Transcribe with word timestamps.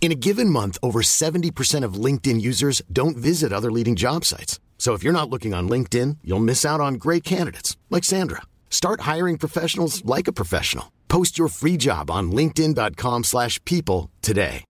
In 0.00 0.12
a 0.12 0.14
given 0.14 0.48
month, 0.48 0.78
over 0.82 1.02
70% 1.02 1.82
of 1.84 1.94
LinkedIn 2.04 2.40
users 2.40 2.80
don't 2.92 3.16
visit 3.16 3.52
other 3.52 3.72
leading 3.72 3.96
job 3.96 4.24
sites. 4.24 4.60
So 4.78 4.94
if 4.94 5.02
you're 5.02 5.12
not 5.12 5.28
looking 5.28 5.52
on 5.52 5.68
LinkedIn, 5.68 6.18
you'll 6.22 6.38
miss 6.38 6.64
out 6.64 6.80
on 6.80 6.94
great 6.94 7.24
candidates 7.24 7.76
like 7.90 8.04
Sandra. 8.04 8.42
Start 8.70 9.00
hiring 9.00 9.36
professionals 9.36 10.04
like 10.04 10.28
a 10.28 10.32
professional. 10.32 10.92
Post 11.08 11.38
your 11.38 11.48
free 11.48 11.76
job 11.76 12.08
on 12.08 12.30
linkedin.com/people 12.30 14.10
today. 14.20 14.62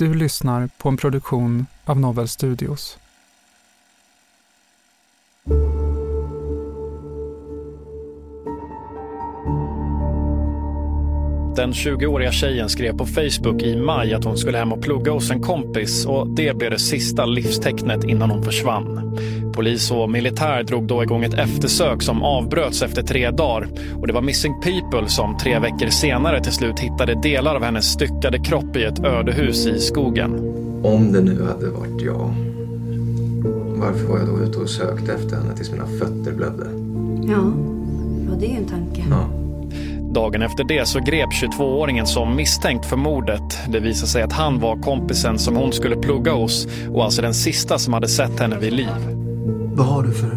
Du 0.00 0.14
lyssnar 0.14 0.70
på 0.78 0.88
en 0.88 0.96
produktion 0.96 1.66
av 1.84 2.00
Novel 2.00 2.28
Studios. 2.28 2.98
Den 11.56 11.72
20-åriga 11.72 12.32
tjejen 12.32 12.68
skrev 12.68 12.96
på 12.96 13.06
Facebook 13.06 13.62
i 13.62 13.76
maj 13.76 14.14
att 14.14 14.24
hon 14.24 14.36
skulle 14.36 14.58
hem 14.58 14.72
och 14.72 14.82
plugga 14.82 15.12
hos 15.12 15.30
en 15.30 15.40
kompis 15.40 16.06
och 16.06 16.28
det 16.28 16.56
blev 16.56 16.70
det 16.70 16.78
sista 16.78 17.26
livstecknet 17.26 18.04
innan 18.04 18.30
hon 18.30 18.42
försvann. 18.42 19.16
Polis 19.54 19.90
och 19.90 20.10
militär 20.10 20.62
drog 20.62 20.86
då 20.86 21.02
igång 21.02 21.24
ett 21.24 21.34
eftersök 21.34 22.02
som 22.02 22.22
avbröts 22.22 22.82
efter 22.82 23.02
tre 23.02 23.30
dagar 23.30 23.68
och 24.00 24.06
det 24.06 24.12
var 24.12 24.22
Missing 24.22 24.54
People 24.60 25.08
som 25.08 25.36
tre 25.36 25.58
veckor 25.58 25.88
senare 25.88 26.44
till 26.44 26.52
slut 26.52 26.78
hittade 26.78 27.14
delar 27.22 27.54
av 27.54 27.62
hennes 27.62 27.92
styckade 27.92 28.38
kropp 28.38 28.76
i 28.76 28.84
ett 28.84 29.04
ödehus 29.04 29.66
i 29.66 29.78
skogen. 29.78 30.34
Om 30.84 31.12
det 31.12 31.20
nu 31.20 31.42
hade 31.42 31.70
varit 31.70 32.02
jag, 32.02 32.34
varför 33.76 34.06
var 34.06 34.18
jag 34.18 34.26
då 34.26 34.40
ute 34.40 34.58
och 34.58 34.70
sökte 34.70 35.12
efter 35.12 35.36
henne 35.36 35.56
tills 35.56 35.70
mina 35.70 35.86
fötter 35.86 36.32
blödde? 36.32 36.66
Ja, 37.32 37.52
ja 38.28 38.36
det 38.40 38.46
är 38.46 38.50
ju 38.50 38.56
en 38.56 38.68
tanke. 38.68 39.04
Ja. 39.10 39.49
Dagen 40.14 40.42
efter 40.42 40.64
det 40.64 40.88
så 40.88 40.98
grep 40.98 41.28
22-åringen 41.30 42.04
som 42.06 42.36
misstänkt 42.36 42.86
för 42.86 42.96
mordet. 42.96 43.58
Det 43.68 43.80
visade 43.80 44.08
sig 44.08 44.22
att 44.22 44.32
han 44.32 44.60
var 44.60 44.76
kompisen 44.76 45.38
som 45.38 45.56
hon 45.56 45.72
skulle 45.72 45.96
plugga 45.96 46.32
hos 46.32 46.66
och 46.92 47.04
alltså 47.04 47.22
den 47.22 47.34
sista 47.34 47.78
som 47.78 47.94
hade 47.94 48.08
sett 48.08 48.40
henne 48.40 48.58
vid 48.58 48.72
liv. 48.72 49.16
Vad 49.74 49.86
har 49.86 50.02
du 50.02 50.12
för 50.12 50.30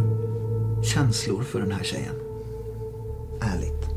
känslor 0.84 1.44
för 1.44 1.60
den 1.60 1.72
här 1.72 1.84
tjejen? 1.84 2.16
Ärligt. 3.42 3.90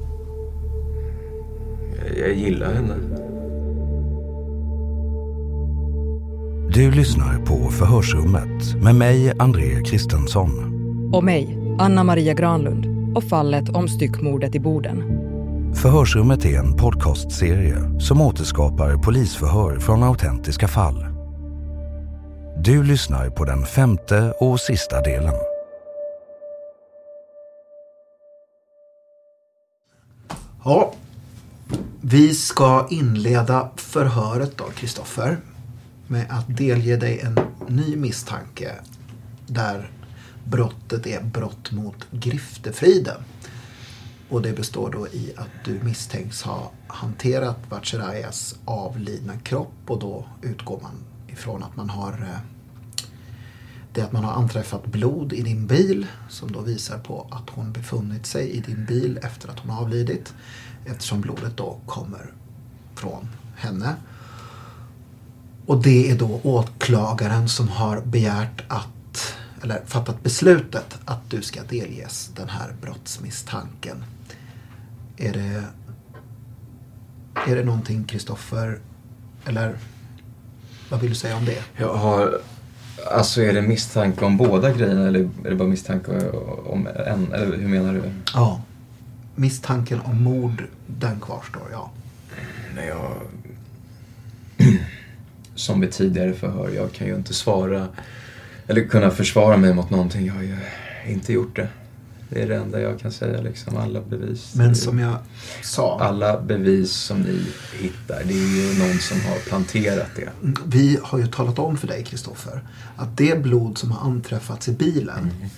Jag, 1.98 2.28
jag 2.28 2.36
gillar 2.36 2.74
henne. 2.74 2.94
Du 6.74 6.90
lyssnar 6.90 7.38
på 7.38 7.70
Förhörsrummet 7.70 8.82
med 8.82 8.94
mig, 8.94 9.32
André 9.38 9.82
Kristensson. 9.84 10.50
Och 11.14 11.24
mig, 11.24 11.58
Anna 11.78 12.04
Maria 12.04 12.34
Granlund 12.34 13.16
och 13.16 13.24
fallet 13.24 13.68
om 13.68 13.88
styckmordet 13.88 14.54
i 14.54 14.60
Boden. 14.60 15.25
Förhörsrummet 15.76 16.44
är 16.44 16.58
en 16.58 16.76
podcastserie 16.76 18.00
som 18.00 18.20
återskapar 18.20 18.96
polisförhör 18.96 19.78
från 19.78 20.02
autentiska 20.02 20.68
fall. 20.68 21.06
Du 22.64 22.82
lyssnar 22.82 23.30
på 23.30 23.44
den 23.44 23.66
femte 23.66 24.32
och 24.40 24.60
sista 24.60 25.02
delen. 25.02 25.34
Ja, 30.64 30.94
vi 32.00 32.34
ska 32.34 32.86
inleda 32.90 33.70
förhöret 33.76 34.58
då, 34.58 34.64
Kristoffer. 34.64 35.38
Med 36.06 36.26
att 36.30 36.56
delge 36.56 36.96
dig 36.96 37.20
en 37.20 37.38
ny 37.68 37.96
misstanke. 37.96 38.72
Där 39.46 39.90
brottet 40.44 41.06
är 41.06 41.22
brott 41.22 41.72
mot 41.72 42.06
griftefriden. 42.10 43.20
Och 44.28 44.42
det 44.42 44.52
består 44.52 44.90
då 44.90 45.08
i 45.08 45.32
att 45.36 45.64
du 45.64 45.80
misstänks 45.82 46.42
ha 46.42 46.70
hanterat 46.86 47.58
Vatcharayas 47.68 48.56
avlidna 48.64 49.38
kropp 49.38 49.74
och 49.86 49.98
då 49.98 50.26
utgår 50.42 50.80
man 50.82 50.96
ifrån 51.26 51.62
att 51.62 51.76
man 51.76 51.90
har 51.90 52.12
eh, 52.12 52.40
det 53.92 54.02
att 54.02 54.12
man 54.12 54.24
har 54.24 54.32
anträffat 54.32 54.86
blod 54.86 55.32
i 55.32 55.42
din 55.42 55.66
bil 55.66 56.06
som 56.28 56.52
då 56.52 56.60
visar 56.60 56.98
på 56.98 57.26
att 57.30 57.50
hon 57.50 57.72
befunnit 57.72 58.26
sig 58.26 58.50
i 58.50 58.60
din 58.60 58.84
bil 58.84 59.18
efter 59.22 59.48
att 59.48 59.58
hon 59.58 59.70
avlidit 59.70 60.34
eftersom 60.84 61.20
blodet 61.20 61.56
då 61.56 61.78
kommer 61.86 62.32
från 62.94 63.28
henne. 63.56 63.94
Och 65.66 65.82
det 65.82 66.10
är 66.10 66.18
då 66.18 66.40
åklagaren 66.42 67.48
som 67.48 67.68
har 67.68 68.00
begärt 68.00 68.62
att, 68.68 68.88
eller 69.62 69.82
fattat 69.86 70.22
beslutet 70.22 70.98
att 71.04 71.30
du 71.30 71.42
ska 71.42 71.62
delges 71.62 72.30
den 72.36 72.48
här 72.48 72.74
brottsmisstanken. 72.82 74.04
Är 75.16 75.32
det, 75.32 75.64
är 77.46 77.56
det 77.56 77.64
någonting 77.64 78.04
Kristoffer, 78.04 78.78
eller 79.44 79.76
vad 80.88 81.00
vill 81.00 81.10
du 81.10 81.16
säga 81.16 81.36
om 81.36 81.44
det? 81.44 81.62
Jag 81.76 81.94
har... 81.94 82.40
Alltså 83.12 83.42
är 83.42 83.52
det 83.52 83.62
misstanke 83.62 84.24
om 84.24 84.36
båda 84.36 84.72
grejerna 84.72 85.08
eller 85.08 85.20
är 85.20 85.50
det 85.50 85.56
bara 85.56 85.68
misstanke 85.68 86.30
om 86.64 86.88
en? 87.06 87.32
Eller 87.32 87.56
hur 87.56 87.68
menar 87.68 87.94
du? 87.94 88.02
Ja. 88.34 88.62
Misstanken 89.34 90.00
om 90.00 90.22
mord, 90.22 90.64
den 90.86 91.20
kvarstår, 91.20 91.68
ja. 91.72 91.90
Nej, 92.74 92.88
jag... 92.88 93.12
Som 95.54 95.80
vid 95.80 95.92
tidigare 95.92 96.32
förhör, 96.32 96.70
jag 96.70 96.92
kan 96.92 97.06
ju 97.06 97.14
inte 97.14 97.34
svara 97.34 97.88
eller 98.66 98.88
kunna 98.88 99.10
försvara 99.10 99.56
mig 99.56 99.74
mot 99.74 99.90
någonting. 99.90 100.26
Jag 100.26 100.34
har 100.34 100.42
ju 100.42 100.56
inte 101.08 101.32
gjort 101.32 101.56
det. 101.56 101.68
Det 102.28 102.42
är 102.42 102.48
det 102.48 102.56
enda 102.56 102.80
jag 102.80 102.98
kan 103.00 103.12
säga. 103.12 103.40
Liksom. 103.40 103.76
Alla 103.76 104.00
bevis. 104.00 104.54
Men 104.54 104.74
som 104.74 104.98
jag 104.98 105.16
sa. 105.62 106.00
Alla 106.00 106.40
bevis 106.40 106.92
som 106.92 107.20
ni 107.20 107.40
hittar, 107.80 108.22
det 108.24 108.34
är 108.34 108.72
ju 108.72 108.78
någon 108.78 108.98
som 108.98 109.20
har 109.20 109.36
planterat 109.48 110.08
det. 110.16 110.28
Vi 110.66 110.98
har 111.02 111.18
ju 111.18 111.26
talat 111.26 111.58
om 111.58 111.76
för 111.76 111.86
dig, 111.86 112.04
Kristoffer, 112.04 112.60
att 112.96 113.16
det 113.16 113.42
blod 113.42 113.78
som 113.78 113.90
har 113.90 114.10
anträffats 114.10 114.68
i 114.68 114.72
bilen 114.72 115.18
Mm. 115.18 115.48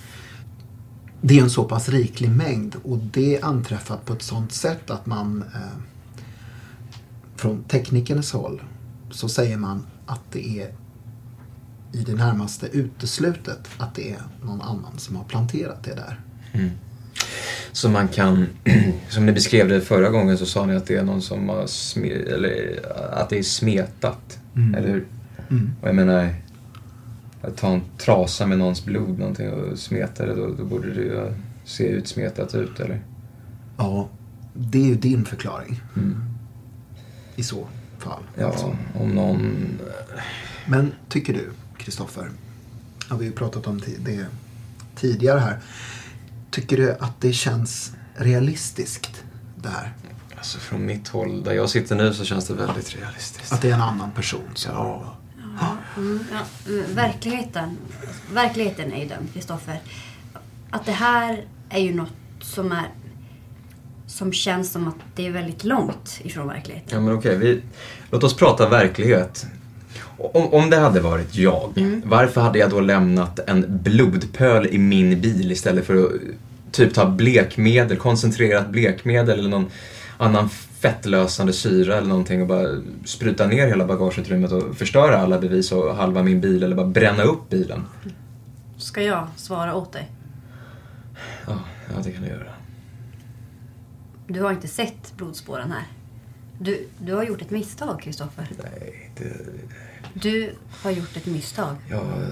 det 1.21 1.39
är 1.39 1.43
en 1.43 1.49
så 1.49 1.63
pass 1.63 1.89
riklig 1.89 2.29
mängd 2.29 2.75
och 2.83 2.97
det 2.97 3.35
är 3.37 3.45
anträffat 3.45 4.05
på 4.05 4.13
ett 4.13 4.21
sånt 4.21 4.51
sätt 4.53 4.89
att 4.89 5.05
man 5.05 5.43
eh, 5.53 5.59
från 7.35 7.63
teknikernas 7.63 8.31
håll 8.31 8.61
så 9.11 9.29
säger 9.29 9.57
man 9.57 9.85
att 10.05 10.21
det 10.31 10.59
är 10.59 10.71
i 11.91 11.97
det 11.97 12.13
närmaste 12.15 12.67
uteslutet 12.67 13.69
att 13.77 13.95
det 13.95 14.11
är 14.11 14.21
någon 14.43 14.61
annan 14.61 14.97
som 14.97 15.15
har 15.15 15.23
planterat 15.23 15.83
det 15.83 15.93
där. 15.95 16.19
Mm. 16.51 16.69
Så 17.71 17.89
man 17.89 18.07
kan, 18.07 18.47
som 19.09 19.25
ni 19.25 19.31
beskrev 19.31 19.69
det 19.69 19.81
förra 19.81 20.09
gången 20.09 20.37
så 20.37 20.45
sa 20.45 20.65
ni 20.65 20.75
att 20.75 20.85
det 20.85 20.95
är 20.95 21.03
någon 21.03 21.21
som 21.21 21.49
har 21.49 21.67
sme, 21.67 22.09
eller 22.09 22.79
att 23.13 23.29
det 23.29 23.37
är 23.39 23.43
smetat, 23.43 24.39
Mm. 24.55 24.75
eller 24.75 24.87
hur? 24.87 25.05
Mm. 25.49 25.71
Och 25.81 25.87
jag 25.87 25.95
menar, 25.95 26.33
att 27.41 27.57
ta 27.57 27.67
en 27.67 27.81
trasa 27.97 28.45
med 28.45 28.57
någons 28.57 28.85
blod 28.85 29.19
någonting 29.19 29.49
och 29.49 29.79
smeta 29.79 30.25
det, 30.25 30.35
då, 30.35 30.53
då 30.57 30.65
borde 30.65 30.93
det 30.93 31.01
ju 31.01 31.33
se 31.65 31.87
utsmetat 31.87 32.55
ut, 32.55 32.79
eller? 32.79 33.01
Ja, 33.77 34.09
det 34.53 34.77
är 34.77 34.85
ju 34.85 34.95
din 34.95 35.25
förklaring. 35.25 35.81
Mm. 35.95 36.23
I 37.35 37.43
så 37.43 37.67
fall. 37.97 38.23
Ja, 38.35 38.45
alltså. 38.47 38.77
om 38.99 39.09
någon... 39.09 39.55
Men 40.65 40.91
tycker 41.09 41.33
du, 41.33 41.49
Kristoffer, 41.79 42.31
har 43.07 43.17
vi 43.17 43.25
ju 43.25 43.31
pratat 43.31 43.67
om 43.67 43.81
det 43.99 44.25
tidigare 44.95 45.39
här. 45.39 45.59
Tycker 46.51 46.77
du 46.77 46.91
att 46.91 47.21
det 47.21 47.33
känns 47.33 47.91
realistiskt 48.15 49.23
det 49.55 49.69
här? 49.69 49.93
Alltså 50.37 50.59
från 50.59 50.85
mitt 50.85 51.07
håll, 51.07 51.43
där 51.43 51.53
jag 51.53 51.69
sitter 51.69 51.95
nu, 51.95 52.13
så 52.13 52.25
känns 52.25 52.47
det 52.47 52.53
väldigt 52.53 52.95
realistiskt. 52.95 53.53
Att 53.53 53.61
det 53.61 53.69
är 53.69 53.73
en 53.73 53.81
annan 53.81 54.11
person 54.11 54.49
som... 54.53 54.71
Ja. 54.71 55.15
Mm, 55.97 56.19
ja, 56.31 56.71
mm, 56.71 56.95
verkligheten, 56.95 57.77
verkligheten 58.33 58.93
är 58.93 59.03
ju 59.03 59.09
dömd, 59.09 59.33
Kristoffer. 59.33 59.81
Att 60.69 60.85
det 60.85 60.91
här 60.91 61.45
är 61.69 61.79
ju 61.79 61.93
något 61.93 62.13
som 62.41 62.71
är 62.71 62.87
som 64.07 64.33
känns 64.33 64.71
som 64.71 64.87
att 64.87 64.95
det 65.15 65.27
är 65.27 65.31
väldigt 65.31 65.63
långt 65.63 66.19
ifrån 66.23 66.47
verkligheten. 66.47 66.89
Ja, 66.91 66.99
men 66.99 67.13
okej. 67.13 67.37
Vi, 67.37 67.61
låt 68.11 68.23
oss 68.23 68.35
prata 68.35 68.69
verklighet. 68.69 69.47
Om, 70.19 70.53
om 70.53 70.69
det 70.69 70.77
hade 70.77 70.99
varit 70.99 71.35
jag, 71.35 71.73
Mm. 71.77 72.01
varför 72.05 72.41
hade 72.41 72.59
jag 72.59 72.69
då 72.69 72.79
lämnat 72.79 73.39
en 73.47 73.65
blodpöl 73.83 74.67
i 74.67 74.77
min 74.77 75.21
bil 75.21 75.51
istället 75.51 75.85
för 75.85 75.95
att 76.05 76.11
typ 76.71 76.93
ta 76.93 77.05
blekmedel, 77.09 77.97
koncentrerat 77.97 78.69
blekmedel 78.69 79.39
eller 79.39 79.49
någon 79.49 79.67
annan 80.17 80.49
fettlösande 80.49 81.53
syra 81.53 81.97
eller 81.97 82.07
någonting 82.07 82.41
och 82.41 82.47
bara 82.47 82.67
spruta 83.05 83.47
ner 83.47 83.67
hela 83.67 83.85
bagageutrymmet 83.85 84.51
och 84.51 84.75
förstöra 84.77 85.17
alla 85.17 85.39
bevis 85.39 85.71
och 85.71 85.95
halva 85.95 86.23
min 86.23 86.41
bil 86.41 86.63
eller 86.63 86.75
bara 86.75 86.87
bränna 86.87 87.23
upp 87.23 87.49
bilen? 87.49 87.83
Ska 88.77 89.01
jag 89.01 89.27
svara 89.35 89.75
åt 89.75 89.93
dig? 89.93 90.09
Ja, 91.47 91.59
ja 91.95 92.01
det 92.03 92.11
kan 92.11 92.21
du 92.23 92.29
göra. 92.29 92.49
Du 94.27 94.41
har 94.41 94.51
inte 94.51 94.67
sett 94.67 95.13
blodspåren 95.17 95.71
här. 95.71 95.83
Du, 96.61 96.87
du 96.97 97.13
har 97.13 97.23
gjort 97.23 97.41
ett 97.41 97.49
misstag, 97.51 98.01
Kristoffer. 98.01 98.47
Nej, 98.63 99.11
det, 99.17 99.33
Du 100.13 100.53
har 100.81 100.91
gjort 100.91 101.17
ett 101.17 101.25
misstag. 101.25 101.75
jag 101.89 101.97
har 101.97 102.27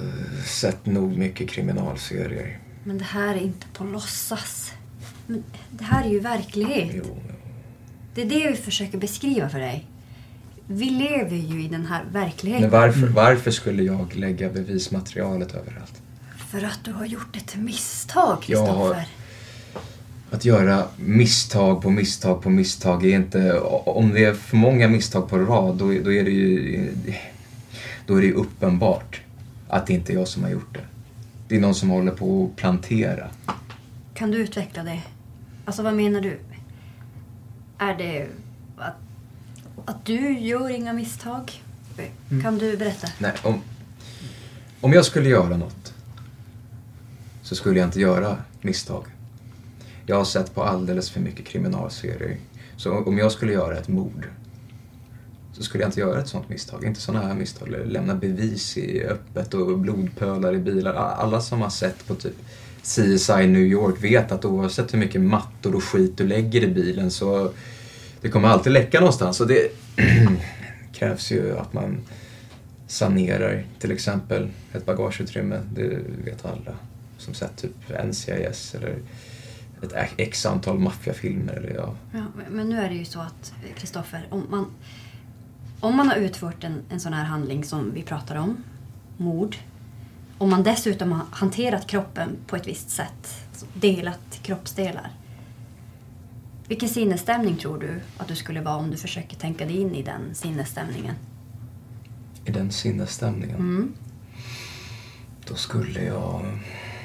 sett 0.46 0.86
nog 0.86 1.18
mycket 1.18 1.50
kriminalserier. 1.50 2.60
Men 2.84 2.98
det 2.98 3.04
här 3.04 3.36
är 3.36 3.42
inte 3.42 3.68
på 3.74 3.84
låtsas. 3.84 4.72
Men 5.28 5.44
det 5.72 5.84
här 5.84 6.06
är 6.06 6.10
ju 6.10 6.20
verklighet. 6.20 6.92
Jo, 7.06 7.18
Det 8.16 8.22
är 8.22 8.26
det 8.26 8.50
vi 8.52 8.56
försöker 8.56 8.98
beskriva 8.98 9.50
för 9.50 9.60
dig. 9.60 9.88
Vi 10.68 10.86
lever 10.90 11.36
ju 11.38 11.64
i 11.64 11.68
den 11.68 11.86
här 11.86 12.06
verkligheten. 12.12 12.62
Men 12.70 12.80
varför, 12.82 13.08
varför 13.08 13.52
skulle 13.52 13.84
jag 13.84 14.16
lägga 14.16 14.50
bevismaterialet 14.50 15.56
överallt? 15.56 16.02
För 16.50 16.64
att 16.64 16.80
du 16.84 16.92
har 16.92 17.06
gjort 17.06 17.36
ett 17.36 17.56
misstag, 17.56 18.42
Kristoffer. 18.42 19.08
Att 20.32 20.46
göra 20.46 20.86
misstag 20.98 21.82
på 21.82 21.90
misstag 21.90 22.42
på 22.42 22.50
misstag 22.50 23.06
är 23.06 23.16
inte... 23.16 23.60
Om 23.86 24.14
det 24.14 24.26
är 24.26 24.34
för 24.34 24.58
många 24.58 24.88
misstag 24.88 25.30
på 25.30 25.38
rad, 25.38 25.76
då, 25.76 25.86
då 25.86 26.14
är 26.14 26.24
det 26.24 26.32
ju... 26.32 26.92
Då 28.06 28.16
är 28.16 28.22
det 28.22 28.28
ju 28.28 28.34
uppenbart 28.34 29.22
att 29.68 29.88
det 29.88 29.94
inte 29.94 30.14
är 30.14 30.16
jag 30.16 30.28
som 30.28 30.44
har 30.44 30.50
gjort 30.50 30.74
det. 30.74 30.86
Det 31.48 31.56
är 31.56 31.60
någon 31.60 31.76
som 31.76 31.90
håller 31.90 32.12
på 32.12 32.46
att 32.46 32.56
plantera. 32.56 33.28
Kan 34.14 34.32
du 34.32 34.38
utveckla 34.38 34.84
det? 34.84 35.02
Alltså, 35.66 35.84
vad 35.84 35.94
menar 35.94 36.22
du? 36.22 36.40
Är 37.78 37.98
det 37.98 38.28
att, 38.78 38.94
att 39.86 40.06
du 40.06 40.40
gör 40.40 40.70
inga 40.70 40.94
misstag? 40.94 41.64
Kan 42.44 42.58
du 42.58 42.78
berätta? 42.78 43.08
Nej, 43.18 43.32
om, 43.44 43.62
om 44.82 44.94
jag 44.94 45.06
skulle 45.06 45.30
göra 45.30 45.58
något 45.58 45.94
så 47.42 47.56
skulle 47.56 47.80
jag 47.80 47.88
inte 47.88 48.00
göra 48.00 48.38
misstag. 48.62 49.04
Jag 50.10 50.16
har 50.16 50.26
sett 50.26 50.56
på 50.56 50.64
alldeles 50.64 51.10
för 51.10 51.20
mycket 51.20 51.46
kriminalserier. 51.46 52.38
Så 52.78 52.98
om 52.98 53.18
jag 53.18 53.32
skulle 53.32 53.54
göra 53.54 53.78
ett 53.78 53.88
mord 53.88 54.28
så 55.54 55.64
skulle 55.64 55.84
jag 55.84 55.88
inte 55.88 56.00
göra 56.00 56.20
ett 56.20 56.28
sånt 56.28 56.50
misstag. 56.50 56.86
Inte 56.86 57.02
sådana 57.02 57.28
här 57.28 57.34
misstag. 57.34 57.70
Lämna 57.86 58.16
bevis 58.16 58.78
i 58.78 59.04
öppet 59.04 59.54
och 59.54 59.80
blodpölar 59.80 60.56
i 60.56 60.58
bilar. 60.58 60.94
Alla 60.94 61.42
som 61.42 61.62
har 61.62 61.70
sett 61.70 62.08
på 62.08 62.16
typ 62.16 62.36
CSI 62.84 63.48
New 63.48 63.62
York 63.62 64.04
vet 64.04 64.32
att 64.32 64.46
oavsett 64.46 64.94
hur 64.94 65.00
mycket 65.00 65.22
mattor 65.22 65.76
och 65.76 65.84
skit 65.84 66.18
du 66.18 66.28
lägger 66.28 66.64
i 66.64 66.68
bilen 66.68 67.12
så 67.12 67.52
det 68.22 68.30
kommer 68.30 68.48
alltid 68.48 68.74
läcka 68.74 69.00
någonstans. 69.00 69.42
Och 69.42 69.48
det 69.48 69.72
krävs 70.94 71.32
ju 71.32 71.58
att 71.58 71.74
man 71.74 71.98
sanerar 72.88 73.66
till 73.80 73.92
exempel 73.92 74.48
ett 74.74 74.86
bagageutrymme. 74.86 75.62
Det 75.74 76.00
vet 76.26 76.46
alla 76.46 76.76
som 77.18 77.34
sett 77.34 77.58
typ 77.58 78.06
NCIS 78.06 78.76
eller 78.76 78.96
ett 79.82 80.14
x 80.18 80.46
antal 80.46 80.80
maffiafilmer. 80.80 81.54
Eller 81.54 81.76
ja. 81.76 81.96
Ja, 82.12 82.24
men- 82.52 82.70
nu 82.70 82.80
är 82.80 82.90
det 82.90 82.96
ju 82.96 83.06
så 83.06 83.20
att, 83.20 83.54
eh, 83.64 83.76
Kristoffer, 83.76 84.28
om 84.30 84.44
man, 84.50 84.66
om 85.80 85.96
man 85.98 86.08
har 86.08 86.16
utfört 86.16 86.64
en, 86.64 86.82
en 86.90 87.00
sån 87.00 87.14
här 87.14 87.24
handling 87.24 87.64
som 87.64 87.94
vi 87.94 88.04
pratar 88.04 88.36
om, 88.36 88.58
mord, 89.18 89.56
om 90.38 90.50
man 90.50 90.64
dessutom 90.64 91.12
har 91.12 91.22
hanterat 91.32 91.88
kroppen 91.88 92.30
på 92.48 92.56
ett 92.56 92.68
visst 92.68 92.90
sätt, 92.90 93.42
alltså 93.50 93.66
delat 93.74 94.40
kroppsdelar. 94.42 95.12
Vilken 96.68 96.90
sinnesstämning 96.90 97.58
tror 97.58 97.80
du 97.80 98.00
att 98.18 98.28
du 98.28 98.36
skulle 98.36 98.62
vara 98.62 98.76
om 98.76 98.92
du 98.92 98.98
försöker 98.98 99.36
tänka 99.38 99.66
dig 99.66 99.78
in 99.78 99.96
i 99.96 100.04
den 100.04 100.36
sinnesstämningen? 100.36 101.16
I 102.46 102.52
den 102.52 102.72
sinnesstämningen. 102.72 103.56
Mm. 103.56 103.94
Då 105.48 105.56
skulle 105.56 106.04
jag... 106.04 106.60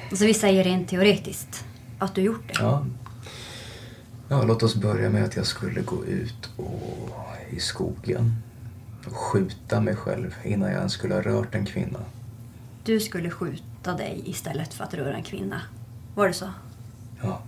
Alltså 0.09 0.25
vi 0.25 0.33
säger 0.33 0.63
rent 0.63 0.87
teoretiskt 0.87 1.65
att 1.99 2.15
du 2.15 2.21
gjort 2.21 2.47
det. 2.47 2.53
Ja. 2.59 2.85
ja, 4.29 4.43
låt 4.43 4.63
oss 4.63 4.75
börja 4.75 5.09
med 5.09 5.23
att 5.23 5.35
jag 5.35 5.45
skulle 5.45 5.81
gå 5.81 6.05
ut 6.05 6.49
och, 6.57 7.19
i 7.49 7.59
skogen 7.59 8.35
och 9.05 9.17
skjuta 9.17 9.81
mig 9.81 9.95
själv 9.95 10.35
innan 10.43 10.69
jag 10.69 10.77
ens 10.77 10.93
skulle 10.93 11.13
ha 11.13 11.21
rört 11.21 11.55
en 11.55 11.65
kvinna. 11.65 11.99
Du 12.83 12.99
skulle 12.99 13.29
skjuta 13.29 13.93
dig 13.93 14.21
istället 14.25 14.73
för 14.73 14.83
att 14.83 14.93
röra 14.93 15.15
en 15.15 15.23
kvinna. 15.23 15.61
Var 16.15 16.27
det 16.27 16.33
så? 16.33 16.49
Ja. 17.21 17.41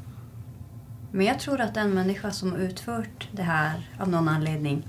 Men 1.12 1.26
jag 1.26 1.40
tror 1.40 1.62
att 1.62 1.78
en 1.78 1.94
människa 1.94 2.32
som 2.32 2.52
har 2.52 2.60
utfört 2.60 3.30
det 3.32 3.44
här 3.44 3.90
av 4.00 4.10
någon 4.10 4.28
anledning 4.28 4.88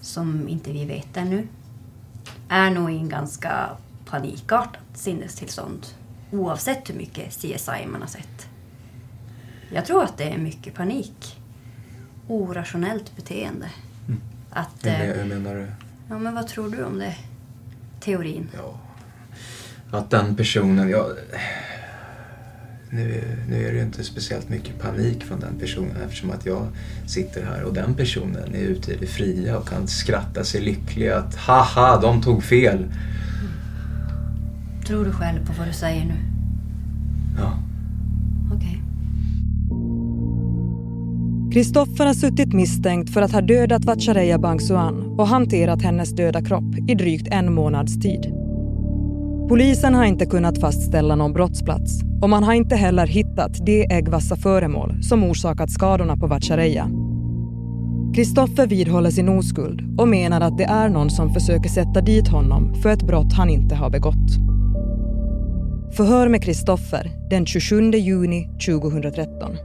som 0.00 0.48
inte 0.48 0.72
vi 0.72 0.84
vet 0.84 1.16
ännu 1.16 1.48
är 2.48 2.70
nog 2.70 2.90
i 2.90 2.96
en 2.96 3.08
ganska 3.08 3.70
panikartat 4.04 4.82
sinnestillstånd 4.94 5.86
oavsett 6.30 6.90
hur 6.90 6.94
mycket 6.94 7.32
CSI 7.32 7.86
man 7.86 8.00
har 8.00 8.08
sett. 8.08 8.48
Jag 9.70 9.86
tror 9.86 10.02
att 10.04 10.18
det 10.18 10.24
är 10.24 10.38
mycket 10.38 10.74
panik. 10.74 11.40
Orationellt 12.28 13.16
beteende. 13.16 13.66
Att, 14.50 14.68
Hur, 14.82 14.92
eh, 14.92 14.98
men- 14.98 15.18
hur 15.18 15.24
menar 15.40 15.54
du? 15.54 15.66
ja, 16.08 16.18
men 16.18 16.34
vad 16.34 16.46
tror 16.48 16.70
du 16.70 16.84
om 16.84 16.98
det? 16.98 17.14
Teorin? 18.00 18.48
Ja. 18.56 18.80
Att 19.98 20.10
den 20.10 20.36
personen, 20.36 20.88
ja... 20.88 21.08
Nu, 22.90 23.22
nu 23.48 23.66
är 23.68 23.72
det 23.72 23.78
ju 23.78 23.82
inte 23.84 24.04
speciellt 24.04 24.48
mycket 24.48 24.78
panik 24.80 25.24
från 25.24 25.40
den 25.40 25.58
personen 25.58 25.96
eftersom 26.04 26.30
att 26.30 26.46
jag 26.46 26.66
sitter 27.06 27.44
här 27.44 27.62
och 27.62 27.74
den 27.74 27.94
personen 27.94 28.54
är 28.54 28.58
ute 28.58 28.92
i 28.92 28.96
det 28.96 29.06
fria 29.06 29.58
och 29.58 29.68
kan 29.68 29.88
skratta 29.88 30.44
sig 30.44 30.60
lycklig 30.60 31.08
att 31.08 31.34
haha, 31.36 32.00
de 32.00 32.22
tog 32.22 32.42
fel. 32.44 32.92
Tror 34.86 35.04
du 35.04 35.12
själv 35.12 35.46
på 35.46 35.52
vad 35.52 35.68
du 35.68 35.72
säger 35.72 36.04
nu? 36.04 36.14
Ja. 37.38 37.58
Kristoffer 41.56 42.06
har 42.06 42.14
suttit 42.14 42.52
misstänkt 42.52 43.10
för 43.10 43.22
att 43.22 43.32
ha 43.32 43.40
dödat 43.40 43.84
Vatchareeya 43.84 44.38
Bangsuan 44.38 45.14
och 45.18 45.26
hanterat 45.26 45.82
hennes 45.82 46.10
döda 46.10 46.42
kropp 46.42 46.74
i 46.88 46.94
drygt 46.94 47.28
en 47.30 47.54
månads 47.54 48.00
tid. 48.00 48.32
Polisen 49.48 49.94
har 49.94 50.04
inte 50.04 50.26
kunnat 50.26 50.60
fastställa 50.60 51.16
någon 51.16 51.32
brottsplats 51.32 52.00
och 52.22 52.30
man 52.30 52.44
har 52.44 52.54
inte 52.54 52.76
heller 52.76 53.06
hittat 53.06 53.66
de 53.66 53.86
äggvassa 53.90 54.36
föremål 54.36 55.02
som 55.02 55.24
orsakat 55.24 55.70
skadorna 55.70 56.16
på 56.16 56.26
Vatchareeya. 56.26 56.90
Kristoffer 58.14 58.66
vidhåller 58.66 59.10
sin 59.10 59.28
oskuld 59.28 60.00
och 60.00 60.08
menar 60.08 60.40
att 60.40 60.58
det 60.58 60.64
är 60.64 60.88
någon 60.88 61.10
som 61.10 61.34
försöker 61.34 61.68
sätta 61.68 62.00
dit 62.00 62.28
honom 62.28 62.74
för 62.74 62.88
ett 62.88 63.06
brott 63.06 63.32
han 63.32 63.50
inte 63.50 63.74
har 63.74 63.90
begått. 63.90 64.30
Förhör 65.96 66.28
med 66.28 66.42
Kristoffer 66.42 67.10
den 67.30 67.46
27 67.46 67.90
juni 67.90 68.48
2013. 68.66 69.56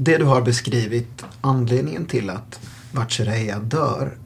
Det 0.00 0.18
du 0.18 0.24
har 0.24 0.42
beskrivit, 0.42 1.24
anledningen 1.40 2.06
till 2.06 2.30
att 2.30 2.60
Vatchareeya 2.92 3.58
dör 3.58 4.18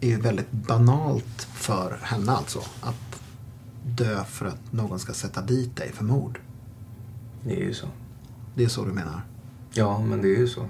är 0.00 0.08
ju 0.08 0.20
väldigt 0.20 0.50
banalt 0.52 1.48
för 1.54 1.98
henne 2.02 2.32
alltså. 2.32 2.62
Att 2.80 3.20
dö 3.84 4.24
för 4.24 4.46
att 4.46 4.72
någon 4.72 4.98
ska 4.98 5.12
sätta 5.12 5.42
dit 5.42 5.76
dig 5.76 5.92
för 5.92 6.04
mord. 6.04 6.40
Det 7.44 7.56
är 7.56 7.64
ju 7.64 7.74
så. 7.74 7.86
Det 8.54 8.64
är 8.64 8.68
så 8.68 8.84
du 8.84 8.92
menar? 8.92 9.22
Ja, 9.72 10.00
men 10.00 10.22
det 10.22 10.28
är 10.28 10.38
ju 10.38 10.48
så. 10.48 10.68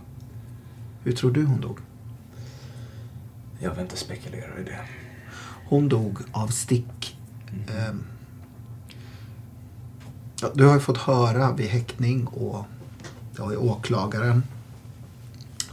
Hur 1.03 1.13
tror 1.13 1.31
du 1.31 1.45
hon 1.45 1.61
dog? 1.61 1.79
Jag 3.59 3.71
vill 3.71 3.81
inte 3.81 3.97
spekulera 3.97 4.59
i 4.61 4.65
det. 4.65 4.81
Hon 5.69 5.89
dog 5.89 6.19
av 6.33 6.49
stick. 6.49 7.19
Ehm, 7.51 8.05
ja, 10.41 10.51
du 10.55 10.67
har 10.67 10.75
ju 10.75 10.81
fått 10.81 10.99
höra 10.99 11.53
vid 11.53 11.67
häktning 11.67 12.27
och 12.27 12.67
det 13.39 13.45
har 13.45 13.51
ju 13.51 13.57
åklagaren. 13.57 14.43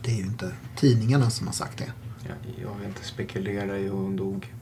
Det 0.02 0.12
är 0.12 0.16
ju 0.16 0.22
inte 0.24 0.52
tidningarna 0.76 1.30
som 1.30 1.48
har 1.48 1.54
sagt 1.54 1.78
det. 1.78 1.92
Jag, 2.28 2.36
jag 2.64 2.76
vill 2.80 2.88
inte 2.88 3.04
spekulera 3.04 3.78
i 3.78 3.84
hur 3.84 3.90
hon 3.90 4.16
dog. 4.16 4.54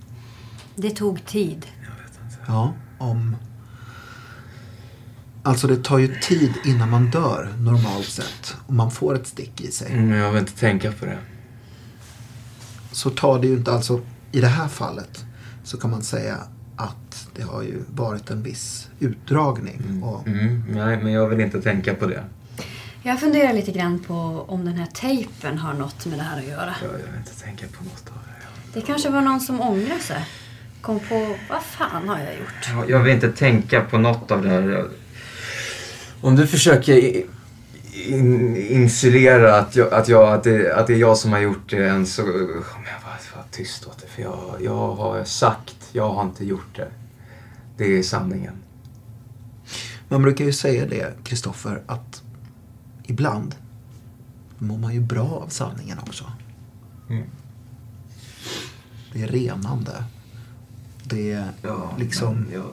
Det 0.76 0.90
tog 0.90 1.26
tid. 1.26 1.66
Ja, 2.48 2.74
om... 2.98 3.36
Alltså 5.44 5.68
det 5.68 5.84
tar 5.84 5.98
ju 5.98 6.16
tid 6.22 6.54
innan 6.66 6.90
man 6.90 7.10
dör 7.12 7.54
normalt 7.60 8.06
sett. 8.06 8.56
Om 8.68 8.78
man 8.78 8.92
får 8.92 9.16
ett 9.16 9.28
stick 9.28 9.62
i 9.62 9.72
sig. 9.72 9.96
Men 9.96 10.10
jag 10.18 10.32
vill 10.32 10.40
inte 10.40 10.60
tänka 10.60 10.92
på 10.92 11.06
det. 11.06 11.18
Så 12.92 13.10
tar 13.10 13.40
det 13.40 13.48
ju 13.48 13.54
inte 13.54 13.72
alltså... 13.72 14.02
I 14.32 14.42
det 14.42 14.48
här 14.48 14.68
fallet 14.68 15.26
så 15.64 15.78
kan 15.78 15.92
man 15.92 16.02
säga 16.02 16.38
att 16.76 17.28
det 17.36 17.44
har 17.44 17.62
ju 17.62 17.84
varit 17.96 18.30
en 18.30 18.44
viss 18.44 18.90
utdragning. 19.00 20.04
Och, 20.04 20.28
Mm, 20.28 20.64
nej, 20.70 21.04
men 21.04 21.12
jag 21.12 21.30
vill 21.30 21.40
inte 21.42 21.62
tänka 21.62 21.94
på 21.94 22.06
det. 22.08 22.24
Jag 23.06 23.20
funderar 23.20 23.54
lite 23.54 23.72
grann 23.72 24.00
på 24.00 24.46
om 24.48 24.66
den 24.66 24.74
här 24.74 24.86
tejpen 24.86 25.58
har 25.58 25.74
något 25.74 26.06
med 26.06 26.20
det 26.20 26.24
här 26.24 26.40
att 26.40 26.48
göra. 26.48 26.76
Jag, 26.82 26.92
jag 26.92 26.98
vill 26.98 27.18
inte 27.18 27.40
tänka 27.44 27.66
på 27.78 27.84
något 27.84 28.08
av 28.10 28.18
det. 28.26 28.80
Det 28.80 28.86
kanske 28.86 29.10
var 29.10 29.22
någon 29.22 29.40
som 29.42 29.62
ångrade 29.62 30.00
sig. 30.00 30.26
Kom 30.82 31.00
på, 31.00 31.36
vad 31.50 31.64
fan 31.64 32.10
har 32.10 32.20
jag 32.20 32.34
gjort? 32.34 32.70
Ja, 32.70 32.86
Jag 32.88 33.00
vill 33.00 33.14
inte 33.14 33.32
tänka 33.32 33.82
på 33.82 33.98
något 33.98 34.32
av 34.32 34.44
det 34.44 34.50
här. 34.50 34.88
Om 36.22 36.36
du 36.36 36.48
försöker 36.48 37.24
in, 38.08 38.58
insulera 38.58 39.60
att, 39.60 39.76
jag, 39.76 39.94
att, 39.94 40.08
jag, 40.08 40.34
att, 40.34 40.44
det, 40.44 40.76
att 40.76 40.88
det 40.88 40.94
är 40.94 40.98
jag 40.98 41.18
som 41.18 41.32
har 41.32 41.40
gjort 41.40 41.70
det 41.70 41.88
än 41.88 42.06
så 42.06 42.22
kommer 42.24 42.88
jag 42.92 43.02
bara 43.04 43.36
vara 43.36 43.46
tyst 43.52 43.88
åt 43.88 44.02
det. 44.02 44.08
För 44.08 44.22
jag, 44.22 44.56
jag 44.60 44.96
har 44.96 45.24
sagt, 45.24 45.76
jag 45.92 46.10
har 46.10 46.24
inte 46.24 46.46
gjort 46.46 46.76
det. 46.76 46.88
Det 47.78 47.98
är 47.98 48.04
sanningen. 48.04 48.54
Man 50.08 50.22
brukar 50.22 50.46
ju 50.46 50.54
säga 50.54 50.86
det, 50.86 51.14
Kristoffer, 51.24 51.82
att 51.88 52.23
ibland 53.04 53.56
mår 54.58 54.78
man 54.78 54.94
ju 54.94 55.00
bra 55.00 55.30
av 55.46 55.48
sanningen 55.48 56.00
också. 56.00 56.32
Mm. 57.10 57.24
Det 59.14 59.24
är 59.24 59.28
renande. 59.28 60.04
Det 61.04 61.32
är 61.32 61.50
Ja, 61.62 61.94
liksom... 62.00 62.46
jag, 62.54 62.66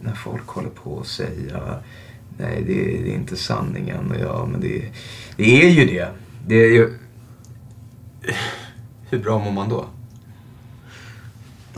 när 0.00 0.14
folk 0.14 0.46
håller 0.46 0.70
på 0.70 0.90
och 0.90 1.06
säger 1.06 1.82
nej 2.38 2.64
det, 2.66 2.74
det 2.84 3.10
är 3.10 3.14
inte 3.14 3.36
sanningen. 3.36 4.10
Och 4.10 4.16
ja, 4.16 4.46
men 4.46 4.60
det, 4.60 4.92
det 5.36 5.62
är 5.64 5.70
ju 5.70 5.86
det. 5.86 6.08
Det 6.46 6.54
är 6.54 6.72
ju... 6.72 6.98
Hur 9.10 9.22
bra 9.22 9.38
mår 9.38 9.52
man 9.52 9.68
då? 9.68 9.86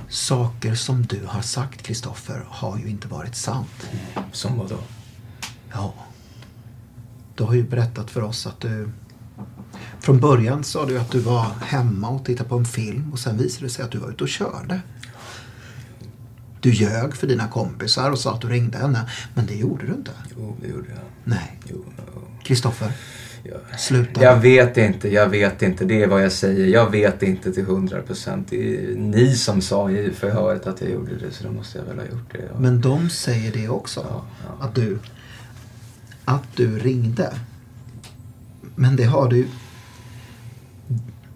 Saker 0.09 0.75
som 0.75 1.03
du 1.03 1.21
har 1.27 1.43
sagt, 1.43 1.83
Kristoffer, 1.83 2.45
har 2.49 2.79
ju 2.79 2.89
inte 2.89 3.09
varit 3.09 3.35
sant. 3.37 3.89
Som 4.33 4.59
vad 4.59 4.69
då? 4.69 4.79
Ja. 5.73 5.95
Du 7.37 7.45
har 7.45 7.55
ju 7.55 7.63
berättat 7.63 8.11
för 8.11 8.23
oss 8.23 8.47
att 8.47 8.61
du... 8.61 8.89
Från 10.01 10.21
början 10.21 10.65
sa 10.65 10.87
du 10.87 10.99
att 10.99 11.11
du 11.11 11.19
var 11.19 11.47
hemma 11.63 12.09
och 12.09 12.25
tittade 12.25 12.49
på 12.49 12.57
en 12.57 12.65
film 12.65 13.13
och 13.13 13.19
sen 13.19 13.39
visade 13.39 13.67
det 13.67 13.71
sig 13.71 13.85
att 13.85 13.91
du 13.91 13.99
var 13.99 14.11
ute 14.11 14.25
och 14.25 14.29
körde. 14.29 14.81
Du 16.61 16.71
ljög 16.73 17.17
för 17.17 17.27
dina 17.27 17.49
kompisar 17.49 18.11
och 18.11 18.19
sa 18.19 18.35
att 18.35 18.41
du 18.41 18.49
ringde 18.49 18.79
henne, 18.79 19.11
men 19.35 19.47
det 19.47 19.55
gjorde 19.55 19.87
du 19.87 19.93
inte. 19.93 20.11
Jo, 20.37 20.57
det 20.61 20.69
gjorde 20.69 20.89
jag. 20.89 20.99
Nej. 21.25 21.61
Kristoffer, 22.43 22.93
Jag, 23.43 23.81
sluta. 23.81 24.23
jag 24.23 24.37
vet 24.41 24.77
inte, 24.77 25.09
jag 25.09 25.29
vet 25.29 25.63
inte. 25.63 25.85
Det 25.85 26.03
är 26.03 26.07
vad 26.07 26.25
jag 26.25 26.33
säger. 26.33 26.67
Jag 26.67 26.91
vet 26.91 27.23
inte 27.23 27.53
till 27.53 27.65
hundra 27.65 28.03
procent. 28.03 28.47
Det 28.51 28.91
är 28.91 28.97
ni 28.97 29.35
som 29.35 29.61
sa 29.61 29.91
i 29.91 30.11
förhöret 30.11 30.67
att 30.67 30.81
jag 30.81 30.91
gjorde 30.91 31.17
det, 31.17 31.31
så 31.31 31.45
då 31.45 31.53
måste 31.53 31.79
jag 31.79 31.85
väl 31.85 31.99
ha 31.99 32.05
gjort 32.05 32.33
det. 32.33 32.61
Men 32.61 32.81
de 32.81 33.11
säger 33.11 33.53
det 33.53 33.69
också. 33.69 34.07
Ja, 34.11 34.25
ja. 34.45 34.65
Att 34.65 34.75
du... 34.75 34.99
Att 36.29 36.57
du 36.57 36.79
ringde. 36.79 37.35
Men 38.75 38.97
det 38.97 39.05
har 39.05 39.29
du... 39.29 39.49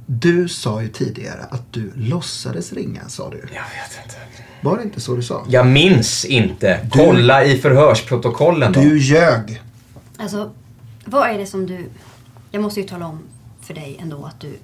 Du 0.06 0.48
sa 0.48 0.82
ju 0.82 0.88
tidigare 0.88 1.44
att 1.50 1.72
du 1.72 1.92
låtsades 1.94 2.72
ringa, 2.72 3.08
sa 3.08 3.30
du. 3.30 3.36
Jag 3.36 3.44
vet 3.44 4.04
inte. 4.04 4.16
Var 4.60 4.76
det 4.76 4.82
inte 4.82 5.00
så 5.00 5.16
du 5.16 5.22
sa? 5.22 5.46
Jag 5.48 5.66
minns 5.66 6.24
inte. 6.24 6.88
Kolla 6.90 7.44
i 7.44 7.58
förhörsprotokollen 7.58 8.72
då. 8.72 8.80
Du 8.80 8.98
ljög. 8.98 9.62
Alltså, 10.16 10.50
vad 11.04 11.30
är 11.30 11.38
det 11.38 11.46
som 11.46 11.66
du... 11.66 11.88
Jag 12.50 12.62
måste 12.62 12.80
ju 12.80 12.88
tala 12.88 13.06
om 13.06 13.18
för 13.60 13.74
dig 13.74 13.98
ändå 14.00 14.24
att 14.24 14.40
du... 14.40 14.58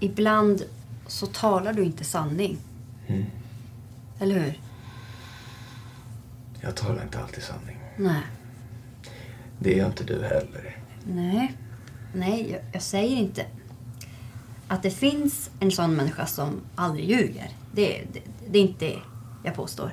Ibland 0.00 0.62
så 1.06 1.26
talar 1.26 1.72
du 1.72 1.84
inte 1.84 2.04
sanning. 2.04 2.56
Eller 4.18 4.34
hur? 4.34 4.60
Jag 6.60 6.76
talar 6.76 7.02
inte 7.02 7.18
alltid 7.18 7.42
sanning. 7.42 7.76
Nej. 7.96 8.22
Det 9.58 9.80
är 9.80 9.86
inte 9.86 10.04
du 10.04 10.22
heller. 10.22 10.76
Nej. 11.04 11.52
Nej, 12.14 12.50
jag, 12.50 12.60
jag 12.72 12.82
säger 12.82 13.16
inte 13.16 13.46
att 14.68 14.82
det 14.82 14.90
finns 14.90 15.50
en 15.60 15.70
sån 15.70 15.94
människa 15.94 16.26
som 16.26 16.60
aldrig 16.74 17.10
ljuger. 17.10 17.50
Det, 17.72 18.04
det, 18.12 18.20
det 18.50 18.58
är 18.58 18.62
inte 18.62 18.84
det 18.84 18.98
jag 19.44 19.54
påstår. 19.54 19.90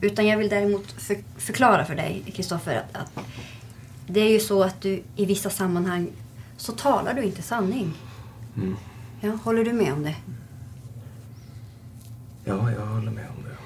Utan 0.00 0.26
jag 0.26 0.38
vill 0.38 0.48
däremot 0.48 0.92
för, 0.92 1.16
förklara 1.36 1.84
för 1.84 1.94
dig, 1.94 2.22
Kristoffer, 2.34 2.76
att, 2.76 2.96
att 3.16 3.24
det 4.06 4.20
är 4.20 4.30
ju 4.30 4.40
så 4.40 4.62
att 4.62 4.80
du 4.80 5.02
i 5.16 5.26
vissa 5.26 5.50
sammanhang 5.50 6.08
så 6.56 6.72
talar 6.72 7.14
du 7.14 7.22
inte 7.22 7.42
sanning. 7.42 7.94
Mm. 8.56 8.76
Ja, 9.20 9.30
håller 9.30 9.64
du 9.64 9.72
med 9.72 9.92
om 9.92 10.02
det? 10.02 10.16
Ja, 12.44 12.72
jag 12.72 12.86
håller 12.86 13.10
med 13.10 13.26
om 13.36 13.42
det. 13.42 13.56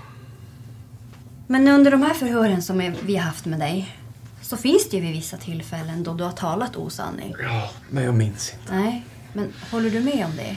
Men 1.47 1.69
under 1.69 1.91
de 1.91 2.03
här 2.03 2.15
förhören 2.15 2.63
som 2.63 2.95
vi 3.03 3.17
har 3.17 3.25
haft 3.25 3.47
med 3.47 3.59
dig 3.59 3.97
så 4.47 4.57
finns 4.57 4.89
det 4.91 4.97
ju 4.97 5.03
vid 5.03 5.13
vissa 5.13 5.37
tillfällen 5.37 6.03
då 6.03 6.15
du 6.15 6.25
har 6.25 6.33
talat 6.33 6.77
osanning. 6.77 7.35
Ja, 7.43 7.71
men 7.91 8.05
jag 8.05 8.15
minns 8.15 8.53
inte. 8.53 8.75
Nej, 8.75 9.05
men 9.33 9.53
håller 9.71 9.91
du 9.91 10.01
med 10.01 10.25
om 10.25 10.37
det? 10.37 10.57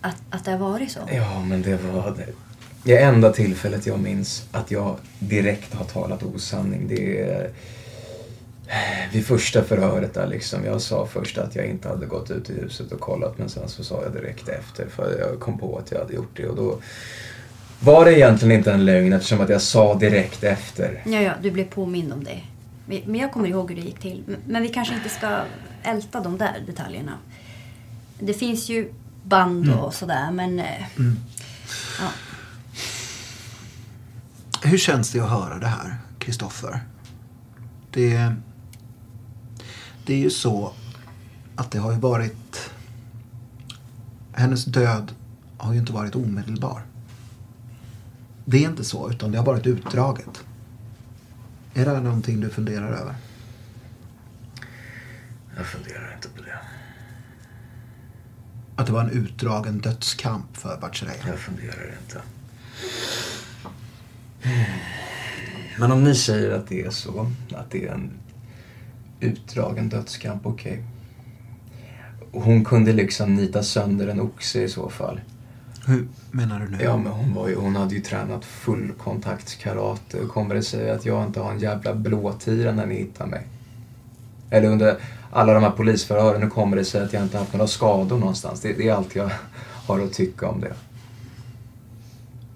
Att, 0.00 0.16
att 0.30 0.44
det 0.44 0.50
har 0.50 0.58
varit 0.58 0.90
så? 0.90 1.00
Ja, 1.12 1.42
men 1.44 1.62
det 1.62 1.76
var 1.76 2.14
det. 2.16 2.26
Det 2.82 3.02
enda 3.02 3.32
tillfället 3.32 3.86
jag 3.86 4.00
minns 4.00 4.48
att 4.52 4.70
jag 4.70 4.96
direkt 5.18 5.74
har 5.74 5.84
talat 5.84 6.22
osanning, 6.22 6.88
det 6.88 7.20
är 7.20 7.50
vid 9.12 9.26
första 9.26 9.64
förhöret 9.64 10.14
där 10.14 10.26
liksom. 10.26 10.64
Jag 10.64 10.80
sa 10.80 11.06
först 11.06 11.38
att 11.38 11.56
jag 11.56 11.66
inte 11.66 11.88
hade 11.88 12.06
gått 12.06 12.30
ut 12.30 12.50
i 12.50 12.52
huset 12.52 12.92
och 12.92 13.00
kollat, 13.00 13.38
men 13.38 13.48
sen 13.48 13.68
så 13.68 13.84
sa 13.84 14.02
jag 14.02 14.12
direkt 14.12 14.48
efter 14.48 14.86
för 14.88 15.18
jag 15.18 15.40
kom 15.40 15.58
på 15.58 15.78
att 15.78 15.90
jag 15.90 15.98
hade 15.98 16.14
gjort 16.14 16.36
det 16.36 16.48
och 16.48 16.56
då 16.56 16.78
var 17.80 18.04
det 18.04 18.18
egentligen 18.18 18.58
inte 18.58 18.72
en 18.72 18.84
lögn 18.84 19.12
eftersom 19.12 19.40
att 19.40 19.48
jag 19.48 19.62
sa 19.62 19.94
direkt 19.94 20.44
efter. 20.44 21.02
Ja, 21.06 21.20
ja, 21.20 21.32
du 21.42 21.50
blev 21.50 21.64
påmind 21.64 22.12
om 22.12 22.24
det. 22.24 22.40
Men 22.86 23.14
jag 23.14 23.32
kommer 23.32 23.48
ihåg 23.48 23.70
hur 23.70 23.76
det 23.76 23.82
gick 23.86 24.00
till. 24.00 24.36
Men- 24.46 24.62
vi 24.62 24.68
kanske 24.68 24.94
inte 24.94 25.08
ska 25.08 25.42
älta 25.82 26.20
de 26.20 26.38
där 26.38 26.62
detaljerna. 26.66 27.18
Det 28.20 28.34
finns 28.34 28.68
ju 28.68 28.92
band 29.24 29.70
och 29.70 29.94
sådär, 29.94 30.30
men... 30.30 30.58
eh, 30.58 30.86
Ja. 32.00 32.08
Hur 34.62 34.78
känns 34.78 35.10
det 35.12 35.20
att 35.20 35.30
höra 35.30 35.58
det 35.58 35.66
här, 35.66 35.96
Kristoffer? 36.18 36.80
Det, 37.90 38.32
det 40.06 40.14
är 40.14 40.18
ju 40.18 40.30
så 40.30 40.72
att 41.56 41.70
det 41.70 41.78
har 41.78 41.92
ju 41.92 41.98
varit... 41.98 42.70
Hennes 44.32 44.64
död 44.64 45.12
har 45.58 45.72
ju 45.72 45.78
inte 45.78 45.92
varit 45.92 46.14
omedelbar. 46.16 46.82
Det 48.44 48.64
är 48.64 48.68
inte 48.70 48.84
så, 48.84 49.10
utan 49.10 49.32
det 49.32 49.38
har 49.38 49.44
varit 49.44 49.66
utdraget. 49.66 50.44
Är 51.76 51.84
det 51.84 51.90
här 51.90 52.00
någonting 52.00 52.40
du 52.40 52.50
funderar 52.50 52.92
över? 52.92 53.14
Jag 55.56 55.66
funderar 55.66 56.14
inte 56.14 56.28
på 56.28 56.42
det. 56.42 56.58
Att 58.76 58.86
det 58.86 58.92
var 58.92 59.00
en 59.00 59.10
utdragen 59.10 59.78
dödskamp 59.78 60.56
för 60.56 60.80
Bachereya? 60.80 61.26
Jag 61.26 61.38
funderar 61.38 61.94
inte. 62.02 62.22
Men 65.78 65.92
om 65.92 66.04
ni 66.04 66.14
säger 66.14 66.50
att 66.50 66.68
det 66.68 66.82
är 66.82 66.90
så, 66.90 67.32
att 67.54 67.70
det 67.70 67.86
är 67.86 67.92
en 67.92 68.10
utdragen 69.20 69.88
dödskamp, 69.88 70.46
okej. 70.46 70.84
Och 72.32 72.42
Hon 72.42 72.64
kunde 72.64 72.92
liksom 72.92 73.34
nita 73.34 73.62
sönder 73.62 74.08
en 74.08 74.20
oxe 74.20 74.62
i 74.62 74.68
så 74.68 74.90
fall. 74.90 75.20
Hur 75.88 76.08
menar 76.30 76.60
du 76.60 76.68
nu? 76.68 76.78
Ja, 76.82 76.96
men 76.96 77.12
hon, 77.12 77.34
var 77.34 77.48
ju, 77.48 77.54
hon 77.54 77.76
hade 77.76 77.94
ju 77.94 78.00
tränat 78.00 78.44
fullkontaktskarate. 78.44 80.20
Och 80.20 80.28
kommer 80.28 80.54
det 80.54 80.62
sig 80.62 80.90
att 80.90 81.06
jag 81.06 81.26
inte 81.26 81.40
har 81.40 81.52
en 81.52 81.58
jävla 81.58 81.94
blåtira 81.94 82.72
när 82.72 82.86
ni 82.86 82.94
hittar 82.94 83.26
mig? 83.26 83.46
Eller 84.50 84.68
under 84.68 84.96
alla 85.32 85.54
de 85.54 85.62
här 85.62 85.70
polisförhören, 85.70 86.42
hur 86.42 86.50
kommer 86.50 86.76
det 86.76 86.84
sig 86.84 87.04
att 87.04 87.12
jag 87.12 87.22
inte 87.22 87.38
haft 87.38 87.52
några 87.52 87.66
skador 87.66 88.18
någonstans? 88.18 88.60
Det, 88.60 88.72
det 88.72 88.88
är 88.88 88.94
allt 88.94 89.14
jag 89.14 89.30
har 89.86 90.00
att 90.00 90.12
tycka 90.12 90.48
om 90.48 90.60
det. 90.60 90.74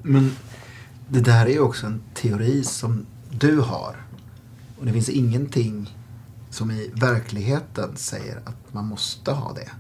Men 0.03 0.33
det 1.09 1.21
där 1.21 1.47
är 1.47 1.51
ju 1.51 1.61
också 1.61 1.87
en 1.87 2.01
teori 2.15 2.65
som 2.65 3.07
du 3.31 3.61
har. 3.61 3.97
Och 4.79 4.87
det 4.87 4.93
finns 4.93 5.09
ingenting 5.09 5.97
som 6.51 6.71
i 6.71 6.91
verkligheten 6.95 7.97
säger 7.97 8.37
att 8.45 8.73
man 8.73 8.87
måste 8.87 9.33
ha 9.33 9.53
det. 9.53 9.71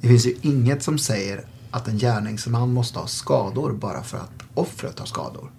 Det 0.00 0.08
finns 0.08 0.26
ju 0.26 0.36
inget 0.42 0.82
som 0.82 0.98
säger 0.98 1.44
att 1.74 1.88
en 1.88 1.98
gärningsman 1.98 2.72
måste 2.72 2.98
ha 2.98 3.06
skador 3.06 3.72
bara 3.72 4.02
för 4.02 4.18
att 4.18 4.30
offret 4.54 4.98
har 4.98 5.06
skador. 5.06 5.50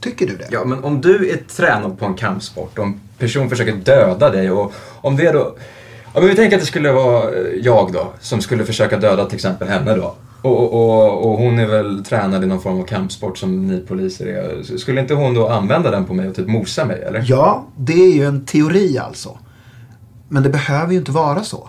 Tycker 0.00 0.26
du 0.26 0.36
det? 0.36 0.48
Ja, 0.50 0.64
men 0.64 0.84
om 0.84 1.00
du 1.00 1.30
är 1.30 1.36
tränad 1.36 1.98
på 1.98 2.04
en 2.04 2.14
kampsport 2.14 2.78
och 2.78 2.84
en 2.84 3.00
person 3.18 3.50
försöker 3.50 3.72
döda 3.72 4.30
dig 4.30 4.50
och 4.50 4.72
om 5.00 5.16
det 5.16 5.32
då... 5.32 5.56
Ja, 6.14 6.20
men 6.20 6.28
vi 6.28 6.36
tänker 6.36 6.56
att 6.56 6.62
det 6.62 6.66
skulle 6.66 6.92
vara 6.92 7.30
jag 7.62 7.92
då, 7.92 8.12
som 8.20 8.40
skulle 8.40 8.64
försöka 8.64 8.96
döda 8.96 9.24
till 9.24 9.34
exempel 9.34 9.68
henne 9.68 9.96
då. 9.96 10.14
Och, 10.42 10.72
och, 10.72 11.30
och 11.30 11.38
hon 11.38 11.58
är 11.58 11.66
väl 11.66 12.04
tränad 12.04 12.44
i 12.44 12.46
någon 12.46 12.60
form 12.60 12.80
av 12.80 12.84
kampsport 12.84 13.38
som 13.38 13.66
ni 13.66 13.80
poliser 13.80 14.26
är. 14.26 14.76
Skulle 14.78 15.00
inte 15.00 15.14
hon 15.14 15.34
då 15.34 15.48
använda 15.48 15.90
den 15.90 16.04
på 16.04 16.14
mig 16.14 16.28
och 16.28 16.34
typ 16.34 16.48
mosa 16.48 16.84
mig, 16.84 17.02
eller? 17.02 17.24
Ja, 17.26 17.66
det 17.76 17.92
är 17.92 18.14
ju 18.14 18.24
en 18.24 18.44
teori 18.46 18.98
alltså. 18.98 19.38
Men 20.28 20.42
det 20.42 20.48
behöver 20.48 20.92
ju 20.92 20.98
inte 20.98 21.12
vara 21.12 21.44
så. 21.44 21.68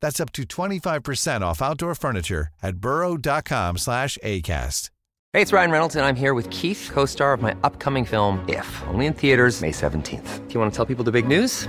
That's 0.00 0.20
up 0.20 0.32
to 0.32 0.42
25% 0.44 1.40
off 1.42 1.60
outdoor 1.60 1.94
furniture 1.94 2.48
at 2.62 2.78
burrow.com 2.78 3.78
slash 3.78 4.16
ACAST. 4.24 4.90
Hey, 5.32 5.42
it's 5.42 5.52
Ryan 5.52 5.70
Reynolds, 5.70 5.96
and 5.96 6.06
I'm 6.06 6.16
here 6.16 6.32
with 6.32 6.48
Keith, 6.48 6.88
co 6.90 7.04
star 7.04 7.34
of 7.34 7.42
my 7.42 7.54
upcoming 7.62 8.06
film, 8.06 8.42
If, 8.48 8.82
only 8.88 9.04
in 9.04 9.12
theaters, 9.12 9.60
May 9.60 9.72
17th. 9.72 10.48
Do 10.48 10.54
you 10.54 10.60
want 10.60 10.72
to 10.72 10.76
tell 10.76 10.86
people 10.86 11.04
the 11.04 11.12
big 11.12 11.28
news? 11.28 11.68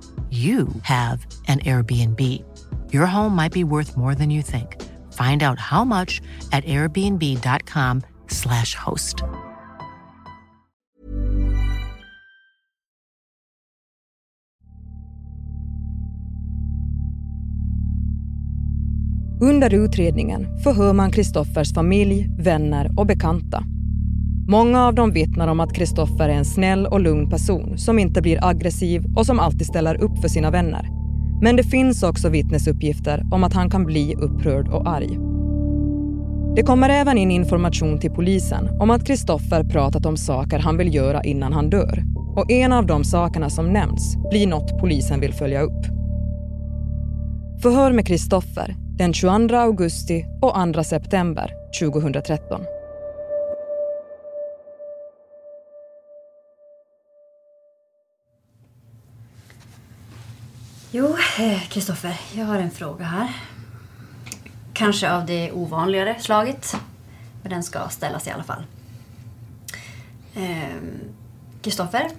you 0.29 0.67
have 0.83 1.25
an 1.47 1.59
Airbnb. 1.59 2.19
Your 2.93 3.05
home 3.05 3.35
might 3.35 3.51
be 3.51 3.65
worth 3.65 3.97
more 3.97 4.15
than 4.15 4.29
you 4.29 4.41
think. 4.41 4.81
Find 5.13 5.43
out 5.43 5.59
how 5.59 5.83
much 5.83 6.21
at 6.51 6.63
airbnb.com/slash 6.63 8.75
host. 8.75 9.23
Under 19.41 19.73
utredningen 19.73 20.59
förhör 20.63 20.93
man 20.93 21.11
Kristoffers 21.11 21.73
familj, 21.73 22.27
vänner 22.37 22.89
och 22.97 23.05
bekanta. 23.05 23.63
Många 24.51 24.87
av 24.87 24.95
dem 24.95 25.11
vittnar 25.11 25.47
om 25.47 25.59
att 25.59 25.73
Kristoffer 25.73 26.29
är 26.29 26.33
en 26.33 26.45
snäll 26.45 26.85
och 26.85 26.99
lugn 26.99 27.29
person 27.29 27.77
som 27.77 27.99
inte 27.99 28.21
blir 28.21 28.45
aggressiv 28.45 29.05
och 29.15 29.25
som 29.25 29.39
alltid 29.39 29.67
ställer 29.67 30.03
upp 30.03 30.21
för 30.21 30.27
sina 30.27 30.51
vänner. 30.51 30.89
Men 31.41 31.55
det 31.55 31.63
finns 31.63 32.03
också 32.03 32.29
vittnesuppgifter 32.29 33.23
om 33.31 33.43
att 33.43 33.53
han 33.53 33.69
kan 33.69 33.85
bli 33.85 34.15
upprörd 34.15 34.67
och 34.67 34.89
arg. 34.89 35.19
Det 36.55 36.63
kommer 36.63 36.89
även 36.89 37.17
in 37.17 37.31
information 37.31 37.99
till 37.99 38.11
polisen 38.11 38.69
om 38.79 38.89
att 38.89 39.07
Kristoffer 39.07 39.63
pratat 39.63 40.05
om 40.05 40.17
saker 40.17 40.59
han 40.59 40.77
vill 40.77 40.95
göra 40.95 41.23
innan 41.23 41.53
han 41.53 41.69
dör. 41.69 42.03
Och 42.35 42.51
en 42.51 42.73
av 42.73 42.85
de 42.85 43.03
sakerna 43.03 43.49
som 43.49 43.73
nämns 43.73 44.17
blir 44.29 44.47
något 44.47 44.79
polisen 44.79 45.19
vill 45.19 45.33
följa 45.33 45.61
upp. 45.61 45.85
Förhör 47.61 47.91
med 47.91 48.07
Kristoffer 48.07 48.75
den 48.97 49.13
22 49.13 49.55
augusti 49.55 50.25
och 50.41 50.73
2 50.73 50.83
september 50.83 51.51
2013. 51.81 52.61
Jo, 60.93 61.17
Kristoffer, 61.69 62.19
jag 62.33 62.45
har 62.45 62.55
en 62.55 62.71
fråga 62.71 63.05
här. 63.05 63.35
Kanske 64.73 65.11
av 65.11 65.25
det 65.25 65.51
ovanligare 65.51 66.19
slaget. 66.19 66.75
Men 67.41 67.49
den 67.51 67.63
ska 67.63 67.89
ställas 67.89 68.27
i 68.27 68.31
alla 68.31 68.43
fall. 68.43 68.63
Kristoffer, 71.61 72.05
eh, 72.05 72.11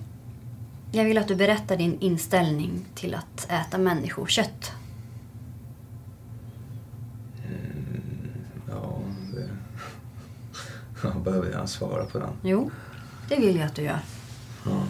jag 0.93 1.05
vill 1.05 1.19
att 1.19 1.29
du 1.29 1.37
berättar 1.37 1.77
din 1.77 2.01
inställning 2.01 2.85
till 2.95 3.15
att 3.15 3.51
äta 3.51 3.79
människokött. 3.79 4.73
Mm, 7.47 8.03
ja, 8.71 8.99
det... 9.35 9.49
Jag 11.09 11.23
behöver 11.23 11.53
jag 11.53 11.69
svara 11.69 12.05
på 12.05 12.19
den? 12.19 12.33
Jo, 12.43 12.71
det 13.29 13.37
vill 13.37 13.57
jag 13.57 13.67
att 13.67 13.75
du 13.75 13.83
gör. 13.83 14.01
Ja. 14.65 14.83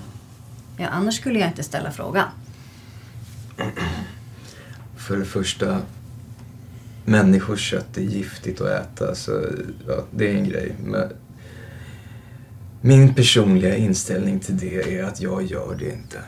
Ja, 0.77 0.89
annars 0.89 1.17
skulle 1.17 1.39
jag 1.39 1.49
inte 1.49 1.63
ställa 1.63 1.91
frågan. 1.91 2.29
För 4.97 5.17
det 5.17 5.25
första, 5.25 5.81
människokött 7.05 7.97
är 7.97 8.03
giftigt 8.03 8.61
att 8.61 8.69
äta, 8.69 9.15
så 9.15 9.47
ja, 9.89 10.05
det 10.11 10.31
är 10.31 10.35
en 10.35 10.49
grej. 10.49 10.75
Men 10.85 11.13
min 12.81 13.15
personliga 13.15 13.77
inställning 13.77 14.41
till 14.41 14.59
det 14.59 14.99
är 14.99 15.05
att 15.05 15.21
jag 15.21 15.43
gör 15.43 15.77
det 15.79 15.93
inte. 15.93 16.19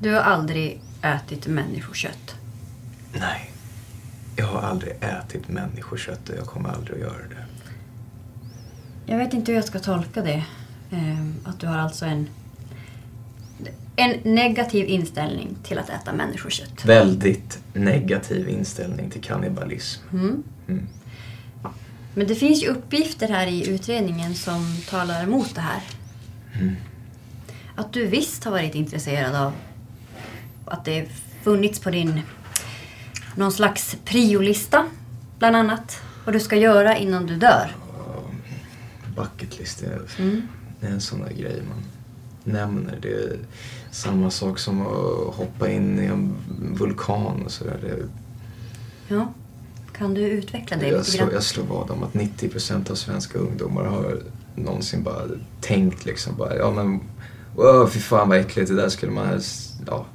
Du 0.00 0.10
har 0.14 0.20
aldrig 0.20 0.82
ätit 1.02 1.46
människokött? 1.46 2.36
Nej. 3.12 3.50
Jag 4.36 4.46
har 4.46 4.60
aldrig 4.60 4.92
ätit 5.00 5.48
människokött 5.48 6.28
och 6.28 6.36
jag 6.36 6.46
kommer 6.46 6.68
aldrig 6.68 6.94
att 6.94 7.00
göra 7.00 7.28
det. 7.28 7.46
Jag 9.06 9.18
vet 9.18 9.34
inte 9.34 9.52
hur 9.52 9.56
jag 9.56 9.64
ska 9.64 9.78
tolka 9.78 10.22
det. 10.22 10.44
Ehm, 10.90 11.34
att 11.44 11.60
du 11.60 11.66
har 11.66 11.78
alltså 11.78 12.04
en, 12.04 12.28
en 14.00 14.34
negativ 14.34 14.88
inställning 14.88 15.56
till 15.62 15.78
att 15.78 15.90
äta 15.90 16.12
människokött. 16.12 16.84
Väldigt 16.84 17.58
negativ 17.72 18.48
inställning 18.48 19.10
till 19.10 19.20
kannibalism. 19.20 20.02
Mm. 20.12 20.42
Mm. 20.68 20.86
Men 22.14 22.26
det 22.26 22.34
finns 22.34 22.62
ju 22.62 22.66
uppgifter 22.66 23.28
här 23.28 23.46
i 23.46 23.68
utredningen 23.70 24.34
som 24.34 24.76
talar 24.88 25.22
emot 25.22 25.54
det 25.54 25.60
här. 25.60 25.82
Mm. 26.60 26.76
Att 27.76 27.92
du 27.92 28.06
visst 28.06 28.44
har 28.44 28.50
varit 28.52 28.74
intresserad 28.74 29.34
av 29.34 29.52
att 30.64 30.84
det 30.84 31.08
funnits 31.42 31.80
på 31.80 31.90
din 31.90 32.20
någon 33.34 33.52
slags 33.52 33.96
priolista, 34.04 34.86
bland 35.38 35.56
annat. 35.56 36.02
Vad 36.24 36.34
du 36.34 36.40
ska 36.40 36.56
göra 36.56 36.96
innan 36.98 37.26
du 37.26 37.36
dör. 37.36 37.76
Bucket 39.16 39.58
list, 39.58 39.80
det 39.80 39.86
är, 39.86 40.22
Mm. 40.22 40.42
det 40.80 40.86
är 40.86 40.90
en 40.90 41.00
sån 41.00 41.20
där 41.20 41.30
grej 41.32 41.62
man 41.68 41.84
nämner. 42.54 42.98
Det 43.02 43.38
samma 43.90 44.30
sak 44.30 44.58
som 44.58 44.80
att 44.80 45.34
hoppa 45.34 45.70
in 45.70 45.98
i 45.98 46.04
en 46.04 46.34
vulkan 46.78 47.42
och 47.44 47.50
sådär. 47.50 47.78
Det, 47.82 48.08
Ja. 49.14 49.32
Kan 49.92 50.14
du 50.14 50.20
utveckla 50.20 50.76
det 50.76 50.86
jag, 50.86 50.98
lite 50.98 51.10
slår, 51.10 51.24
grann? 51.24 51.34
jag 51.34 51.42
slår 51.42 51.64
vad 51.64 51.90
om 51.90 52.02
att 52.02 52.12
90% 52.12 52.90
av 52.90 52.94
svenska 52.94 53.38
ungdomar 53.38 53.84
har 53.84 54.22
någonsin 54.54 55.02
bara 55.02 55.22
tänkt 55.60 56.04
liksom 56.04 56.36
bara, 56.36 56.56
ja 56.56 56.70
men, 56.70 57.00
wow, 57.56 57.86
fy 57.86 58.00
fan 58.00 58.28
vad 58.28 58.38
äckligt, 58.38 58.68
det 58.68 58.76
där 58.76 58.88
skulle 58.88 59.12
man 59.12 59.26
helst, 59.26 59.74
ja. 59.86 60.06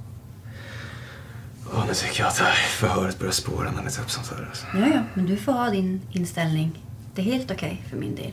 Ja, 1.74 1.84
nu 1.88 1.94
tycker 1.94 2.20
jag 2.20 2.28
att 2.28 2.38
det 2.38 2.44
här 2.44 2.54
förhöret 2.54 3.20
börjar 3.20 3.32
spåra 3.32 3.72
när 3.72 3.84
ni 3.84 3.92
tar 3.92 4.04
upp 4.04 4.12
sånt 4.12 4.28
här. 4.28 4.48
Alltså. 4.50 4.66
Ja, 4.74 4.88
ja, 4.94 5.04
men 5.14 5.26
du 5.26 5.38
får 5.38 5.52
ha 5.52 5.70
din 5.70 6.02
inställning. 6.12 6.84
Det 7.16 7.22
är 7.22 7.26
helt 7.26 7.52
okej 7.52 7.84
för 7.90 7.98
min 7.98 8.16
del. 8.16 8.32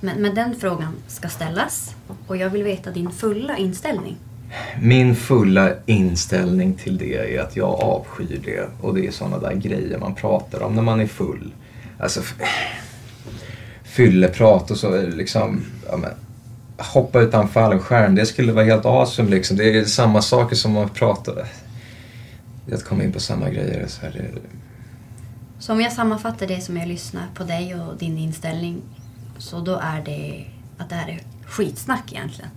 Men, 0.00 0.22
men 0.22 0.34
den 0.34 0.54
frågan 0.60 0.94
ska 1.06 1.28
ställas 1.28 1.94
och 2.26 2.36
jag 2.36 2.50
vill 2.50 2.62
veta 2.62 2.90
din 2.90 3.10
fulla 3.10 3.56
inställning. 3.56 4.16
Min 4.80 5.14
fulla 5.14 5.70
inställning 5.86 6.74
till 6.74 6.98
det 6.98 7.36
är 7.36 7.40
att 7.40 7.56
jag 7.56 7.68
avskyr 7.68 8.40
det 8.44 8.68
och 8.80 8.94
det 8.94 9.06
är 9.06 9.10
såna 9.10 9.38
där 9.38 9.54
grejer 9.54 9.98
man 9.98 10.14
pratar 10.14 10.62
om 10.62 10.74
när 10.74 10.82
man 10.82 11.00
är 11.00 11.06
full. 11.06 11.52
Alltså 11.98 12.20
fylleprat 13.84 14.70
och 14.70 14.76
så 14.76 15.02
liksom, 15.02 15.64
ja, 15.88 15.96
men, 15.96 16.10
hoppa 16.78 17.20
utan 17.20 17.48
fallskärm, 17.48 18.14
det 18.14 18.26
skulle 18.26 18.52
vara 18.52 18.64
helt 18.64 18.86
awesome 18.86 19.30
liksom. 19.30 19.56
Det 19.56 19.78
är 19.78 19.84
samma 19.84 20.22
saker 20.22 20.56
som 20.56 20.72
man 20.72 20.90
är 22.70 22.74
att 22.74 22.84
komma 22.84 23.04
in 23.04 23.12
på 23.12 23.20
samma 23.20 23.50
grejer. 23.50 23.86
Så 23.86 24.00
här, 24.00 24.12
det, 24.12 24.40
Så 25.58 25.72
om 25.72 25.80
jag 25.80 25.92
sammanfattar 25.92 26.46
det 26.46 26.60
som 26.60 26.76
jag 26.76 26.88
lyssnar 26.88 27.26
på 27.34 27.44
dig 27.44 27.74
och 27.74 27.96
din 27.96 28.18
inställning 28.18 28.82
så 29.38 29.60
då 29.60 29.80
är 29.82 30.02
det 30.04 30.44
att 30.78 30.88
det 30.88 30.94
här 30.94 31.08
är 31.08 31.20
skitsnack 31.46 32.12
egentligen. 32.12 32.50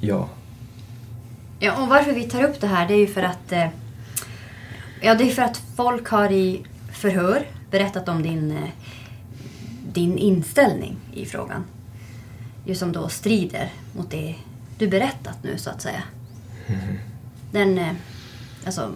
ja. 0.00 0.28
Ja, 1.62 1.82
och 1.82 1.88
varför 1.88 2.12
vi 2.12 2.22
tar 2.22 2.42
upp 2.42 2.60
det 2.60 2.66
här 2.66 2.88
det 2.88 2.94
är 2.94 2.98
ju 2.98 3.06
för 3.06 3.22
att 3.22 3.52
eh, 3.52 3.66
Ja, 5.02 5.14
det 5.14 5.24
är 5.24 5.30
för 5.30 5.42
att 5.42 5.62
folk 5.76 6.08
har 6.08 6.32
i 6.32 6.62
förhör 6.92 7.46
berättat 7.70 8.08
om 8.08 8.22
din, 8.22 8.50
eh, 8.50 8.68
din 9.92 10.18
inställning 10.18 10.96
i 11.14 11.26
frågan. 11.26 11.64
Ju 12.66 12.74
som 12.74 12.92
då 12.92 13.08
strider 13.08 13.72
mot 13.96 14.10
det 14.10 14.34
du 14.78 14.88
berättat 14.88 15.36
nu 15.42 15.58
så 15.58 15.70
att 15.70 15.82
säga. 15.82 16.02
Den, 17.52 17.78
eh, 17.78 17.92
alltså, 18.64 18.92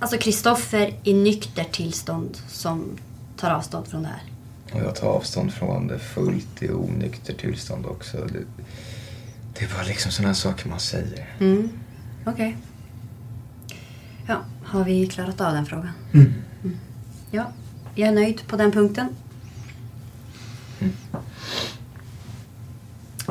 alltså 0.00 0.18
Kristoffer 0.18 0.94
i 1.04 1.14
nykter 1.14 1.64
tillstånd 1.64 2.38
som 2.48 2.98
tar 3.36 3.50
avstånd 3.50 3.86
från 3.86 4.02
det 4.02 4.08
här. 4.08 4.22
Och 4.72 4.86
jag 4.86 4.94
tar 4.94 5.08
avstånd 5.08 5.52
från 5.52 5.86
det 5.86 5.98
fullt 5.98 6.62
i 6.62 6.70
onykter 6.70 7.34
tillstånd 7.34 7.86
också. 7.86 8.16
Det, 8.16 8.64
det 9.58 9.64
är 9.64 9.68
bara 9.74 9.82
liksom 9.82 10.12
sådana 10.12 10.34
saker 10.34 10.68
man 10.68 10.80
säger. 10.80 11.26
Mm. 11.40 11.68
Okej. 12.24 12.56
Ja, 14.26 14.40
har 14.64 14.84
vi 14.84 15.06
klarat 15.06 15.40
av 15.40 15.52
den 15.52 15.66
frågan? 15.66 15.90
Mm. 16.12 16.32
Ja, 17.30 17.52
jag 17.94 18.08
är 18.08 18.12
nöjd 18.12 18.46
på 18.46 18.56
den 18.56 18.72
punkten. 18.72 19.16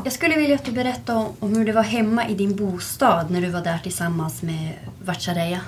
Jag 0.04 0.14
skulle 0.14 0.36
vilja 0.36 0.56
att 0.56 0.66
du 0.66 0.72
berättar 0.72 1.16
om, 1.16 1.34
om 1.40 1.56
hur 1.56 1.66
det 1.66 1.72
var 1.72 1.84
hemma 1.84 2.28
i 2.28 2.36
din 2.36 2.56
bostad 2.56 3.32
när 3.32 3.42
du 3.42 3.50
var 3.50 3.62
där 3.62 3.78
tillsammans 3.78 4.42
med 4.42 4.74
Vatchareeya. 5.06 5.62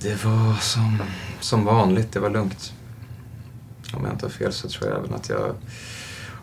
Det 0.00 0.24
var 0.24 0.54
som, 0.60 1.02
som 1.40 1.64
vanligt, 1.64 2.12
det 2.12 2.20
var 2.20 2.30
lugnt. 2.30 2.72
Om 3.94 4.04
jag 4.04 4.12
inte 4.12 4.26
har 4.26 4.30
fel 4.30 4.52
så 4.52 4.68
tror 4.68 4.90
jag 4.90 4.98
även 4.98 5.14
att 5.14 5.28
jag 5.28 5.54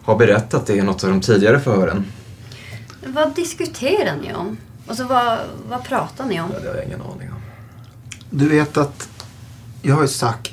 har 0.04 0.18
berättat 0.18 0.68
det 0.68 0.76
i 0.76 0.82
något 0.82 1.04
av 1.04 1.10
de 1.10 1.22
tidigare 1.22 1.60
förhören. 1.60 2.06
Vad 3.08 3.36
diskuterar 3.36 4.18
ni 4.22 4.34
om? 4.34 4.58
Alltså 4.88 5.04
vad, 5.08 5.40
vad 5.70 5.84
pratar 5.84 6.26
ni 6.26 6.42
om? 6.42 6.50
Det 6.62 6.68
har 6.70 6.76
jag 6.76 6.86
ingen 6.86 7.02
aning 7.02 7.30
om. 7.32 7.42
Du 8.30 8.50
vet 8.50 8.78
att 8.78 9.10
jag 9.82 9.96
har 9.96 10.02
ju 10.02 10.08
sagt 10.08 10.52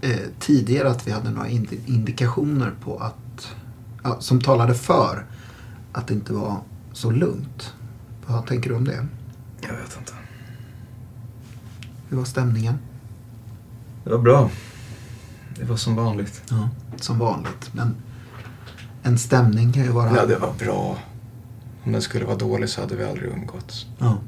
eh, 0.00 0.10
tidigare 0.38 0.90
att 0.90 1.06
vi 1.06 1.10
hade 1.12 1.30
några 1.30 1.48
indi- 1.48 1.80
indikationer 1.86 2.72
på 2.84 2.98
att, 2.98 3.48
ja, 4.02 4.16
som 4.20 4.40
talade 4.40 4.74
för 4.74 5.26
att 5.92 6.06
det 6.06 6.14
inte 6.14 6.32
var 6.32 6.56
så 6.92 7.10
lugnt. 7.10 7.74
Vad 8.26 8.46
tänker 8.46 8.70
du 8.70 8.76
om 8.76 8.84
det? 8.84 9.06
Jag 9.60 9.68
vet 9.76 9.96
inte. 9.98 10.12
Hur 12.08 12.16
var 12.16 12.24
stämningen? 12.24 12.78
Det 14.04 14.10
var 14.10 14.18
bra. 14.18 14.50
Det 15.58 15.64
var 15.64 15.76
som 15.76 15.96
vanligt. 15.96 16.42
Ja, 16.50 16.68
som 17.00 17.18
vanligt. 17.18 17.70
Men 17.72 17.94
en 19.02 19.18
stämning 19.18 19.72
kan 19.72 19.82
ju 19.82 19.88
vara... 19.90 20.16
Ja, 20.16 20.26
det 20.26 20.36
var 20.36 20.52
bra. 20.58 20.96
Om 21.90 21.92
den 21.92 22.02
skulle 22.02 22.24
vara 22.24 22.36
dålig 22.36 22.68
så 22.68 22.80
hade 22.80 22.96
vi 22.96 23.04
aldrig 23.04 23.30
umgåtts. 23.32 23.86
Ja. 23.98 24.18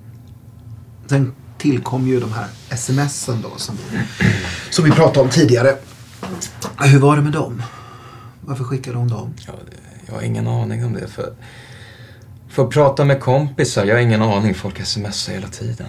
Sen 1.07 1.33
tillkom 1.59 2.07
ju 2.07 2.21
de 2.21 2.33
här 2.33 2.49
smsen 2.77 3.43
då 3.43 3.57
som 3.57 3.77
vi, 3.77 3.99
som 4.71 4.85
vi 4.85 4.91
pratade 4.91 5.21
om 5.21 5.29
tidigare. 5.29 5.77
Hur 6.79 6.99
var 6.99 7.17
det 7.17 7.23
med 7.23 7.33
dem? 7.33 7.63
Varför 8.41 8.65
skickade 8.65 8.99
hon 8.99 9.09
dem? 9.09 9.35
Ja, 9.47 9.53
jag 10.07 10.15
har 10.15 10.23
ingen 10.23 10.47
aning 10.47 10.85
om 10.85 10.93
det. 10.93 11.09
För, 11.09 11.35
för 12.49 12.65
att 12.65 12.71
prata 12.71 13.05
med 13.05 13.21
kompisar, 13.21 13.85
jag 13.85 13.95
har 13.95 14.01
ingen 14.01 14.23
aning. 14.23 14.55
Folk 14.55 14.87
smsar 14.87 15.33
hela 15.33 15.49
tiden. 15.49 15.87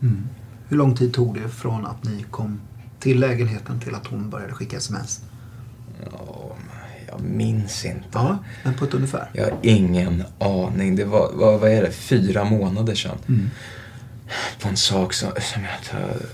Mm. 0.00 0.28
Hur 0.68 0.76
lång 0.76 0.96
tid 0.96 1.14
tog 1.14 1.34
det 1.34 1.48
från 1.48 1.86
att 1.86 2.04
ni 2.04 2.24
kom 2.30 2.60
till 3.00 3.20
lägenheten 3.20 3.80
till 3.80 3.94
att 3.94 4.06
hon 4.06 4.30
började 4.30 4.52
skicka 4.52 4.76
sms? 4.76 5.20
Ja, 6.10 6.31
jag 7.12 7.20
minns 7.20 7.84
inte. 7.84 8.08
Ja, 8.12 8.38
men 8.62 8.74
på 8.74 8.84
ett 8.84 8.94
ungefär. 8.94 9.30
Jag 9.32 9.44
har 9.44 9.58
ingen 9.62 10.24
aning. 10.38 10.96
Det 10.96 11.04
var, 11.04 11.30
vad, 11.34 11.60
vad 11.60 11.70
är 11.70 11.82
det, 11.82 11.90
fyra 11.90 12.44
månader 12.44 12.94
sedan. 12.94 13.18
Mm. 13.28 13.50
På 14.60 14.68
en 14.68 14.76
sak 14.76 15.12
som, 15.12 15.30
som 15.40 15.64
jag 15.64 15.72
inte 15.78 16.26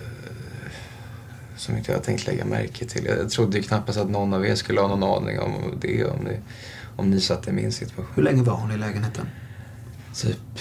som 1.56 1.76
inte 1.76 1.92
jag 1.92 2.02
tänkt 2.02 2.26
lägga 2.26 2.44
märke 2.44 2.84
till. 2.84 3.04
Jag 3.04 3.30
trodde 3.30 3.56
ju 3.56 3.62
knappast 3.62 3.98
att 3.98 4.10
någon 4.10 4.34
av 4.34 4.46
er 4.46 4.54
skulle 4.54 4.80
ha 4.80 4.96
någon 4.96 5.24
aning 5.24 5.40
om 5.40 5.52
det. 5.80 6.04
Om 6.04 6.24
ni, 6.24 6.40
om 6.96 7.10
ni 7.10 7.20
satt 7.20 7.48
i 7.48 7.52
min 7.52 7.72
situation. 7.72 8.12
Hur 8.14 8.22
länge 8.22 8.42
var 8.42 8.54
hon 8.54 8.72
i 8.72 8.76
lägenheten? 8.76 9.26
Typ 10.14 10.58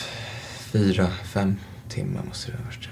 fyra, 0.71 1.07
fem 1.07 1.55
timmar 1.89 2.23
måste 2.23 2.51
det 2.51 2.57
ha 2.57 2.63
varit. 2.63 2.89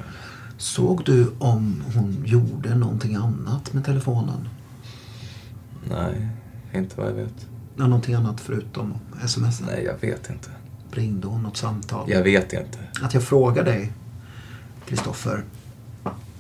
Såg 0.58 1.04
du 1.06 1.32
om 1.40 1.84
hon 1.96 2.24
gjorde 2.26 2.76
någonting 2.76 3.16
annat 3.16 3.74
med 3.74 3.86
telefonen? 3.86 4.50
Nej, 5.90 6.28
inte 6.78 6.98
vad 6.98 7.08
jag 7.08 7.14
vet. 7.14 7.48
Ja, 7.76 7.88
Någonting 7.88 8.16
annat 8.16 8.42
förutom 8.42 8.94
sms? 9.24 9.62
Nej, 9.62 9.84
jag 9.84 10.10
vet 10.10 10.30
inte. 10.30 10.50
Ringde 10.92 11.28
hon 11.28 11.44
något 11.44 11.58
samtal? 11.58 12.12
Jag 12.12 12.24
vet 12.24 12.54
inte. 12.54 12.78
Att 13.02 13.14
jag 13.14 13.24
frågar 13.24 13.64
dig, 13.64 13.92
Kristoffer, 14.86 15.44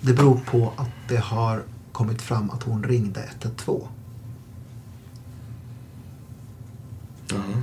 det 0.01 0.13
beror 0.13 0.37
på 0.45 0.73
att 0.77 0.89
det 1.07 1.17
har 1.17 1.63
kommit 1.91 2.21
fram 2.21 2.49
att 2.49 2.63
hon 2.63 2.83
ringde 2.83 3.23
112. 3.23 3.81
Mm. 7.31 7.61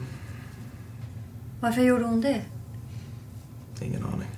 Varför 1.61 1.83
gjorde 1.83 2.05
hon 2.05 2.21
det? 2.21 2.43
Ingen 3.81 4.05
aning. 4.05 4.29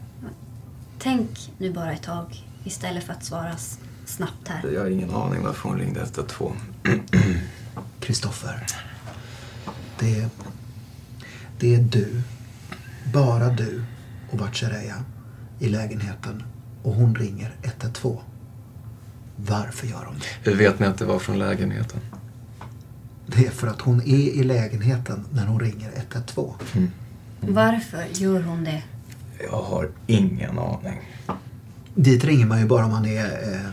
Tänk 0.98 1.52
nu 1.58 1.72
bara 1.72 1.92
ett 1.92 2.02
tag 2.02 2.46
istället 2.64 3.04
för 3.04 3.12
att 3.12 3.24
svara 3.24 3.56
snabbt 4.04 4.48
här. 4.48 4.70
Jag 4.70 4.80
har 4.80 4.90
ingen 4.90 5.10
aning 5.10 5.42
varför 5.42 5.68
hon 5.68 5.78
ringde 5.78 6.00
112. 6.00 6.52
Kristoffer, 8.04 8.66
det 9.98 10.20
är, 10.20 10.28
det 11.58 11.74
är 11.74 11.80
du, 11.80 12.22
bara 13.12 13.48
du 13.48 13.84
och 14.30 14.38
Vatchareeya 14.38 15.04
i 15.58 15.68
lägenheten 15.68 16.42
och 16.82 16.94
hon 16.94 17.14
ringer 17.14 17.54
112. 17.62 18.18
Varför 19.36 19.86
gör 19.86 20.04
hon 20.04 20.18
det? 20.18 20.50
Hur 20.50 20.56
vet 20.56 20.78
ni 20.78 20.86
att 20.86 20.98
det 20.98 21.04
var 21.04 21.18
från 21.18 21.38
lägenheten? 21.38 22.00
Det 23.26 23.46
är 23.46 23.50
för 23.50 23.66
att 23.66 23.80
hon 23.80 24.00
är 24.00 24.28
i 24.28 24.42
lägenheten 24.42 25.24
när 25.32 25.46
hon 25.46 25.60
ringer 25.60 25.92
112. 25.96 26.52
Mm. 26.74 26.90
Varför 27.40 28.04
gör 28.12 28.42
hon 28.42 28.64
det? 28.64 28.82
Jag 29.50 29.62
har 29.62 29.90
ingen 30.06 30.58
aning. 30.58 31.00
Dit 31.94 32.24
ringer 32.24 32.46
man 32.46 32.60
ju 32.60 32.66
bara 32.66 32.84
om 32.84 32.90
man 32.90 33.06
är 33.06 33.54
eh, 33.54 33.70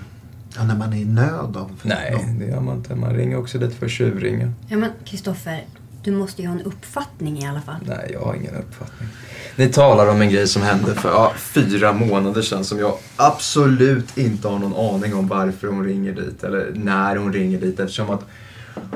Ja, 0.55 0.63
när 0.63 0.75
man 0.75 0.93
är 0.93 0.97
i 0.97 1.05
nöd 1.05 1.57
av 1.57 1.71
Nej, 1.81 2.35
det 2.39 2.45
gör 2.45 2.59
man 2.59 2.77
inte. 2.77 2.95
Man 2.95 3.15
ringer 3.15 3.37
också 3.37 3.57
dit 3.57 3.73
för 3.73 3.85
att 3.85 3.91
tjuvringa. 3.91 4.51
Ja 4.67 4.77
men 4.77 4.89
Kristoffer, 5.05 5.63
du 6.03 6.11
måste 6.11 6.41
ju 6.41 6.47
ha 6.47 6.55
en 6.55 6.61
uppfattning 6.61 7.39
i 7.39 7.47
alla 7.47 7.61
fall. 7.61 7.79
Nej, 7.85 8.09
jag 8.13 8.19
har 8.19 8.35
ingen 8.35 8.55
uppfattning. 8.55 9.09
Ni 9.55 9.69
talar 9.69 10.07
om 10.07 10.21
en 10.21 10.29
grej 10.29 10.47
som 10.47 10.61
hände 10.61 10.95
för 10.95 11.09
ja, 11.09 11.33
fyra 11.37 11.93
månader 11.93 12.41
sedan 12.41 12.65
som 12.65 12.79
jag 12.79 12.97
absolut 13.15 14.17
inte 14.17 14.47
har 14.47 14.59
någon 14.59 14.95
aning 14.95 15.15
om 15.15 15.27
varför 15.27 15.67
hon 15.67 15.85
ringer 15.85 16.13
dit 16.13 16.43
eller 16.43 16.71
när 16.75 17.15
hon 17.15 17.33
ringer 17.33 17.59
dit 17.59 17.79
eftersom 17.79 18.09
att 18.09 18.25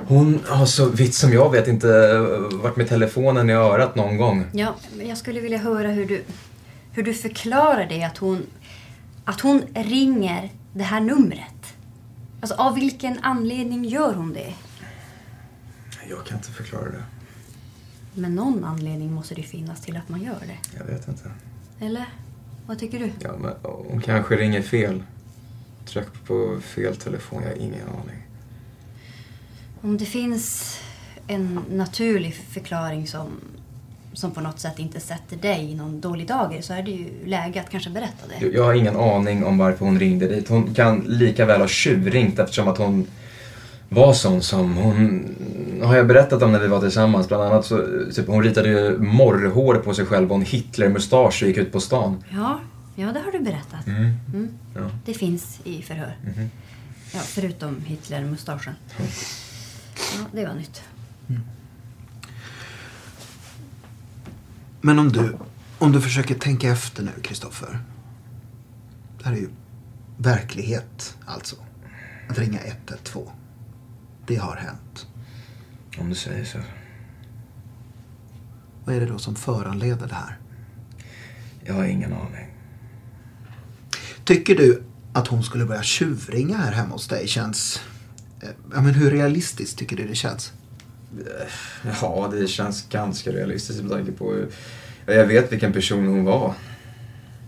hon 0.08 0.40
har 0.48 0.66
så 0.66 0.90
vitt 0.90 1.16
som 1.16 1.34
jag 1.34 1.52
vet 1.52 1.68
inte 1.68 2.18
varit 2.52 2.76
med 2.76 2.90
telefonen 2.90 3.50
i 3.50 3.54
örat 3.54 3.96
någon 3.96 4.18
gång. 4.18 4.46
Ja, 4.52 4.76
men 4.98 5.08
jag 5.08 5.18
skulle 5.18 5.40
vilja 5.40 5.58
höra 5.58 5.88
hur 5.88 6.06
du, 6.06 6.24
hur 6.92 7.04
du 7.04 7.14
förklarar 7.14 7.86
det 7.90 8.04
att 8.04 8.18
hon, 8.18 8.46
att 9.26 9.42
hon 9.42 9.62
ringer 9.74 10.52
det 10.76 10.84
här 10.84 11.00
numret. 11.02 11.78
Alltså 12.42 12.56
av 12.56 12.76
vilken 12.76 13.20
anledning 13.20 13.86
gör 13.86 14.14
hon 14.14 14.34
det? 14.34 14.54
Jag 16.10 16.26
kan 16.26 16.38
inte 16.38 16.52
förklara 16.52 16.90
det. 16.90 17.04
Men 18.14 18.36
någon 18.36 18.64
anledning 18.64 19.14
måste 19.14 19.36
det 19.36 19.44
finnas 19.44 19.82
till 19.82 19.98
att 19.98 20.10
man 20.10 20.22
gör 20.22 20.40
det. 20.40 20.78
Jag 20.78 20.86
vet 20.86 21.08
inte. 21.08 21.32
Eller? 21.80 22.06
Vad 22.68 22.80
tycker 22.80 23.00
du? 23.00 23.12
Ja, 23.20 23.38
men 23.38 23.54
hon 23.64 24.02
kanske 24.02 24.36
ringer 24.36 24.62
fel. 24.62 25.04
Tryck 25.86 26.26
på 26.28 26.60
fel 26.62 26.96
telefon, 26.96 27.44
jag 27.44 27.50
har 27.50 27.58
ingen 27.58 27.88
aning. 27.88 28.28
Om 29.82 29.98
det 29.98 30.06
finns 30.06 30.78
en 31.28 31.60
naturlig 31.72 32.36
förklaring 32.36 33.08
som, 33.08 33.32
som 34.16 34.32
på 34.32 34.42
något 34.42 34.60
sätt 34.60 34.80
inte 34.80 35.00
sätter 35.00 35.38
dig 35.38 35.72
i 35.72 35.76
någon 35.76 36.02
dålig 36.02 36.28
dager 36.28 36.62
så 36.62 36.74
är 36.74 36.84
det 36.84 36.92
ju 36.92 37.26
läge 37.26 37.62
att 37.62 37.70
kanske 37.70 37.90
berätta 37.90 38.28
det. 38.40 38.48
Jag 38.48 38.64
har 38.64 38.74
ingen 38.74 38.96
aning 38.96 39.46
om 39.46 39.58
varför 39.58 39.86
hon 39.86 40.00
ringde 40.00 40.28
dit. 40.28 40.50
Hon 40.50 40.74
kan 40.74 41.00
lika 41.00 41.46
väl 41.46 41.62
ha 41.62 41.68
tjuvringt 41.68 42.40
eftersom 42.40 42.68
att 42.68 42.78
hon 42.78 43.08
var 43.90 44.14
sån 44.14 44.42
som 44.42 44.78
hon... 44.78 45.36
Har 45.84 45.96
jag 45.96 46.08
berättat 46.08 46.44
om 46.44 46.52
när 46.52 46.60
vi 46.60 46.68
var 46.68 46.82
tillsammans? 46.82 47.28
Bland 47.28 47.44
annat 47.44 47.66
så 47.66 47.88
typ, 48.16 48.28
hon 48.28 48.44
ritade 48.44 48.70
ju 48.70 48.98
morrhår 48.98 49.76
på 49.76 49.94
sig 49.94 50.06
själv 50.06 50.32
och 50.32 50.38
en 50.38 50.46
Hitlermustasch 50.46 51.44
och 51.44 51.48
gick 51.48 51.58
ut 51.58 51.72
på 51.72 51.80
stan. 51.80 52.24
Ja, 52.30 52.60
ja 52.96 53.12
det 53.12 53.20
har 53.20 53.32
du 53.32 53.40
berättat. 53.40 53.88
Mm. 53.88 54.14
Mm. 54.34 54.50
Ja. 54.76 54.82
Det 55.06 55.14
finns 55.14 55.60
i 55.64 55.82
förhör. 55.82 56.18
Mhm. 56.24 56.50
Ja, 57.14 57.20
förutom 57.20 57.82
Hitler-mustaschen. 57.86 58.74
Ja, 59.98 60.26
det 60.32 60.46
var 60.46 60.54
nytt. 60.54 60.82
Men 64.86 65.00
om 65.00 65.12
du, 65.12 65.36
om 65.78 65.92
du 65.92 66.02
försöker 66.02 66.36
tänka 66.36 66.70
efter 66.70 67.04
nu, 67.04 67.12
Kristoffer. 67.22 67.80
Det 69.18 69.26
här 69.26 69.34
är 69.34 69.38
ju 69.38 69.50
verklighet, 70.18 71.18
alltså. 71.26 71.56
Att 72.30 72.38
ringa 72.38 72.60
112. 72.60 73.28
Det 74.28 74.36
har 74.36 74.56
hänt. 74.56 75.08
Om 75.98 76.10
du 76.10 76.16
säger 76.16 76.46
så. 76.46 76.58
Vad 78.86 78.96
är 78.96 79.00
det 79.00 79.06
då 79.06 79.18
som 79.20 79.36
föranleder 79.36 80.08
det 80.08 80.16
här? 80.16 80.38
Jag 81.64 81.74
har 81.74 81.84
ingen 81.86 82.14
aning. 82.14 82.56
Tycker 84.24 84.56
du 84.56 84.84
att 85.14 85.28
hon 85.28 85.44
skulle 85.44 85.66
börja 85.66 85.84
tjuvringa 85.84 86.58
här 86.58 86.72
hemma 86.72 86.94
hos 86.94 87.08
dig 87.08 87.28
känns... 87.28 87.82
eh, 88.42 88.50
Ja, 88.74 88.82
men 88.82 88.94
hur 88.94 89.12
realistiskt 89.12 89.78
tycker 89.78 89.98
du 89.98 90.08
det 90.08 90.16
känns? 90.16 90.54
Ja, 92.02 92.30
det 92.32 92.48
känns 92.48 92.90
ganska 92.90 93.32
realistiskt 93.32 93.82
med 93.82 93.92
tanke 93.92 94.12
på... 94.12 94.32
hur- 94.34 94.52
Jag 95.08 95.26
vet 95.26 95.52
vilken 95.52 95.74
person 95.74 96.08
hon 96.08 96.26
var. 96.26 96.54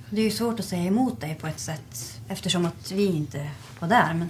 Det 0.10 0.22
är 0.22 0.26
ju 0.26 0.32
svårt 0.32 0.60
att 0.60 0.66
säga 0.66 0.84
emot 0.84 1.22
dig 1.22 1.38
på 1.42 1.48
ett 1.48 1.60
sätt 1.60 2.20
eftersom 2.28 2.66
att 2.66 2.92
vi 2.92 3.06
inte 3.06 3.50
var 3.80 3.88
där. 3.88 4.14
Men, 4.14 4.30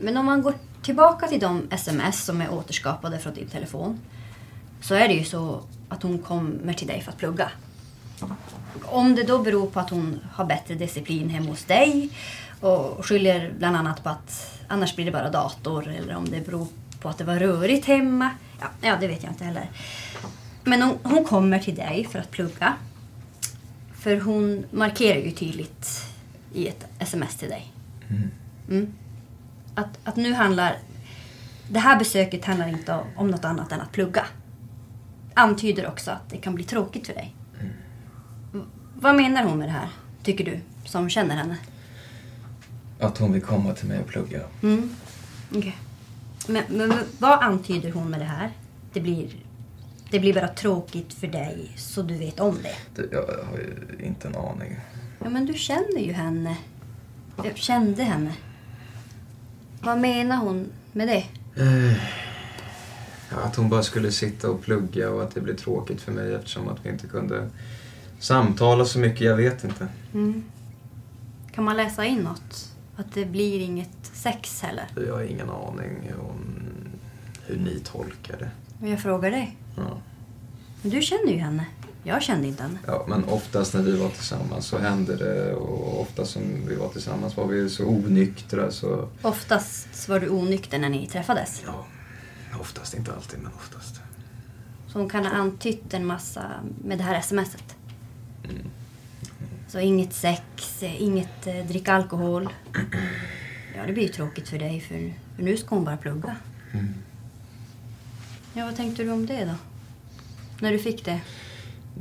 men 0.00 0.16
om 0.16 0.26
man 0.26 0.42
går 0.42 0.54
tillbaka 0.82 1.26
till 1.26 1.40
de 1.40 1.62
sms 1.70 2.24
som 2.24 2.40
är 2.40 2.52
återskapade 2.52 3.18
från 3.18 3.34
din 3.34 3.48
telefon 3.48 4.00
så 4.82 4.94
är 4.94 5.08
det 5.08 5.14
ju 5.14 5.24
så 5.24 5.60
att 5.88 6.02
hon 6.02 6.18
kommer 6.18 6.72
till 6.72 6.86
dig 6.86 7.00
för 7.02 7.12
att 7.12 7.18
plugga. 7.18 7.50
Om 8.84 9.14
det 9.14 9.22
då 9.22 9.38
beror 9.38 9.66
på 9.66 9.80
att 9.80 9.90
hon 9.90 10.20
har 10.32 10.44
bättre 10.44 10.74
disciplin 10.74 11.28
hemma 11.28 11.46
hos 11.50 11.64
dig 11.64 12.10
och 12.60 13.06
skyller 13.06 13.52
bland 13.58 13.76
annat 13.76 14.02
på 14.02 14.08
att 14.08 14.60
annars 14.68 14.96
blir 14.96 15.04
det 15.04 15.12
bara 15.12 15.30
dator 15.30 15.88
eller 15.88 16.16
om 16.16 16.24
det 16.30 16.46
beror 16.46 16.66
på 17.06 17.10
att 17.10 17.18
det 17.18 17.24
var 17.24 17.38
rörigt 17.38 17.86
hemma. 17.86 18.30
Ja, 18.60 18.66
ja 18.80 18.96
det 19.00 19.08
vet 19.08 19.22
jag 19.22 19.32
inte 19.32 19.44
heller. 19.44 19.70
Men 20.64 20.82
hon, 20.82 20.98
hon 21.02 21.24
kommer 21.24 21.58
till 21.58 21.74
dig 21.74 22.08
för 22.12 22.18
att 22.18 22.30
plugga. 22.30 22.74
För 23.94 24.20
hon 24.20 24.64
markerar 24.70 25.18
ju 25.20 25.30
tydligt 25.30 26.04
i 26.54 26.68
ett 26.68 26.86
sms 26.98 27.36
till 27.36 27.48
dig. 27.48 27.72
Mm. 28.68 28.92
Att, 29.74 29.98
att 30.04 30.16
nu 30.16 30.32
handlar... 30.34 30.78
Det 31.70 31.78
här 31.78 31.98
besöket 31.98 32.44
handlar 32.44 32.68
inte 32.68 32.92
om- 32.92 33.06
om 33.16 33.28
något 33.30 33.44
annat 33.44 33.72
än 33.72 33.80
att 33.80 33.92
plugga. 33.92 34.26
Antyder 35.34 35.86
också 35.88 36.10
att 36.10 36.30
det 36.30 36.36
kan 36.36 36.54
bli 36.54 36.64
tråkigt 36.64 37.06
för 37.06 37.14
dig. 37.14 37.34
V- 38.52 38.60
Vad 38.94 39.14
menar 39.16 39.44
hon 39.44 39.58
med 39.58 39.68
det 39.68 39.72
här, 39.72 39.88
tycker 40.22 40.44
du, 40.44 40.60
som 40.84 41.08
känner 41.10 41.36
henne? 41.36 41.56
Att 43.00 43.18
hon 43.18 43.32
vill 43.32 43.42
komma 43.42 43.72
till 43.72 43.88
mig 43.88 44.00
och 44.00 44.06
plugga. 44.06 44.40
Mm. 44.62 44.90
Okej. 45.50 45.76
Men, 46.46 46.62
men 46.68 46.92
vad 47.18 47.42
antyder 47.42 47.92
hon 47.92 48.10
med 48.10 48.20
det 48.20 48.24
här? 48.24 48.52
Det 48.92 49.00
blir, 49.00 49.28
det 50.10 50.20
blir 50.20 50.34
bara 50.34 50.48
tråkigt 50.48 51.14
för 51.14 51.26
dig, 51.26 51.72
så 51.76 52.02
du 52.02 52.18
vet 52.18 52.40
om 52.40 52.58
det. 52.62 53.02
Det, 53.02 53.08
jag 53.12 53.22
har 53.22 53.58
ju 53.58 54.06
inte 54.06 54.28
en 54.28 54.36
aning. 54.36 54.80
Ja, 55.22 55.28
men 55.28 55.46
du 55.46 55.54
känner 55.54 56.00
ju 56.00 56.12
henne. 56.12 56.56
Jag 57.44 57.56
kände 57.56 58.02
henne. 58.02 58.32
Vad 59.80 59.98
menar 59.98 60.36
hon 60.36 60.66
med 60.92 61.08
det? 61.08 61.24
Eh, 61.62 61.96
att 63.44 63.56
hon 63.56 63.68
bara 63.68 63.82
skulle 63.82 64.12
sitta 64.12 64.50
och 64.50 64.62
plugga 64.62 65.10
och 65.10 65.22
att 65.22 65.34
det 65.34 65.40
blev 65.40 65.56
tråkigt 65.56 66.00
för 66.00 66.12
mig 66.12 66.34
eftersom 66.34 66.68
att 66.68 66.78
vi 66.82 66.90
inte 66.90 67.06
kunde 67.06 67.48
samtala 68.18 68.84
så 68.84 68.98
mycket. 68.98 69.20
Jag 69.20 69.36
vet 69.36 69.64
inte. 69.64 69.88
Mm. 70.14 70.44
Kan 71.54 71.64
man 71.64 71.76
läsa 71.76 72.04
in 72.04 72.18
något? 72.18 72.75
Att 72.96 73.14
det 73.14 73.24
blir 73.24 73.60
inget 73.60 74.10
sex 74.12 74.62
heller? 74.62 74.86
Jag 75.06 75.14
har 75.14 75.22
ingen 75.22 75.50
aning 75.50 76.12
om 76.18 76.62
hur 77.46 77.58
ni 77.58 77.80
tolkar 77.80 78.36
det. 78.38 78.50
Men 78.80 78.90
jag 78.90 79.00
frågar 79.00 79.30
dig. 79.30 79.56
Ja. 79.76 79.98
Men 80.82 80.90
du 80.90 81.02
känner 81.02 81.32
ju 81.32 81.38
henne. 81.38 81.66
Jag 82.02 82.22
kände 82.22 82.46
inte 82.48 82.62
henne. 82.62 82.78
Ja, 82.86 83.04
men 83.08 83.24
oftast 83.24 83.74
när 83.74 83.82
vi 83.82 83.96
var 83.96 84.08
tillsammans 84.08 84.66
så 84.66 84.78
hände 84.78 85.16
det 85.16 85.54
och 85.54 86.00
oftast 86.00 86.32
som 86.32 86.42
vi 86.68 86.74
var 86.74 86.88
tillsammans 86.88 87.36
var 87.36 87.46
vi 87.46 87.70
så 87.70 87.86
onyktra 87.86 88.70
så... 88.70 89.08
Oftast 89.22 90.08
var 90.08 90.20
du 90.20 90.28
onykter 90.28 90.78
när 90.78 90.88
ni 90.88 91.06
träffades. 91.06 91.62
Ja, 91.66 91.86
oftast 92.60 92.94
inte 92.94 93.12
alltid 93.12 93.38
men 93.38 93.52
oftast. 93.52 94.00
Så 94.88 94.98
hon 94.98 95.08
kan 95.08 95.24
ha 95.26 95.32
antytt 95.32 95.94
en 95.94 96.06
massa 96.06 96.42
med 96.84 96.98
det 96.98 97.04
här 97.04 97.20
smset. 97.20 97.76
Mm. 98.44 98.62
Så 99.68 99.78
inget 99.80 100.12
sex, 100.12 100.82
eh, 100.82 101.02
inget 101.02 101.46
eh, 101.46 101.66
dricka 101.66 101.92
alkohol. 101.92 102.48
Ja, 103.76 103.86
det 103.86 103.92
blir 103.92 104.02
ju 104.02 104.08
tråkigt 104.12 104.48
för 104.48 104.58
dig 104.58 104.80
för, 104.80 105.12
för 105.36 105.42
nu 105.42 105.56
ska 105.56 105.74
hon 105.74 105.84
bara 105.84 105.96
plugga. 105.96 106.36
Mm. 106.72 106.94
Ja, 108.54 108.64
vad 108.64 108.76
tänkte 108.76 109.02
du 109.04 109.10
om 109.10 109.26
det 109.26 109.44
då? 109.44 109.54
När 110.60 110.72
du 110.72 110.78
fick 110.78 111.04
det? 111.04 111.20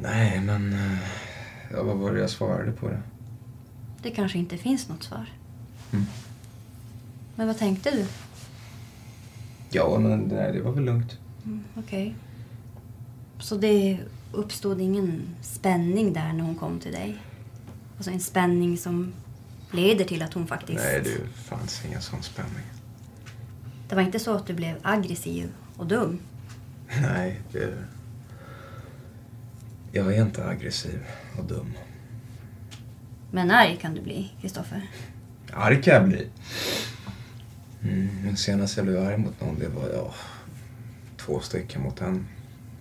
Nej, 0.02 0.40
men... 0.42 0.74
eh, 0.74 0.98
Ja, 1.72 1.84
vad 1.84 1.98
var 1.98 2.14
det 2.14 2.20
jag 2.20 2.30
svarade 2.30 2.72
på 2.72 2.90
det? 2.90 3.02
Det 4.02 4.12
kanske 4.12 4.38
inte 4.38 4.58
finns 4.58 4.90
något 4.90 5.04
svar. 5.04 5.26
Mm. 5.94 6.06
Men 7.36 7.48
vad 7.48 7.58
tänkte 7.58 7.92
du? 7.92 8.06
Ja, 9.70 10.00
men 10.00 10.20
nej, 10.20 10.52
det 10.54 10.62
var 10.62 10.72
väl 10.72 10.84
lugnt. 10.84 11.18
Mm, 11.46 11.64
Okej. 11.76 12.16
Så 13.40 13.56
det 13.56 13.98
uppstod 14.32 14.82
ingen 14.82 15.22
spänning 15.42 16.14
där 16.14 16.34
när 16.34 16.44
hon 16.44 16.56
kom 16.56 16.80
till 16.80 16.92
dig? 16.92 17.18
Alltså 17.98 18.12
en 18.12 18.20
spänning 18.20 18.78
som 18.78 19.14
leder 19.72 20.06
till 20.06 20.22
att 20.22 20.34
hon 20.34 20.48
faktiskt... 20.48 20.84
Nej, 20.84 21.02
det 21.04 21.40
fanns 21.42 21.86
ingen 21.86 22.02
sån 22.02 22.24
spänning. 22.24 22.66
Det 23.90 23.96
var 23.96 24.02
inte 24.02 24.20
så 24.20 24.36
att 24.36 24.48
du 24.48 24.54
blev 24.54 24.76
aggressiv 24.82 25.50
och 25.78 25.88
dum? 25.88 26.20
Nej, 27.02 27.42
det... 27.52 27.74
Jag 29.92 30.14
är 30.14 30.22
inte 30.22 30.48
aggressiv 30.48 31.00
och 31.38 31.46
dum. 31.46 31.74
Men 33.32 33.52
arg 33.52 33.78
kan 33.82 33.94
du 33.94 34.02
bli, 34.02 34.32
Kristoffer. 34.42 34.90
Arg 35.54 35.82
kan 35.82 35.94
jag 35.94 36.08
bli. 36.08 36.30
Mm, 37.84 38.10
men 38.24 38.38
senast 38.38 38.78
jag 38.78 38.86
blev 38.86 39.08
arg 39.08 39.18
mot 39.18 39.42
någon, 39.42 39.60
det 39.60 39.70
var 39.70 39.90
ja, 39.90 40.14
två 41.18 41.40
stycken 41.40 41.82
mot 41.82 42.02
en. 42.02 42.28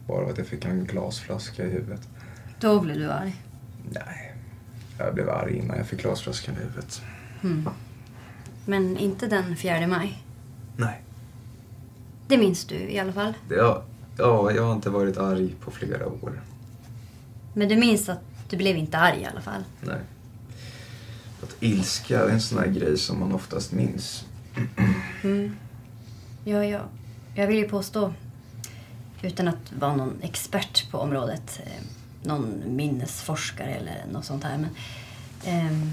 Bara 0.07 0.31
att 0.31 0.38
jag 0.38 0.46
fick 0.46 0.64
en 0.64 0.85
glasflaska 0.85 1.64
i 1.64 1.70
huvudet. 1.70 2.09
Då 2.61 2.81
blev 2.81 2.98
du 2.98 3.11
arg. 3.11 3.37
Nej, 3.90 4.34
jag 4.98 5.14
blev 5.14 5.30
arg 5.30 5.57
innan 5.57 5.76
jag 5.76 5.87
fick 5.87 6.00
glasflaskan 6.00 6.54
i 6.54 6.59
huvudet. 6.59 7.02
Mm. 7.42 7.68
Men 8.66 8.96
inte 8.96 9.26
den 9.26 9.57
4 9.57 9.87
maj. 9.87 10.22
Nej. 10.76 11.02
Det 12.28 12.38
minns 12.38 12.64
du 12.64 12.74
i 12.74 12.98
alla 12.98 13.12
fall. 13.12 13.35
Ja, 13.50 13.83
ja, 14.18 14.50
jag 14.50 14.62
har 14.62 14.72
inte 14.72 14.90
varit 14.90 15.16
arg 15.16 15.54
på 15.61 15.70
flera 15.70 16.07
år. 16.07 16.40
Men 17.54 17.68
du 17.68 17.76
minns 17.76 18.09
att 18.09 18.20
du 18.50 18.57
blev 18.57 18.76
inte 18.76 18.98
arg 18.98 19.20
i 19.20 19.24
alla 19.24 19.40
fall. 19.40 19.64
Nej. 19.80 20.00
Att 21.42 21.57
ilska, 21.61 22.20
är 22.20 22.28
en 22.28 22.40
sån 22.40 22.59
här 22.59 22.66
grej 22.66 22.98
som 22.98 23.20
man 23.20 23.33
oftast 23.33 23.72
minns. 23.72 24.24
Mm. 25.24 25.57
Ja, 26.44 26.64
ja. 26.64 26.80
Jag 27.35 27.46
vill 27.46 27.57
ju 27.57 27.68
påstå, 27.68 28.12
utan 29.22 29.48
att 29.48 29.72
vara 29.78 29.96
någon 29.96 30.22
expert 30.22 30.90
på 30.90 30.98
området, 30.98 31.61
eh, 31.66 31.83
någon 32.24 32.62
minnesforskare 32.66 33.70
eller 33.74 34.04
något 34.12 34.24
sånt 34.24 34.44
här. 34.44 34.58
Men, 34.58 34.70
ehm, 35.44 35.92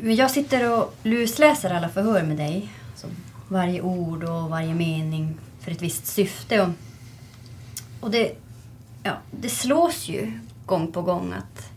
men 0.00 0.16
jag 0.16 0.30
sitter 0.30 0.72
och 0.72 0.94
lusläser 1.02 1.70
alla 1.70 1.88
förhör 1.88 2.22
med 2.22 2.36
dig. 2.36 2.72
Så 2.96 3.06
varje 3.48 3.80
ord 3.80 4.24
och 4.24 4.50
varje 4.50 4.74
mening 4.74 5.38
för 5.60 5.70
ett 5.70 5.82
visst 5.82 6.06
syfte. 6.06 6.60
Och, 6.60 6.68
och 8.00 8.10
det, 8.10 8.32
ja, 9.02 9.12
det 9.30 9.48
slås 9.48 10.08
ju 10.08 10.40
gång 10.66 10.92
på 10.92 11.02
gång 11.02 11.32
att 11.32 11.70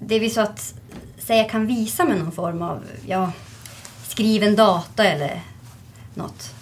det 0.00 0.18
vi 0.18 0.30
så 0.30 0.40
att 0.40 0.74
säga 1.18 1.48
kan 1.48 1.66
visa 1.66 2.04
med 2.04 2.18
någon 2.18 2.32
form 2.32 2.62
av 2.62 2.84
ja, 3.06 3.32
skriven 4.02 4.56
data 4.56 5.04
eller 5.04 5.42
något. 6.14 6.54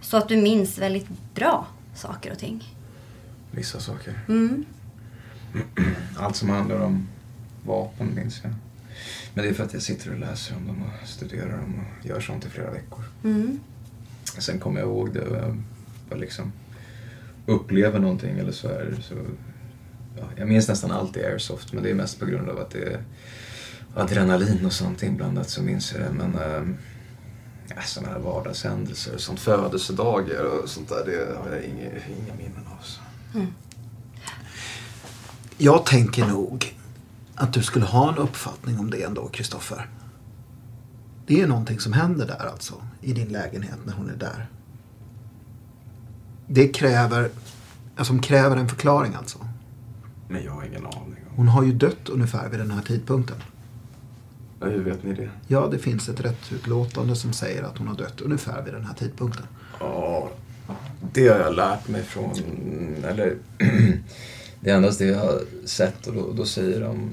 Så 0.00 0.16
att 0.16 0.28
du 0.28 0.36
minns 0.36 0.78
väldigt 0.78 1.08
bra 1.34 1.66
saker 1.94 2.32
och 2.32 2.38
ting. 2.38 2.64
Vissa 3.50 3.80
saker. 3.80 4.20
Mm. 4.28 4.64
Allt 6.16 6.36
som 6.36 6.50
handlar 6.50 6.80
om 6.80 7.08
vapen 7.64 8.14
minns 8.14 8.40
jag. 8.42 8.52
Men 9.34 9.44
det 9.44 9.50
är 9.50 9.54
för 9.54 9.64
att 9.64 9.72
jag 9.72 9.82
sitter 9.82 10.12
och 10.12 10.18
läser 10.18 10.56
om 10.56 10.66
dem 10.66 10.82
och 10.82 11.08
studerar 11.08 11.58
dem 11.58 11.74
och 11.80 12.06
gör 12.06 12.20
sånt 12.20 12.46
i 12.46 12.48
flera 12.48 12.70
veckor. 12.70 13.04
Mm. 13.24 13.60
Sen 14.38 14.58
kommer 14.58 14.80
jag 14.80 14.88
ihåg 14.88 15.14
det 15.14 15.20
och 15.20 15.36
jag, 15.36 15.62
jag 16.10 16.20
liksom 16.20 16.52
upplever 17.46 17.98
någonting 17.98 18.38
eller 18.38 18.52
så 18.52 18.68
är 18.68 18.84
det 18.84 19.02
så... 19.02 19.14
Ja, 20.18 20.24
jag 20.36 20.48
minns 20.48 20.68
nästan 20.68 20.90
allt 20.90 21.16
i 21.16 21.24
airsoft 21.24 21.72
men 21.72 21.82
det 21.82 21.90
är 21.90 21.94
mest 21.94 22.20
på 22.20 22.26
grund 22.26 22.48
av 22.48 22.58
att 22.58 22.70
det 22.70 22.82
är 22.82 23.02
adrenalin 23.94 24.66
och 24.66 24.72
sånt 24.72 25.02
inblandat 25.02 25.48
så 25.48 25.62
minns 25.62 25.92
jag 25.92 26.02
det. 26.02 26.12
Men 26.12 26.34
äh, 26.34 26.76
ja, 27.68 27.82
sådana 27.82 28.12
här 28.12 28.18
vardagshändelser, 28.18 29.18
sånt 29.18 29.40
födelsedagar 29.40 30.44
och 30.44 30.68
sånt 30.68 30.88
där, 30.88 31.04
det 31.06 31.38
har 31.38 31.56
jag 31.56 31.64
inga, 31.64 31.84
inga 31.90 32.34
minnen 32.38 32.66
av. 32.66 32.82
Så. 32.82 33.00
Mm. 33.34 33.46
Jag 35.58 35.86
tänker 35.86 36.26
nog 36.26 36.76
att 37.34 37.52
du 37.52 37.62
skulle 37.62 37.84
ha 37.84 38.12
en 38.12 38.18
uppfattning 38.18 38.78
om 38.78 38.90
det 38.90 39.02
ändå, 39.02 39.28
Kristoffer. 39.28 39.88
Det 41.26 41.40
är 41.40 41.46
någonting 41.46 41.80
som 41.80 41.92
händer 41.92 42.26
där 42.26 42.46
alltså, 42.52 42.74
i 43.00 43.12
din 43.12 43.28
lägenhet 43.28 43.78
när 43.84 43.92
hon 43.92 44.10
är 44.10 44.16
där. 44.16 44.46
Det 46.46 46.68
kräver, 46.68 47.30
alltså, 47.96 48.18
kräver 48.18 48.56
en 48.56 48.68
förklaring 48.68 49.14
alltså. 49.14 49.38
Men 50.28 50.44
jag 50.44 50.52
har 50.52 50.64
ingen 50.64 50.86
aning. 50.86 51.24
Hon 51.36 51.48
har 51.48 51.62
ju 51.62 51.72
dött 51.72 52.08
ungefär 52.08 52.48
vid 52.48 52.60
den 52.60 52.70
här 52.70 52.82
tidpunkten. 52.82 53.36
Ja, 54.60 54.66
hur 54.66 54.84
vet 54.84 55.02
ni 55.02 55.14
det? 55.14 55.30
Ja, 55.46 55.68
det 55.70 55.78
finns 55.78 56.08
ett 56.08 56.20
rättsutlåtande 56.20 57.16
som 57.16 57.32
säger 57.32 57.62
att 57.62 57.78
hon 57.78 57.88
har 57.88 57.96
dött 57.96 58.20
ungefär 58.20 58.62
vid 58.62 58.74
den 58.74 58.86
här 58.86 58.94
tidpunkten. 58.94 59.46
Ja, 59.80 60.30
det 61.12 61.28
har 61.28 61.38
jag 61.38 61.54
lärt 61.54 61.88
mig 61.88 62.02
från, 62.02 62.34
eller 63.08 63.34
det 64.60 64.70
är 64.70 64.74
endast 64.74 64.98
det 64.98 65.06
jag 65.06 65.18
har 65.18 65.40
sett 65.64 66.06
och 66.06 66.14
då, 66.14 66.32
då 66.32 66.44
säger 66.44 66.80
de 66.80 67.10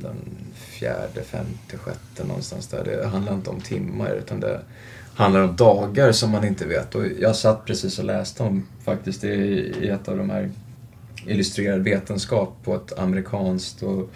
den 0.00 0.16
fjärde, 0.54 1.22
femte, 1.22 1.76
sjätte 1.76 2.24
någonstans 2.24 2.66
där. 2.66 2.84
Det 2.84 3.06
handlar 3.06 3.34
inte 3.34 3.50
om 3.50 3.60
timmar 3.60 4.10
utan 4.10 4.40
det 4.40 4.60
handlar 5.14 5.40
om 5.40 5.56
dagar 5.56 6.12
som 6.12 6.30
man 6.30 6.44
inte 6.44 6.66
vet. 6.66 6.94
Och 6.94 7.04
jag 7.20 7.36
satt 7.36 7.64
precis 7.64 7.98
och 7.98 8.04
läste 8.04 8.42
om 8.42 8.66
faktiskt 8.84 9.20
det 9.20 9.34
i 9.34 9.88
ett 9.88 10.08
av 10.08 10.16
de 10.16 10.30
här 10.30 10.50
illustrerad 11.26 11.80
vetenskap 11.80 12.56
på 12.64 12.74
ett 12.74 12.98
amerikanskt 12.98 13.82
och 13.82 14.10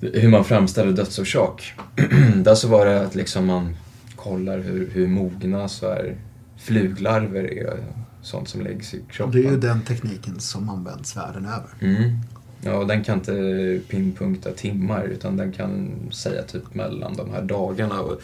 hur 0.00 0.28
man 0.28 0.44
framställer 0.44 0.92
dödsorsak. 0.92 1.72
Där 2.36 2.54
så 2.54 2.68
var 2.68 2.86
det 2.86 3.00
att 3.00 3.14
liksom 3.14 3.46
man 3.46 3.76
kollar 4.16 4.58
hur, 4.58 4.90
hur 4.90 5.06
mogna 5.06 5.68
så 5.68 5.88
här 5.88 6.16
fluglarver 6.58 7.52
är 7.52 7.76
sånt 8.22 8.48
som 8.48 8.60
läggs 8.60 8.94
i 8.94 9.02
kroppen. 9.08 9.42
Det 9.42 9.48
är 9.48 9.50
ju 9.50 9.60
den 9.60 9.82
tekniken 9.82 10.40
som 10.40 10.68
används 10.68 11.16
världen 11.16 11.46
över. 11.46 11.70
Mm. 11.80 12.20
Ja, 12.62 12.76
och 12.76 12.86
den 12.86 13.04
kan 13.04 13.18
inte 13.18 13.80
pinpunkta 13.88 14.52
timmar 14.52 15.04
utan 15.04 15.36
den 15.36 15.52
kan 15.52 15.90
säga 16.12 16.42
typ 16.42 16.74
mellan 16.74 17.14
de 17.16 17.30
här 17.30 17.42
dagarna. 17.42 18.00
Och 18.00 18.20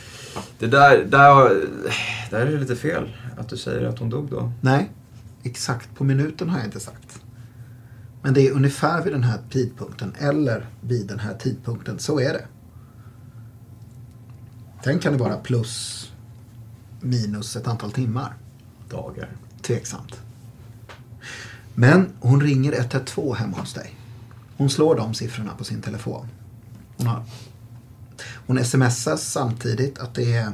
det 0.58 0.66
där, 0.66 1.04
där, 1.04 1.68
där 2.30 2.40
är 2.40 2.52
det 2.52 2.58
lite 2.58 2.76
fel 2.76 3.16
att 3.36 3.48
du 3.48 3.56
säger 3.56 3.86
att 3.86 3.98
hon 3.98 4.10
dog 4.10 4.30
då. 4.30 4.52
Nej, 4.60 4.90
exakt 5.42 5.94
på 5.94 6.04
minuten 6.04 6.48
har 6.48 6.58
jag 6.58 6.66
inte 6.66 6.80
sagt. 6.80 7.20
Men 8.22 8.34
det 8.34 8.48
är 8.48 8.52
ungefär 8.52 9.04
vid 9.04 9.12
den 9.12 9.24
här 9.24 9.38
tidpunkten 9.50 10.14
eller 10.18 10.66
vid 10.80 11.06
den 11.06 11.18
här 11.18 11.34
tidpunkten, 11.34 11.98
så 11.98 12.20
är 12.20 12.32
det. 12.32 12.46
Sen 14.84 14.98
kan 14.98 15.12
det 15.12 15.18
vara 15.18 15.36
plus 15.36 16.06
minus 17.00 17.56
ett 17.56 17.66
antal 17.66 17.92
timmar. 17.92 18.34
Dagar. 18.90 19.28
Tveksamt. 19.66 20.20
Men 21.74 22.12
hon 22.20 22.40
ringer 22.40 22.72
112 22.72 23.36
hemma 23.36 23.56
hos 23.56 23.74
dig. 23.74 23.94
Hon 24.56 24.70
slår 24.70 24.96
de 24.96 25.14
siffrorna 25.14 25.54
på 25.58 25.64
sin 25.64 25.82
telefon. 25.82 26.28
Hon, 26.96 27.06
har, 27.06 27.22
hon 28.46 28.64
smsar 28.64 29.16
samtidigt 29.16 29.98
att 29.98 30.14
det 30.14 30.34
är 30.34 30.52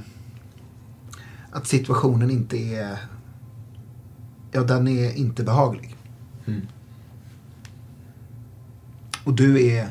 att 1.52 1.66
situationen 1.66 2.30
inte 2.30 2.56
är 2.56 2.98
ja, 4.52 4.62
den 4.62 4.88
är 4.88 5.12
inte 5.12 5.42
behaglig. 5.42 5.96
Mm. 6.46 6.66
Och 9.24 9.34
du 9.34 9.66
är 9.66 9.88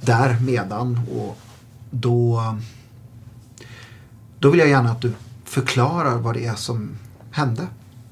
där 0.00 0.40
medan 0.40 1.00
och 1.10 1.38
då 1.90 2.56
då 4.38 4.50
vill 4.50 4.60
jag 4.60 4.68
gärna 4.68 4.90
att 4.90 5.00
du 5.00 5.12
förklarar 5.44 6.18
vad 6.18 6.34
det 6.34 6.46
är 6.46 6.54
som 6.54 6.98
hände. 7.30 7.66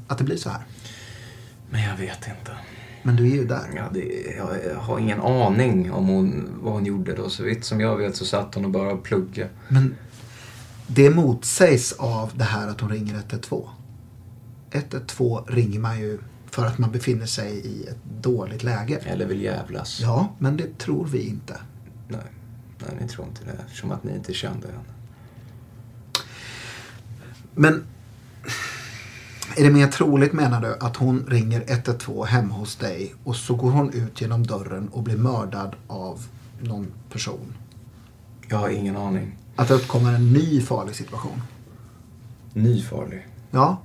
Att 0.08 0.18
det 0.18 0.24
blir 0.24 0.36
så 0.36 0.50
här. 0.50 0.62
Men 1.70 1.82
jag 1.82 1.96
vet 1.96 2.28
inte. 2.28 2.52
Men 3.02 3.16
du 3.16 3.30
är 3.30 3.34
ju 3.34 3.46
där. 3.46 3.70
Ja, 3.76 3.84
det, 3.92 4.34
jag, 4.36 4.74
har 4.74 4.98
ingen 4.98 5.20
aning 5.20 5.92
om 5.92 6.06
hon, 6.06 6.58
vad 6.62 6.72
hon 6.72 6.84
gjorde 6.86 7.14
då. 7.14 7.30
Så 7.30 7.42
vitt 7.42 7.64
som 7.64 7.80
jag 7.80 7.96
vet 7.96 8.16
så 8.16 8.24
satt 8.24 8.54
hon 8.54 8.64
och 8.64 8.70
bara 8.70 8.96
pluggade. 8.96 9.50
Men 9.68 9.94
det 10.86 11.10
motsägs 11.10 11.92
av 11.92 12.32
det 12.34 12.44
här 12.44 12.68
att 12.68 12.80
hon 12.80 12.90
ringer 12.90 13.14
112. 13.14 13.68
112 14.70 15.44
ringer 15.48 15.80
man 15.80 16.00
ju 16.00 16.18
för 16.50 16.66
att 16.66 16.78
man 16.78 16.92
befinner 16.92 17.26
sig 17.26 17.52
i 17.52 17.86
ett 17.86 18.04
dåligt 18.20 18.62
läge. 18.62 18.96
Eller 18.96 19.26
vill 19.26 19.42
jävlas. 19.42 20.00
Ja, 20.00 20.34
men 20.38 20.56
det 20.56 20.78
tror 20.78 21.06
vi 21.06 21.28
inte. 21.28 21.60
Nej, 22.08 22.20
nej 22.78 22.96
ni 23.00 23.08
tror 23.08 23.26
inte 23.26 23.44
det 23.44 23.62
eftersom 23.66 23.92
att 23.92 24.04
ni 24.04 24.14
inte 24.14 24.34
kände 24.34 24.66
henne. 24.66 24.80
Men 27.54 27.84
är 29.58 29.64
det 29.64 29.70
mer 29.70 29.86
troligt 29.86 30.32
menar 30.32 30.60
du 30.60 30.76
att 30.80 30.96
hon 30.96 31.24
ringer 31.28 31.64
112 31.66 32.26
hemma 32.26 32.54
hos 32.54 32.76
dig 32.76 33.14
och 33.24 33.36
så 33.36 33.54
går 33.54 33.70
hon 33.70 33.92
ut 33.92 34.20
genom 34.20 34.46
dörren 34.46 34.88
och 34.88 35.02
blir 35.02 35.16
mördad 35.16 35.76
av 35.86 36.26
någon 36.60 36.86
person? 37.12 37.54
Jag 38.48 38.58
har 38.58 38.68
ingen 38.68 38.96
aning. 38.96 39.36
Att 39.56 39.68
det 39.68 39.74
uppkommer 39.74 40.12
en 40.12 40.32
ny 40.32 40.60
farlig 40.60 40.94
situation? 40.94 41.42
Ny 42.52 42.82
farlig? 42.82 43.26
Ja. 43.50 43.80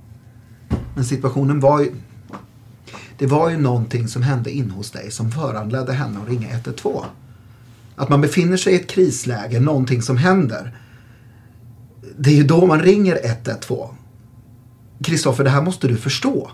Men 0.94 1.04
situationen 1.04 1.60
var 1.60 1.80
ju... 1.80 1.92
Det 3.18 3.26
var 3.26 3.50
ju 3.50 3.56
någonting 3.56 4.08
som 4.08 4.22
hände 4.22 4.50
in 4.50 4.70
hos 4.70 4.90
dig 4.90 5.10
som 5.10 5.30
föranledde 5.30 5.92
henne 5.92 6.20
att 6.20 6.28
ringa 6.28 6.48
112. 6.48 7.04
Att 7.96 8.08
man 8.08 8.20
befinner 8.20 8.56
sig 8.56 8.72
i 8.72 8.76
ett 8.76 8.90
krisläge, 8.90 9.60
någonting 9.60 10.02
som 10.02 10.16
händer. 10.16 10.76
Det 12.18 12.30
är 12.30 12.34
ju 12.34 12.44
då 12.44 12.66
man 12.66 12.80
ringer 12.80 13.18
112. 13.24 13.88
Kristoffer, 15.04 15.44
det 15.44 15.50
här 15.50 15.62
måste 15.62 15.88
du 15.88 15.96
förstå. 15.96 16.50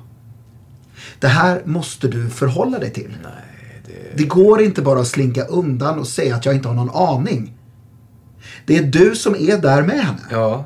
Det 1.18 1.28
här 1.28 1.62
måste 1.64 2.08
du 2.08 2.30
förhålla 2.30 2.78
dig 2.78 2.90
till. 2.90 3.16
Nej, 3.22 3.82
det... 3.86 4.16
det 4.16 4.24
går 4.24 4.62
inte 4.62 4.82
bara 4.82 5.00
att 5.00 5.06
slinka 5.06 5.44
undan 5.44 5.98
och 5.98 6.06
säga 6.06 6.36
att 6.36 6.46
jag 6.46 6.54
inte 6.54 6.68
har 6.68 6.74
någon 6.74 6.90
aning. 6.90 7.52
Det 8.66 8.76
är 8.76 8.82
du 8.82 9.14
som 9.16 9.34
är 9.34 9.58
där 9.58 9.82
med 9.82 10.00
henne. 10.04 10.22
Ja, 10.30 10.64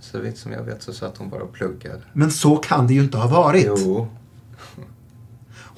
så 0.00 0.18
vitt 0.18 0.38
som 0.38 0.52
jag 0.52 0.62
vet 0.62 0.82
så 0.82 0.92
satt 0.92 1.18
hon 1.18 1.28
bara 1.28 1.42
och 1.42 1.52
pluggade. 1.52 2.00
Men 2.12 2.30
så 2.30 2.56
kan 2.56 2.86
det 2.86 2.94
ju 2.94 3.00
inte 3.00 3.18
ha 3.18 3.28
varit. 3.28 3.64
Jo. 3.66 4.08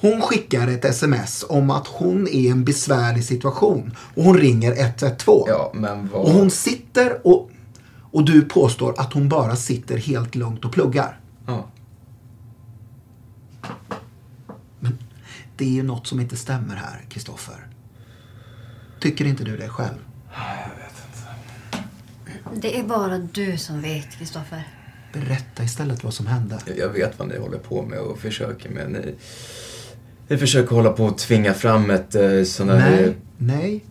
Hon 0.01 0.21
skickar 0.21 0.67
ett 0.67 0.85
sms 0.85 1.45
om 1.49 1.71
att 1.71 1.87
hon 1.87 2.27
är 2.27 2.31
i 2.31 2.49
en 2.49 2.63
besvärlig 2.63 3.23
situation. 3.23 3.95
Och 4.15 4.23
hon 4.23 4.37
ringer 4.37 4.71
112. 4.71 5.43
Ja, 5.47 5.71
men 5.73 6.09
vad... 6.13 6.21
Och 6.21 6.31
hon 6.31 6.51
sitter 6.51 7.27
och... 7.27 7.49
Och 8.11 8.25
du 8.25 8.41
påstår 8.41 8.95
att 8.97 9.13
hon 9.13 9.29
bara 9.29 9.55
sitter 9.55 9.97
helt 9.97 10.35
lugnt 10.35 10.65
och 10.65 10.71
pluggar. 10.71 11.19
Ja. 11.49 11.67
Men 14.79 14.97
det 15.57 15.65
är 15.65 15.69
ju 15.69 15.83
något 15.83 16.07
som 16.07 16.19
inte 16.19 16.35
stämmer 16.35 16.75
här, 16.75 17.05
Kristoffer. 17.09 17.67
Tycker 18.99 19.25
inte 19.25 19.43
du 19.43 19.57
det 19.57 19.69
själv? 19.69 19.97
Jag 20.31 20.75
vet 20.75 20.93
inte. 22.53 22.67
Det 22.67 22.79
är 22.79 22.83
bara 22.83 23.17
du 23.17 23.57
som 23.57 23.81
vet, 23.81 24.09
Kristoffer. 24.11 24.67
Berätta 25.13 25.63
istället 25.63 26.03
vad 26.03 26.13
som 26.13 26.27
hände. 26.27 26.59
Jag- 26.77 26.89
vet 26.89 27.19
vad 27.19 27.27
ni 27.27 27.37
håller 27.37 27.57
på 27.57 27.81
med 27.85 27.99
och 27.99 28.19
försöker 28.19 28.69
med. 28.69 28.91
Ni, 28.91 29.15
ni 30.27 30.37
försöker 30.37 30.75
hålla 30.75 30.91
på 30.91 31.07
att 31.07 31.17
tvinga 31.17 31.53
fram 31.53 31.89
ett 31.89 32.15
eh, 32.15 32.43
sån 32.43 32.69
här... 32.69 32.79
Nej, 33.01 33.15
nej. 33.37 33.85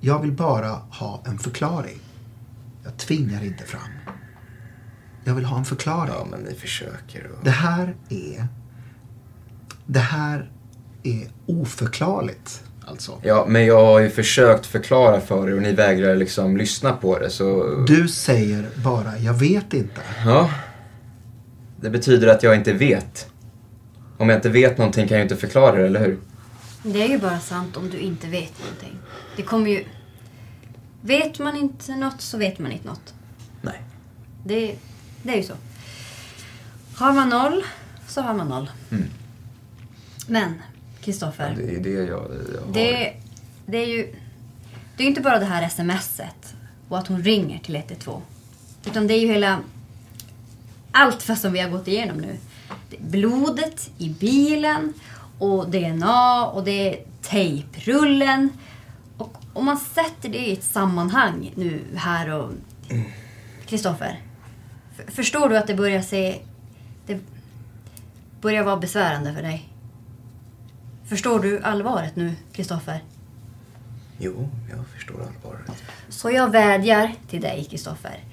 Jag 0.00 0.20
vill 0.22 0.32
bara 0.32 0.68
ha 0.70 1.22
en 1.26 1.38
förklaring. 1.38 1.98
Jag 2.84 2.96
tvingar 2.96 3.44
inte 3.44 3.64
fram. 3.64 3.90
Jag 5.28 5.34
vill 5.34 5.44
ha 5.44 5.58
en 5.58 5.64
förklaring. 5.64 6.14
Ja, 6.18 6.26
men 6.30 6.40
ni 6.40 6.54
försöker. 6.54 7.30
Och... 7.30 7.44
Det 7.44 7.50
här 7.50 7.96
är... 8.08 8.46
Det 9.86 9.98
här 9.98 10.50
är 11.02 11.28
oförklarligt. 11.46 12.62
Alltså. 12.86 13.20
Ja, 13.22 13.44
men 13.48 13.66
jag 13.66 13.84
har 13.84 14.00
ju 14.00 14.10
försökt 14.10 14.66
förklara 14.66 15.20
för 15.20 15.48
er 15.48 15.54
och 15.54 15.62
ni 15.62 15.72
vägrar 15.72 16.16
liksom 16.16 16.56
lyssna 16.56 16.92
på 16.92 17.18
det 17.18 17.30
så... 17.30 17.76
Du 17.86 18.08
säger 18.08 18.68
bara, 18.84 19.18
jag 19.18 19.34
vet 19.34 19.74
inte. 19.74 20.00
Ja. 20.24 20.50
Det 21.80 21.90
betyder 21.90 22.28
att 22.28 22.42
jag 22.42 22.54
inte 22.54 22.72
vet. 22.72 23.30
Om 24.18 24.28
jag 24.28 24.38
inte 24.38 24.48
vet 24.48 24.78
någonting 24.78 25.08
kan 25.08 25.18
jag 25.18 25.24
ju 25.24 25.30
inte 25.30 25.46
förklara 25.46 25.76
det, 25.76 25.86
eller 25.86 26.00
hur? 26.00 26.18
Det 26.82 27.02
är 27.02 27.08
ju 27.08 27.18
bara 27.18 27.40
sant 27.40 27.76
om 27.76 27.90
du 27.90 27.98
inte 27.98 28.26
vet 28.26 28.52
någonting. 28.60 28.98
Det 29.36 29.42
kommer 29.42 29.70
ju... 29.70 29.84
Vet 31.00 31.38
man 31.38 31.56
inte 31.56 31.96
något 31.96 32.20
så 32.20 32.38
vet 32.38 32.58
man 32.58 32.72
inte 32.72 32.88
något. 32.88 33.14
Nej. 33.62 33.82
Det, 34.44 34.76
det 35.28 35.34
är 35.34 35.36
ju 35.36 35.42
så. 35.42 35.54
Har 36.94 37.12
man 37.12 37.28
noll 37.28 37.64
så 38.06 38.20
har 38.20 38.34
man 38.34 38.48
noll. 38.48 38.70
Mm. 38.90 39.08
Men, 40.26 40.62
Kristoffer. 41.00 41.54
Det 41.56 41.76
är 41.76 41.80
det 41.80 41.90
jag, 41.90 42.08
jag 42.08 42.16
har. 42.18 42.72
Det, 42.72 43.14
det 43.66 43.78
är 43.78 43.86
ju... 43.86 44.14
Det 44.96 45.02
är 45.02 45.06
inte 45.06 45.20
bara 45.20 45.38
det 45.38 45.44
här 45.44 45.68
smset 45.68 46.54
och 46.88 46.98
att 46.98 47.06
hon 47.06 47.22
ringer 47.22 47.58
till 47.58 47.76
112. 47.76 48.22
Utan 48.86 49.06
det 49.06 49.14
är 49.14 49.20
ju 49.20 49.26
hela... 49.26 49.60
Allt 50.92 51.22
fast 51.22 51.42
som 51.42 51.52
vi 51.52 51.60
har 51.60 51.70
gått 51.70 51.88
igenom 51.88 52.16
nu. 52.16 52.36
Blodet 52.98 53.90
i 53.98 54.08
bilen 54.08 54.92
och 55.38 55.70
DNA 55.70 56.46
och 56.46 56.64
det 56.64 56.94
är 56.94 57.04
tejprullen. 57.22 58.50
Och 59.16 59.36
om 59.52 59.64
man 59.64 59.76
sätter 59.76 60.28
det 60.28 60.48
i 60.48 60.52
ett 60.52 60.64
sammanhang 60.64 61.52
nu 61.54 61.82
här 61.96 62.30
och... 62.30 62.52
Kristoffer. 63.66 64.20
Förstår 65.06 65.48
du 65.48 65.56
att 65.56 65.66
det 65.66 65.74
börjar 65.74 66.02
se... 66.02 66.40
Det 67.06 67.18
börjar 68.40 68.62
vara 68.62 68.76
besvärande 68.76 69.34
för 69.34 69.42
dig? 69.42 69.68
Förstår 71.08 71.40
du 71.40 71.60
allvaret 71.60 72.16
nu, 72.16 72.34
Kristoffer? 72.52 73.04
Jo, 74.18 74.48
jag 74.70 74.86
förstår 74.94 75.14
allvaret. 75.14 75.82
Så 76.08 76.30
jag 76.30 76.50
vädjar 76.50 77.14
till 77.30 77.40
dig, 77.40 77.66
Kristoffer. 77.70 78.24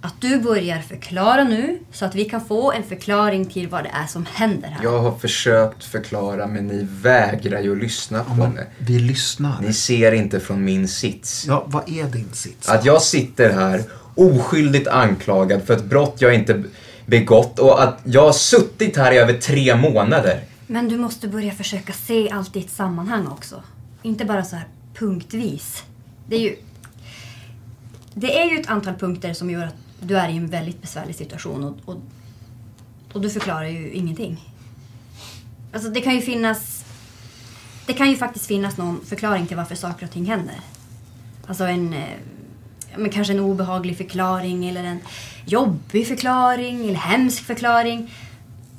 Att 0.00 0.20
du 0.20 0.40
börjar 0.40 0.80
förklara 0.80 1.44
nu 1.44 1.78
så 1.92 2.04
att 2.04 2.14
vi 2.14 2.24
kan 2.24 2.44
få 2.44 2.72
en 2.72 2.82
förklaring 2.82 3.46
till 3.46 3.68
vad 3.68 3.84
det 3.84 3.90
är 3.92 4.06
som 4.06 4.26
händer 4.26 4.68
här. 4.68 4.84
Jag 4.84 5.00
har 5.00 5.18
försökt 5.18 5.84
förklara 5.84 6.46
men 6.46 6.66
ni 6.66 6.86
vägrar 6.90 7.60
ju 7.60 7.80
lyssna 7.80 8.24
på 8.24 8.34
mig. 8.34 8.66
Vi 8.78 8.98
lyssnar. 8.98 9.60
Ni 9.60 9.72
ser 9.72 10.12
inte 10.12 10.40
från 10.40 10.64
min 10.64 10.88
sits. 10.88 11.44
Ja, 11.46 11.64
vad 11.66 11.88
är 11.88 12.04
din 12.04 12.32
sits? 12.32 12.68
Att 12.68 12.84
jag 12.84 13.02
sitter 13.02 13.52
här 13.52 13.82
oskyldigt 14.16 14.88
anklagad 14.88 15.62
för 15.62 15.74
ett 15.74 15.84
brott 15.84 16.16
jag 16.18 16.34
inte 16.34 16.64
begått 17.06 17.58
och 17.58 17.82
att 17.82 18.00
jag 18.04 18.22
har 18.22 18.32
suttit 18.32 18.96
här 18.96 19.12
i 19.12 19.18
över 19.18 19.32
tre 19.32 19.76
månader. 19.76 20.40
Men 20.66 20.88
du 20.88 20.96
måste 20.96 21.28
börja 21.28 21.52
försöka 21.52 21.92
se 21.92 22.30
allt 22.30 22.56
i 22.56 22.60
ett 22.60 22.70
sammanhang 22.70 23.26
också. 23.26 23.62
Inte 24.02 24.24
bara 24.24 24.44
så 24.44 24.56
här 24.56 24.66
punktvis. 24.94 25.84
Det 26.28 26.36
är 26.36 26.40
ju... 26.40 26.56
Det 28.14 28.40
är 28.40 28.50
ju 28.50 28.60
ett 28.60 28.70
antal 28.70 28.94
punkter 28.94 29.32
som 29.32 29.50
gör 29.50 29.66
att 29.66 29.74
du 30.00 30.16
är 30.16 30.28
i 30.28 30.36
en 30.36 30.46
väldigt 30.46 30.82
besvärlig 30.82 31.14
situation 31.14 31.64
och, 31.64 31.76
och, 31.84 31.96
och 33.12 33.20
du 33.20 33.30
förklarar 33.30 33.66
ju 33.66 33.90
ingenting. 33.90 34.52
Alltså 35.72 35.90
det 35.90 36.00
kan 36.00 36.14
ju 36.14 36.20
finnas... 36.20 36.84
Det 37.86 37.92
kan 37.92 38.10
ju 38.10 38.16
faktiskt 38.16 38.46
finnas 38.46 38.76
någon 38.76 39.00
förklaring 39.04 39.46
till 39.46 39.56
varför 39.56 39.74
saker 39.74 40.06
och 40.06 40.12
ting 40.12 40.24
händer. 40.24 40.60
Alltså 41.46 41.64
en... 41.64 41.92
Eh, 41.92 42.04
men 42.98 43.10
kanske 43.10 43.32
en 43.32 43.40
obehaglig 43.40 43.96
förklaring 43.96 44.68
eller 44.68 44.84
en 44.84 45.00
jobbig 45.44 46.08
förklaring 46.08 46.88
eller 46.88 46.98
hemsk 46.98 47.42
förklaring. 47.42 48.14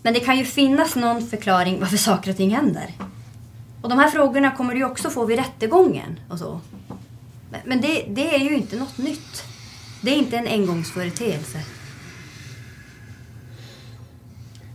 Men 0.04 0.14
det 0.14 0.20
kan 0.20 0.38
ju 0.38 0.46
finnas 0.46 0.96
någon 0.96 1.28
förklaring 1.28 1.80
varför 1.80 1.98
saker 1.98 2.32
och 2.32 2.38
ting 2.38 2.56
händer. 2.56 2.94
Och 3.82 3.90
de 3.90 4.00
här 4.00 4.10
frågorna 4.10 4.52
kommer 4.52 4.74
du 4.74 4.80
ju 4.80 4.86
också 4.86 5.10
få 5.10 5.26
vid 5.26 5.38
rättegången 5.38 6.20
och 6.30 6.40
så. 6.40 6.62
Men, 7.52 7.62
men 7.66 7.82
det, 7.82 8.06
det 8.10 8.36
är 8.36 8.40
ju 8.40 8.56
inte 8.56 8.76
något 8.76 8.98
nytt. 8.98 9.44
Det 10.02 10.12
är 10.12 10.16
inte 10.16 10.38
en 10.38 10.48
engångsföreteelse. 10.48 11.60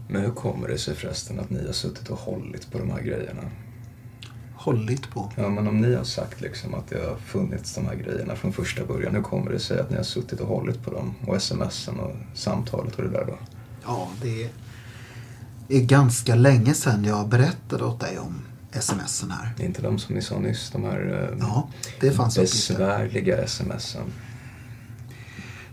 Men 0.09 0.23
hur 0.23 0.31
kommer 0.31 0.69
det 0.69 0.79
sig 0.79 0.95
förresten 0.95 1.41
att 1.41 1.51
ni 1.51 1.67
har 1.67 1.73
suttit 1.73 2.09
och 2.09 2.19
hållit 2.19 2.71
på 2.73 2.79
de 2.79 2.91
här 2.91 3.03
grejerna? 3.03 3.43
Hållit 4.65 5.11
på? 5.11 5.33
Ja, 5.37 5.49
men 5.49 5.67
om 5.69 5.81
ni 5.81 5.95
har 5.95 6.05
sagt 6.05 6.41
liksom 6.41 6.75
att 6.75 6.89
det 6.91 6.99
har 7.09 7.17
funnits 7.17 7.75
de 7.75 7.87
här 7.87 7.95
grejerna 7.95 8.37
från 8.37 8.53
första 8.53 8.85
början, 8.85 9.15
hur 9.15 9.23
kommer 9.23 9.51
det 9.51 9.59
sig 9.59 9.79
att 9.81 9.91
ni 9.91 9.97
har 9.97 10.03
suttit 10.05 10.41
och 10.41 10.49
hållit 10.49 10.83
på 10.85 10.91
dem? 10.91 11.15
Och 11.27 11.43
smsen 11.43 12.01
och 12.01 12.13
samtalet 12.35 12.95
och 12.97 13.03
det 13.03 13.11
där 13.11 13.25
då? 13.27 13.39
Ja, 13.85 14.09
det 14.23 14.49
är 15.69 15.81
ganska 15.81 16.35
länge 16.35 16.75
sedan 16.75 17.05
jag 17.05 17.29
berättade 17.29 17.85
åt 17.85 18.01
dig 18.01 18.19
om 18.19 18.35
smsen 18.81 19.31
här. 19.31 19.53
Det 19.57 19.63
är 19.63 19.67
inte 19.67 19.83
de 19.83 19.99
som 19.99 20.15
ni 20.15 20.23
sa 20.23 20.39
nyss, 20.39 20.71
de 20.71 20.85
här 20.85 21.29
eh, 21.33 21.39
Ja, 21.41 21.69
det 22.01 22.11
fanns 22.11 22.39
uppgifter. 22.39 22.75
besvärliga 22.75 23.47
smsen. 23.47 24.03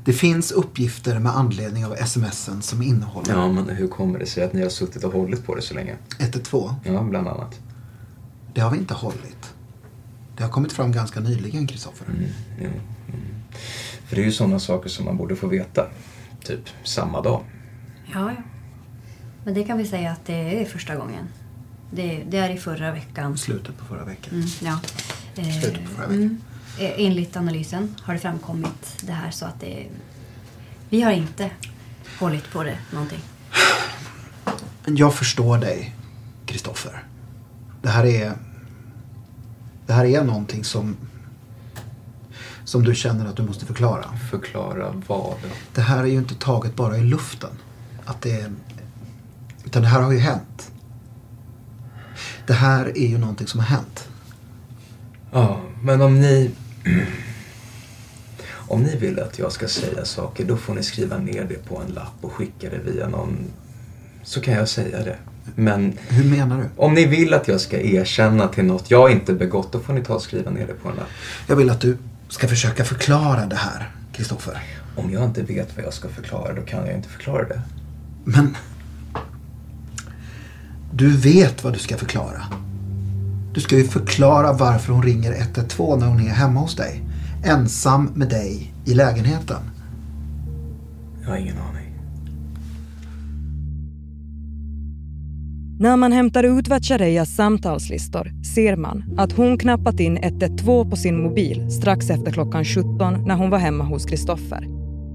Det 0.05 0.13
finns 0.13 0.51
uppgifter 0.51 1.19
med 1.19 1.35
anledning 1.37 1.85
av 1.85 1.95
smsen 1.95 2.61
som 2.61 2.81
innehåller 2.81 3.33
Ja, 3.33 3.51
men 3.51 3.69
hur 3.69 3.87
kommer 3.87 4.19
det 4.19 4.25
sig 4.25 4.43
att 4.43 4.53
ni 4.53 4.61
har 4.61 4.69
suttit 4.69 5.03
och 5.03 5.13
hållit 5.13 5.45
på 5.45 5.55
det 5.55 5.61
så 5.61 5.73
länge? 5.73 5.95
112. 6.19 6.73
Ja, 6.83 7.01
bland 7.03 7.27
annat. 7.27 7.59
Det 8.59 8.63
har 8.63 8.71
vi 8.71 8.77
inte 8.77 8.93
hållit. 8.93 9.53
Det 10.37 10.43
har 10.43 10.49
kommit 10.49 10.73
fram 10.73 10.91
ganska 10.91 11.19
nyligen, 11.19 11.67
Kristoffer. 11.67 12.05
Mm, 12.05 12.29
jo, 12.61 12.65
mm. 12.67 12.81
För 14.07 14.15
det 14.15 14.21
är 14.21 14.25
ju 14.25 14.31
sådana 14.31 14.59
saker 14.59 14.89
som 14.89 15.05
man 15.05 15.17
borde 15.17 15.35
få 15.35 15.47
veta. 15.47 15.87
Typ 16.43 16.59
samma 16.83 17.21
dag. 17.21 17.43
Ja, 18.13 18.31
ja. 18.31 18.43
Men 19.43 19.53
det 19.53 19.63
kan 19.63 19.77
vi 19.77 19.85
säga 19.85 20.11
att 20.11 20.25
det 20.25 20.61
är 20.61 20.65
första 20.65 20.95
gången. 20.95 21.27
Det, 21.91 22.23
det 22.29 22.37
är 22.37 22.49
i 22.49 22.57
förra 22.57 22.91
veckan. 22.91 23.37
Slutet 23.37 23.77
på 23.77 23.85
förra 23.85 24.05
veckan. 24.05 24.33
Mm, 24.33 24.47
ja. 24.61 24.79
Eh, 25.35 25.59
Slutet 25.61 25.83
på 25.83 25.89
förra 25.89 26.07
veckan. 26.07 26.21
mm. 26.23 26.41
Eh, 26.79 27.05
Enligt 27.05 27.37
analysen 27.37 27.95
har 28.01 28.13
det 28.13 28.19
framkommit 28.19 28.97
det 29.03 29.13
här 29.13 29.31
så 29.31 29.45
att 29.45 29.59
det... 29.59 29.87
Vi 30.89 31.01
har 31.01 31.11
inte 31.11 31.51
hållit 32.19 32.51
på 32.51 32.63
det 32.63 32.77
någonting. 32.93 33.21
Men 34.85 34.95
jag 34.95 35.15
förstår 35.15 35.57
dig, 35.57 35.95
Kristoffer. 36.45 37.03
Det 37.81 37.89
här 37.89 38.05
är... 38.05 38.33
Det 39.89 39.95
här 39.95 40.05
är 40.05 40.23
någonting 40.23 40.63
som... 40.63 40.97
Som 42.65 42.83
du 42.83 42.95
känner 42.95 43.25
att 43.25 43.35
du 43.35 43.43
måste 43.43 43.65
förklara. 43.65 44.17
Förklara 44.31 45.03
vad? 45.07 45.35
Det 45.73 45.81
här 45.81 46.03
är 46.03 46.07
ju 46.07 46.17
inte 46.17 46.35
taget 46.35 46.75
bara 46.75 46.97
i 46.97 47.03
luften. 47.03 47.49
Att 48.05 48.21
det 48.21 48.51
utan 49.65 49.81
det 49.81 49.87
här 49.87 50.01
har 50.01 50.11
ju 50.11 50.19
hänt. 50.19 50.71
Det 52.47 52.53
här 52.53 52.97
är 52.97 53.07
ju 53.07 53.17
någonting 53.17 53.47
som 53.47 53.59
har 53.59 53.67
hänt. 53.67 54.09
Ja, 55.31 55.61
men 55.81 56.01
om 56.01 56.21
ni... 56.21 56.51
Om 58.51 58.83
ni 58.83 58.97
vill 58.97 59.19
att 59.19 59.39
jag 59.39 59.51
ska 59.51 59.67
säga 59.67 60.05
saker, 60.05 60.45
då 60.45 60.57
får 60.57 60.73
ni 60.73 60.83
skriva 60.83 61.17
ner 61.17 61.43
det 61.43 61.65
på 61.69 61.81
en 61.81 61.93
lapp 61.93 62.15
och 62.21 62.31
skicka 62.31 62.69
det 62.69 62.91
via 62.91 63.07
någon... 63.07 63.37
Så 64.23 64.41
kan 64.41 64.53
jag 64.53 64.69
säga 64.69 65.03
det. 65.03 65.17
Men 65.55 65.93
Hur 66.07 66.23
menar 66.23 66.57
du? 66.57 66.63
om 66.75 66.93
ni 66.93 67.05
vill 67.05 67.33
att 67.33 67.47
jag 67.47 67.61
ska 67.61 67.81
erkänna 67.81 68.47
till 68.47 68.63
något 68.65 68.91
jag 68.91 69.11
inte 69.11 69.33
begått, 69.33 69.71
då 69.71 69.79
får 69.79 69.93
ni 69.93 70.03
ta 70.03 70.13
och 70.13 70.21
skriva 70.21 70.51
ner 70.51 70.67
det 70.67 70.73
på 70.73 70.89
en 70.89 70.95
lapp. 70.95 71.07
Jag 71.47 71.55
vill 71.55 71.69
att 71.69 71.81
du 71.81 71.97
ska 72.29 72.47
försöka 72.47 72.83
förklara 72.83 73.45
det 73.45 73.55
här, 73.55 73.91
Kristoffer. 74.13 74.61
Om 74.95 75.11
jag 75.11 75.25
inte 75.25 75.41
vet 75.41 75.75
vad 75.77 75.85
jag 75.85 75.93
ska 75.93 76.09
förklara, 76.09 76.53
då 76.53 76.61
kan 76.61 76.85
jag 76.85 76.95
inte 76.95 77.09
förklara 77.09 77.47
det. 77.47 77.61
Men... 78.23 78.55
Du 80.93 81.17
vet 81.17 81.63
vad 81.63 81.73
du 81.73 81.79
ska 81.79 81.97
förklara. 81.97 82.43
Du 83.53 83.61
ska 83.61 83.75
ju 83.77 83.83
förklara 83.83 84.53
varför 84.53 84.93
hon 84.93 85.03
ringer 85.03 85.31
112 85.31 85.99
när 85.99 86.07
hon 86.07 86.19
är 86.19 86.29
hemma 86.29 86.59
hos 86.59 86.75
dig. 86.75 87.03
Ensam 87.45 88.11
med 88.15 88.29
dig 88.29 88.73
i 88.85 88.93
lägenheten. 88.93 89.57
Jag 91.21 91.29
har 91.29 91.37
ingen 91.37 91.57
aning. 91.57 91.88
När 95.81 95.97
man 95.97 96.11
hämtar 96.11 96.43
ut 96.43 96.67
Vatchareyas 96.67 97.35
samtalslistor 97.35 98.31
ser 98.55 98.75
man 98.75 99.15
att 99.17 99.31
hon 99.31 99.57
knappat 99.57 99.99
in 99.99 100.17
112 100.17 100.89
på 100.89 100.95
sin 100.95 101.23
mobil 101.23 101.71
strax 101.71 102.09
efter 102.09 102.31
klockan 102.31 102.65
17 102.65 102.97
när 103.25 103.35
hon 103.35 103.49
var 103.49 103.57
hemma 103.57 103.83
hos 103.83 104.05
Kristoffer. 104.05 104.67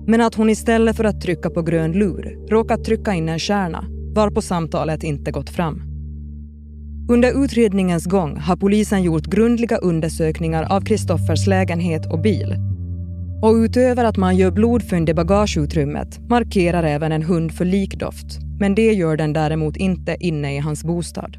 Men 0.07 0.21
att 0.21 0.35
hon 0.35 0.51
istället 0.51 0.97
för 0.97 1.05
att 1.05 1.21
trycka 1.21 1.51
på 1.51 1.63
grön 1.63 1.93
lur 1.93 2.49
råkat 2.51 2.85
trycka 2.85 3.15
in 3.15 3.29
en 3.29 3.39
stjärna 3.39 3.85
varpå 4.15 4.43
samtalet 4.43 5.03
inte 5.03 5.31
gått 5.31 5.51
fram. 5.51 5.83
Under 7.09 7.45
utredningens 7.45 8.05
gång 8.05 8.37
har 8.37 8.57
polisen 8.57 9.03
gjort 9.03 9.27
grundliga 9.27 9.77
undersökningar 9.77 10.73
av 10.73 10.81
Kristoffers 10.81 11.47
lägenhet 11.47 12.13
och 12.13 12.21
bil. 12.21 12.74
Och 13.45 13.55
utöver 13.55 14.05
att 14.05 14.17
man 14.17 14.37
gör 14.37 14.51
blodfynd 14.51 15.09
i 15.09 15.15
bagageutrymmet 15.15 16.19
markerar 16.29 16.83
även 16.83 17.13
en 17.13 17.23
hund 17.23 17.55
för 17.55 17.65
likdoft. 17.65 18.27
Men 18.61 18.75
det 18.75 18.93
gör 18.93 19.17
den 19.17 19.33
däremot 19.33 19.77
inte 19.77 20.17
inne 20.21 20.57
i 20.57 20.59
hans 20.59 20.85
bostad. 20.85 21.37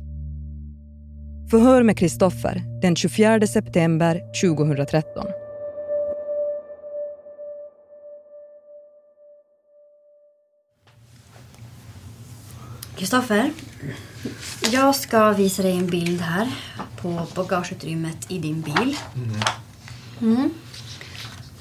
Förhör 1.52 1.84
med 1.84 1.98
Kristoffer 1.98 2.62
den 2.82 2.96
24 2.96 3.48
september 3.48 4.22
2013. 4.42 5.26
Kristoffer, 12.98 13.52
jag 14.72 14.96
ska 14.96 15.32
visa 15.32 15.64
dig 15.64 15.78
en 15.78 15.88
bild 15.88 16.22
här 16.22 16.48
på 17.02 17.22
bagageutrymmet 17.36 18.32
i 18.32 18.40
din 18.40 18.62
bil. 18.62 18.98
Mm. 20.22 20.50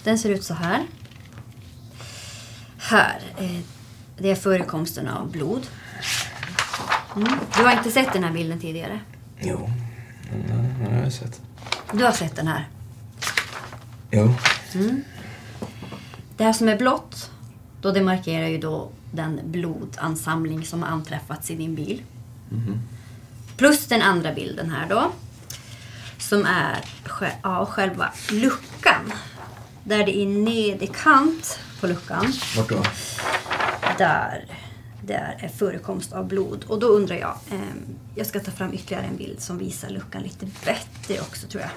Den 0.04 0.18
ser 0.18 0.30
ut 0.30 0.44
så 0.44 0.54
här. 0.54 0.86
Här, 2.78 3.20
eh, 3.38 3.60
det 4.18 4.30
är 4.30 4.34
förekomsten 4.34 5.08
av 5.08 5.30
blod. 5.30 5.66
Mm. 7.16 7.38
Du 7.56 7.62
har 7.64 7.72
inte 7.72 7.90
sett 7.90 8.12
den 8.12 8.24
här 8.24 8.32
bilden 8.32 8.60
tidigare? 8.60 9.00
Jo, 9.40 9.70
den 10.48 10.92
har 10.92 11.02
jag 11.02 11.12
sett. 11.12 11.40
Du 11.92 12.04
har 12.04 12.12
sett 12.12 12.36
den 12.36 12.46
här? 12.48 12.68
Jo. 14.10 14.34
Mm. 14.74 15.04
Det 16.36 16.44
här 16.44 16.52
som 16.52 16.68
är 16.68 16.76
blått, 16.78 17.30
då 17.80 17.92
det 17.92 18.02
markerar 18.02 18.46
ju 18.46 18.58
då 18.58 18.90
den 19.12 19.40
blodansamling 19.44 20.64
som 20.64 20.82
har 20.82 20.90
anträffats 20.90 21.50
i 21.50 21.54
din 21.54 21.74
bil. 21.74 22.02
Mhm. 22.50 22.80
Plus 23.56 23.86
den 23.86 24.02
andra 24.02 24.32
bilden 24.32 24.70
här 24.70 24.88
då. 24.88 25.12
Som 26.18 26.46
är 26.46 26.84
ja, 27.42 27.66
själva 27.66 28.12
luckan. 28.30 28.93
Där 29.84 30.06
det 30.06 30.16
är 30.16 30.26
nederkant 30.26 31.58
på 31.80 31.86
luckan. 31.86 32.32
Vart 32.56 32.68
då? 32.68 32.82
Där, 33.98 34.44
där 35.02 35.36
är 35.40 35.48
förekomst 35.48 36.12
av 36.12 36.26
blod. 36.28 36.64
Och 36.68 36.80
då 36.80 36.86
undrar 36.86 37.16
jag, 37.16 37.38
ehm, 37.50 37.84
jag 38.14 38.26
ska 38.26 38.40
ta 38.40 38.50
fram 38.50 38.72
ytterligare 38.74 39.04
en 39.06 39.16
bild 39.16 39.40
som 39.40 39.58
visar 39.58 39.88
luckan 39.90 40.22
lite 40.22 40.46
bättre 40.64 41.20
också 41.20 41.46
tror 41.46 41.62
jag. 41.62 41.70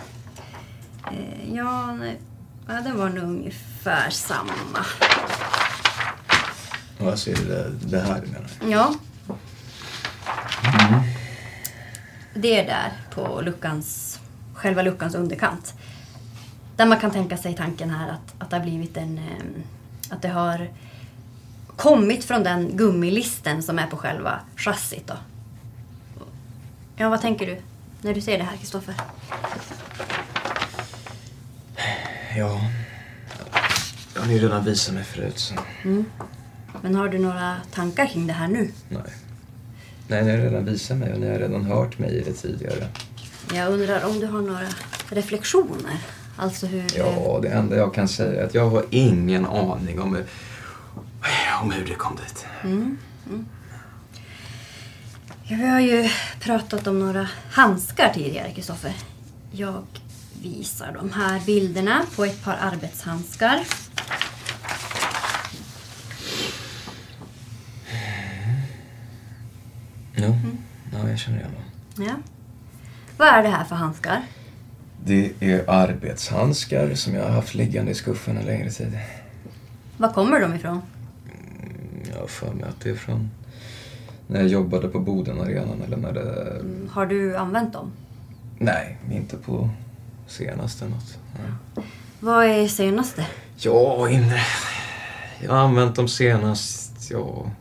Eh, 1.14 1.56
ja, 1.56 1.96
nej, 1.96 2.20
ja, 2.68 2.74
den 2.74 2.98
var 2.98 3.10
nog 3.10 3.24
ungefär 3.24 4.10
samma. 4.10 4.86
Vad 7.00 7.20
ser 7.20 7.36
du 7.36 7.46
det, 7.46 7.70
det 7.70 8.00
här 8.00 8.22
menar? 8.22 8.50
Ja. 8.70 8.96
Det 12.34 12.60
är 12.60 12.66
där 12.66 12.92
på 13.14 13.42
luckans, 13.42 14.20
själva 14.54 14.82
luckans 14.82 15.16
underkant. 15.16 15.74
Där 16.78 16.86
man 16.86 17.00
kan 17.00 17.12
tänka 17.12 17.38
sig 17.38 17.56
tanken 17.56 17.90
här 17.90 18.10
att, 18.10 18.34
att 18.38 18.50
det 18.50 18.56
har 18.56 18.64
blivit 18.64 18.98
en... 18.98 19.18
eh, 19.18 20.14
Att 20.14 20.22
det 20.22 20.28
har 20.30 20.70
kommit 21.76 22.24
från 22.26 22.44
den 22.44 22.78
gummilisten 22.78 23.64
som 23.64 23.80
är 23.80 23.88
på 23.88 23.98
själva 23.98 24.40
chassit 24.56 25.08
då. 25.08 25.14
Ja, 26.96 27.10
vad 27.10 27.22
tänker 27.22 27.46
du 27.46 27.58
när 28.02 28.14
du 28.14 28.22
ser 28.22 28.38
det 28.38 28.44
här, 28.44 28.58
Kristoffer? 28.58 28.96
Ja. 32.38 32.62
Jag 34.16 34.22
har 34.22 34.32
ju 34.32 34.40
redan 34.40 34.66
visat 34.66 34.94
mig 34.94 35.04
förut 35.04 35.40
så. 35.40 35.54
Mm. 35.84 36.06
Men 36.82 36.96
har 36.96 37.10
du 37.10 37.18
några 37.20 37.56
tankar 37.72 38.06
kring 38.06 38.28
det 38.28 38.34
här 38.34 38.48
nu? 38.48 38.72
Nej. 38.90 39.02
Nej, 40.08 40.24
ni 40.24 40.32
har 40.32 40.38
redan 40.38 40.66
visat 40.66 40.98
mig 40.98 41.14
och 41.14 41.20
ni 41.20 41.30
har 41.30 41.40
redan 41.40 41.66
hört 41.66 42.00
mig 42.00 42.10
i 42.18 42.22
det 42.24 42.34
tidigare. 42.34 42.88
Jag 43.54 43.74
undrar 43.74 44.06
om 44.06 44.20
du 44.20 44.26
har 44.28 44.42
några 44.42 44.68
reflektioner? 45.10 45.98
Alltså 46.40 46.66
hur... 46.66 46.86
Ja, 46.98 47.40
det 47.42 47.48
enda 47.48 47.76
jag 47.76 47.94
kan 47.94 48.08
säga 48.08 48.42
är 48.42 48.46
att 48.46 48.54
jag 48.54 48.70
har 48.70 48.86
ingen 48.90 49.46
aning 49.46 50.02
om 50.02 50.16
hur, 50.16 50.26
om 51.62 51.72
hur 51.72 51.86
det 51.86 51.96
kom 51.96 52.16
dit. 52.16 52.46
Mm. 52.64 52.98
Mm. 53.30 53.46
Ja, 55.44 55.58
vi 55.58 55.68
har 55.68 55.80
ju 55.80 56.10
pratat 56.40 56.88
om 56.88 57.00
några 57.00 57.28
handskar 57.52 58.14
tidigare, 58.14 58.52
Kristoffer. 58.52 58.94
Jag 59.52 59.84
visar 60.42 60.92
de 60.94 61.12
här 61.12 61.42
bilderna 61.46 62.02
på 62.16 62.26
ett 62.26 62.44
par 62.44 62.58
arbetshandskar. 62.62 63.60
Jo, 70.16 70.36
ja, 70.94 71.10
jag 71.10 71.20
känner 71.20 71.38
igen 71.38 71.52
dem. 71.52 72.06
Ja. 72.06 72.14
Vad 73.18 73.28
är 73.28 73.44
det 73.44 73.50
här 73.50 73.64
för 73.64 73.76
handskar? 73.76 74.22
Det 75.08 75.32
är 75.40 75.70
arbetshandskar 75.70 76.94
som 76.96 77.14
jag 77.16 77.24
har 77.24 77.30
haft 77.32 77.56
liggande 77.56 77.92
i 77.92 77.96
skuffen 77.96 78.38
en 78.38 78.46
längre 78.46 78.70
tid. 78.72 79.00
Var 79.98 80.14
kommer 80.14 80.40
de 80.40 80.54
ifrån? 80.56 80.82
Jag 82.14 82.20
har 82.20 82.28
för 82.28 82.54
mig 82.54 82.64
att 82.70 82.80
det 82.82 82.90
är 82.90 82.96
från 82.96 83.30
när 84.28 84.40
jag 84.40 84.48
jobbade 84.50 84.88
på 84.88 85.00
Bodenarenan 85.00 85.82
eller 85.82 85.98
när 85.98 86.14
det... 86.14 86.60
Mm, 86.60 86.90
Har 86.92 87.06
du 87.06 87.38
använt 87.38 87.74
dem? 87.74 87.92
Nej, 88.60 88.98
inte 89.12 89.38
på 89.38 89.70
senaste 90.28 90.86
något. 90.86 91.18
Nej. 91.40 91.86
Vad 92.20 92.46
är 92.46 92.68
senaste? 92.68 93.26
Ja, 93.58 94.10
inre... 94.10 94.42
Jag 95.44 95.52
har 95.52 95.60
använt 95.60 95.96
dem 95.96 96.08
senast, 96.08 97.12
ja... 97.12 97.52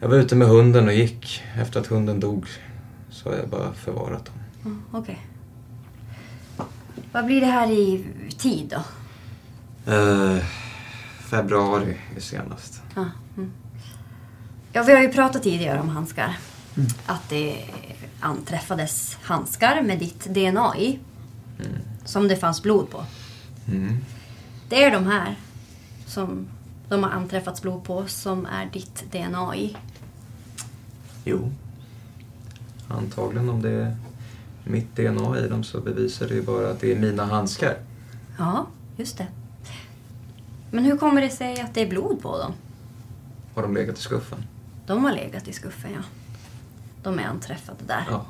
Jag 0.00 0.08
var 0.08 0.16
ute 0.16 0.36
med 0.36 0.48
hunden 0.48 0.86
och 0.88 0.94
gick. 0.94 1.42
Efter 1.60 1.80
att 1.80 1.86
hunden 1.86 2.20
dog 2.20 2.46
så 3.10 3.28
har 3.30 3.36
jag 3.36 3.48
bara 3.48 3.72
förvarat 3.72 4.24
dem. 4.24 4.34
Mm, 4.64 4.82
Okej. 4.92 5.18
Vad 7.12 7.26
blir 7.26 7.40
det 7.40 7.46
här 7.46 7.70
i 7.70 8.04
tid 8.38 8.74
då? 8.74 8.82
Eh, 9.92 10.44
februari 11.20 11.96
är 12.16 12.20
senast. 12.20 12.82
Ja, 12.94 13.04
mm. 13.36 13.52
ja, 14.72 14.82
vi 14.82 14.92
har 14.94 15.02
ju 15.02 15.08
pratat 15.08 15.42
tidigare 15.42 15.80
om 15.80 15.88
handskar. 15.88 16.36
Att 17.06 17.28
det 17.28 17.64
anträffades 18.20 19.18
handskar 19.22 19.82
med 19.82 19.98
ditt 19.98 20.24
DNA 20.24 20.76
i. 20.78 20.98
Som 22.04 22.28
det 22.28 22.36
fanns 22.36 22.62
blod 22.62 22.90
på. 22.90 23.04
Mm. 23.68 23.98
Det 24.68 24.84
är 24.84 24.90
de 24.90 25.06
här 25.06 25.36
som 26.06 26.46
de 26.88 27.02
har 27.02 27.10
anträffats 27.10 27.62
blod 27.62 27.84
på 27.84 28.06
som 28.06 28.46
är 28.46 28.66
ditt 28.66 29.12
DNA 29.12 29.56
i. 29.56 29.76
Jo. 31.24 31.52
Antagligen 32.88 33.48
om 33.48 33.62
det 33.62 33.96
mitt 34.66 34.96
DNA 34.96 35.38
i 35.38 35.48
dem 35.48 35.64
så 35.64 35.80
bevisar 35.80 36.28
det 36.28 36.34
ju 36.34 36.42
bara 36.42 36.70
att 36.70 36.80
det 36.80 36.92
är 36.92 36.96
mina 36.96 37.24
handskar. 37.26 37.76
Ja, 38.38 38.66
just 38.96 39.18
det. 39.18 39.26
Men 40.70 40.84
hur 40.84 40.96
kommer 40.96 41.20
det 41.20 41.30
sig 41.30 41.60
att 41.60 41.74
det 41.74 41.82
är 41.82 41.88
blod 41.88 42.22
på 42.22 42.38
dem? 42.38 42.52
Har 43.54 43.62
de 43.62 43.74
legat 43.74 43.98
i 43.98 44.02
skuffen? 44.02 44.38
De 44.86 45.04
har 45.04 45.12
legat 45.12 45.48
i 45.48 45.52
skuffen, 45.52 45.90
ja. 45.94 46.02
De 47.02 47.18
är 47.18 47.24
anträffade 47.24 47.84
där. 47.86 48.04
Ja. 48.10 48.24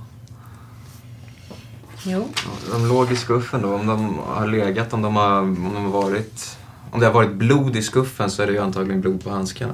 Jo. 2.05 2.29
De 2.73 2.89
låg 2.89 3.13
i 3.13 3.17
skuffen 3.17 3.63
då. 3.63 3.75
Om 3.75 3.87
de 3.87 4.19
har 4.19 4.47
legat, 4.47 4.93
om 4.93 5.03
de 5.03 5.17
har, 5.17 5.41
om 5.41 5.71
de 5.75 5.85
har 5.85 6.03
varit... 6.03 6.59
Om 6.91 7.01
det 7.01 7.07
har 7.07 7.13
varit 7.13 7.33
blod 7.33 7.77
i 7.77 7.83
skuffen 7.83 8.31
så 8.31 8.43
är 8.43 8.47
det 8.47 8.53
ju 8.53 8.59
antagligen 8.59 9.01
blod 9.01 9.25
på 9.25 9.31
handskarna. 9.31 9.73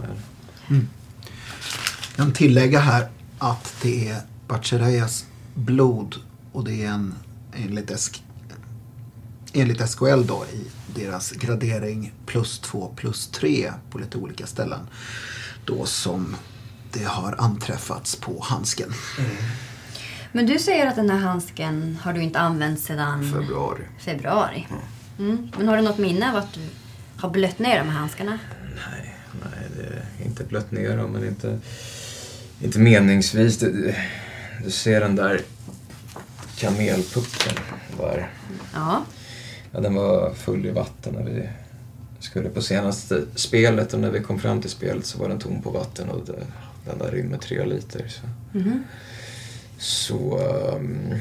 Jag 0.69 0.87
kan 2.17 2.33
tillägga 2.33 2.81
här 2.81 3.09
att 3.39 3.75
det 3.83 4.09
är 4.09 4.21
Bachirayas 4.49 5.27
blod 5.55 6.17
och 6.53 6.65
det 6.65 6.83
är 6.85 6.89
en 6.89 7.15
enligt, 7.55 8.01
SK, 8.01 8.23
enligt 9.53 9.89
SKL 9.91 10.23
då 10.27 10.45
i 10.53 10.67
deras 11.01 11.31
gradering 11.33 12.13
plus 12.27 12.59
två 12.59 12.93
plus 12.97 13.27
tre 13.29 13.73
på 13.91 13.99
lite 13.99 14.19
olika 14.19 14.47
ställen. 14.47 14.81
Då 15.65 15.87
som 15.87 16.37
det 16.93 17.05
har 17.05 17.35
anträffats 17.39 18.17
på 18.17 18.41
handsken. 18.43 18.93
Men 20.33 20.47
du 20.47 20.59
säger 20.59 20.87
att 20.87 20.97
den 20.97 21.11
här 21.11 21.19
handsken 21.19 21.99
har 22.03 22.13
du 22.13 22.23
inte 22.23 22.39
använt 22.39 22.81
sedan 22.81 23.33
Februari. 23.33 23.83
februari. 23.99 24.67
Mm. 25.19 25.49
Men 25.59 25.69
har 25.69 25.77
du 25.77 25.83
något 25.83 25.99
minne 25.99 26.31
av 26.31 26.37
att 26.37 26.53
du 26.53 26.61
har 27.17 27.31
blött 27.31 27.59
ner 27.59 27.79
de 27.79 27.89
här 27.89 27.99
handskarna? 27.99 28.39
Nej, 28.91 29.15
nej, 29.45 29.69
det 29.77 29.83
är 30.23 30.27
inte 30.27 30.45
blött 30.45 30.71
ner 30.71 30.97
dem, 30.97 31.11
men 31.11 31.27
inte, 31.29 31.59
inte 32.61 32.79
meningsvis. 32.79 33.59
Du, 33.59 33.73
du- 33.73 33.95
du 34.65 34.71
ser 34.71 35.01
den 35.01 35.17
där 35.17 35.41
kamelpucken. 36.63 37.53
Var, 37.99 38.31
Ja. 38.75 39.03
ja, 39.73 39.81
den 39.81 39.95
var 39.95 40.35
full 40.35 40.67
i 40.67 40.71
vatten 40.71 41.15
när 41.15 41.23
vi 41.25 41.49
skulle 42.21 42.49
på 42.49 42.63
senaste 42.63 43.21
spelet 43.35 43.95
och 43.95 44.01
när 44.01 44.11
vi 44.11 44.21
kom 44.21 44.39
fram 44.39 44.61
till 44.61 44.71
spelet 44.71 45.07
så 45.07 45.19
var 45.19 45.29
den 45.29 45.39
tom 45.39 45.63
på 45.63 45.71
vatten 45.71 46.09
och 46.09 46.27
det, 46.27 46.33
den 46.91 46.99
där 46.99 47.11
rymmer 47.11 47.39
tre 47.39 47.65
liter. 47.65 48.09
Så, 48.09 48.21
Mhm. 48.59 48.85
så 49.79 50.39
ehm, 50.39 51.15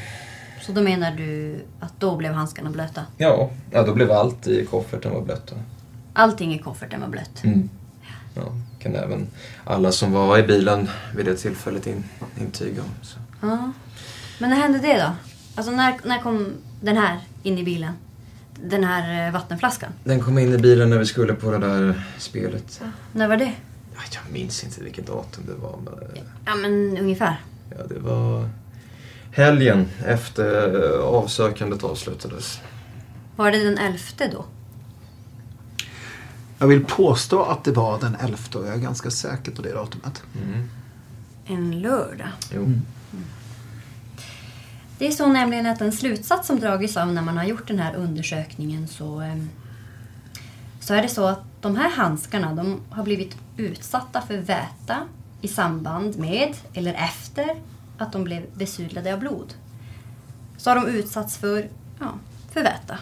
Så 0.61 0.71
då 0.71 0.81
menar 0.81 1.11
du 1.11 1.59
att 1.79 1.99
då 1.99 2.15
blev 2.15 2.33
handskarna 2.33 2.69
blöta? 2.69 3.05
ja, 3.17 3.49
ja, 3.71 3.83
då 3.83 3.93
blev 3.93 4.11
allt 4.11 4.47
i 4.47 4.65
kofferten 4.65 5.11
var 5.13 5.21
blött. 5.21 5.53
Allting 6.13 6.53
i 6.53 6.59
kofferten 6.59 7.01
var 7.01 7.07
blött? 7.07 7.43
Mm. 7.43 7.69
Ja, 8.35 8.41
kan 8.79 8.95
även 8.95 9.27
alla 9.63 9.91
som 9.91 10.11
var 10.11 10.37
i 10.37 10.43
bilen 10.43 10.89
vid 11.15 11.25
det 11.25 11.35
tillfället 11.35 11.87
in, 11.87 12.03
intyga 12.41 12.81
om. 12.81 12.89
Så. 13.01 13.17
Ja. 13.41 13.71
Men 14.39 14.49
när 14.49 14.57
hände 14.57 14.79
det 14.79 14.97
då? 14.97 15.11
Alltså 15.61 15.75
när, 15.75 15.97
när 16.03 16.21
kom 16.21 16.53
den 16.81 16.97
här 16.97 17.19
in 17.43 17.57
i 17.57 17.63
bilen? 17.63 17.93
Den 18.63 18.83
här 18.83 19.27
eh, 19.27 19.33
vattenflaskan? 19.33 19.91
Den 20.03 20.19
kom 20.19 20.37
in 20.37 20.53
i 20.53 20.57
bilen 20.57 20.89
när 20.89 20.97
vi 20.97 21.05
skulle 21.05 21.33
på 21.33 21.51
det 21.51 21.57
där 21.57 22.03
spelet. 22.17 22.81
När 23.13 23.27
var 23.27 23.37
det? 23.37 23.53
Ja, 23.95 24.01
jag 24.13 24.33
minns 24.33 24.63
inte 24.63 24.83
vilket 24.83 25.07
datum 25.07 25.43
det 25.47 25.53
var. 25.53 25.79
Men, 25.85 25.93
Ja 26.45 26.55
men 26.55 26.97
ungefär. 26.97 27.41
ja, 27.69 27.83
det 27.89 27.99
var 27.99 28.49
helgen 29.31 29.87
efter 30.05 30.79
avsökandet 30.99 31.83
avslutades. 31.83 32.59
Var 33.35 33.51
det 33.51 33.63
den 33.63 33.77
elfte 33.77 34.29
då? 34.31 34.45
Jag 36.59 36.67
vill 36.67 36.85
påstå 36.85 37.43
att 37.43 37.63
det 37.63 37.71
var 37.71 37.99
den 37.99 38.15
11 38.15 38.37
och 38.53 38.67
jag 38.67 38.73
är 38.73 38.79
ganska 38.79 39.11
säker 39.11 39.51
på 39.51 39.61
det 39.61 39.73
datumet. 39.73 40.23
Mm. 40.43 40.69
En 41.45 41.81
lördag. 41.81 42.29
Jo. 42.53 42.61
Mm. 42.63 42.81
Det 45.01 45.07
är 45.07 45.11
så 45.11 45.27
nämligen 45.27 45.65
att 45.65 45.81
en 45.81 45.91
slutsats 45.91 46.47
som 46.47 46.59
dragits 46.59 46.97
av 46.97 47.13
när 47.13 47.21
man 47.21 47.37
har 47.37 47.43
gjort 47.43 47.67
den 47.67 47.79
här 47.79 47.95
undersökningen 47.95 48.87
så, 48.87 49.21
eh, 49.21 49.35
så 50.79 50.93
är 50.93 51.01
det 51.01 51.07
så 51.07 51.27
att 51.27 51.43
de 51.61 51.75
här 51.75 51.89
handskarna 51.89 52.53
de 52.53 52.79
har 52.89 53.03
blivit 53.03 53.37
utsatta 53.57 54.21
för 54.21 54.37
väta 54.37 54.97
i 55.41 55.47
samband 55.47 56.19
med 56.19 56.55
eller 56.73 56.93
efter 56.93 57.55
att 57.97 58.11
de 58.11 58.23
blev 58.23 58.43
besudlade 58.53 59.13
av 59.13 59.19
blod. 59.19 59.53
Så 60.57 60.69
har 60.69 60.75
de 60.75 60.87
utsatts 60.87 61.37
för, 61.37 61.69
ja, 61.99 62.11
för 62.51 62.63
väta. 62.63 62.97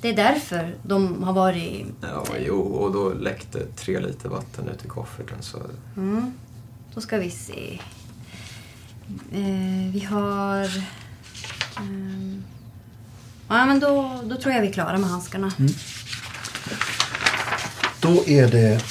Det 0.00 0.08
är 0.08 0.16
därför 0.16 0.76
de 0.82 1.22
har 1.22 1.32
varit... 1.32 1.86
Ja, 2.00 2.24
jo, 2.46 2.60
och 2.60 2.92
då 2.92 3.08
läckte 3.08 3.66
tre 3.66 4.00
liter 4.00 4.28
vatten 4.28 4.68
ut 4.68 4.84
i 4.84 4.88
kofferten. 4.88 5.38
Så... 5.40 5.58
Mm. 5.96 6.32
Då 6.94 7.00
ska 7.00 7.18
vi 7.18 7.30
se. 7.30 7.80
Eh, 9.32 9.92
vi 9.92 10.04
har... 10.10 10.64
Eh, 11.76 12.38
ja, 13.48 13.66
men 13.66 13.80
då, 13.80 14.20
då 14.24 14.36
tror 14.36 14.54
jag 14.54 14.62
vi 14.62 14.68
är 14.68 14.72
klara 14.72 14.98
med 14.98 15.10
handskarna. 15.10 15.52
Mm. 15.58 15.72
Då 18.00 18.24
är 18.26 18.50
det 18.50 18.84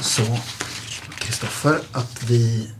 så, 0.00 0.38
Kristoffer, 1.18 1.80
att 1.92 2.22
vi 2.22 2.70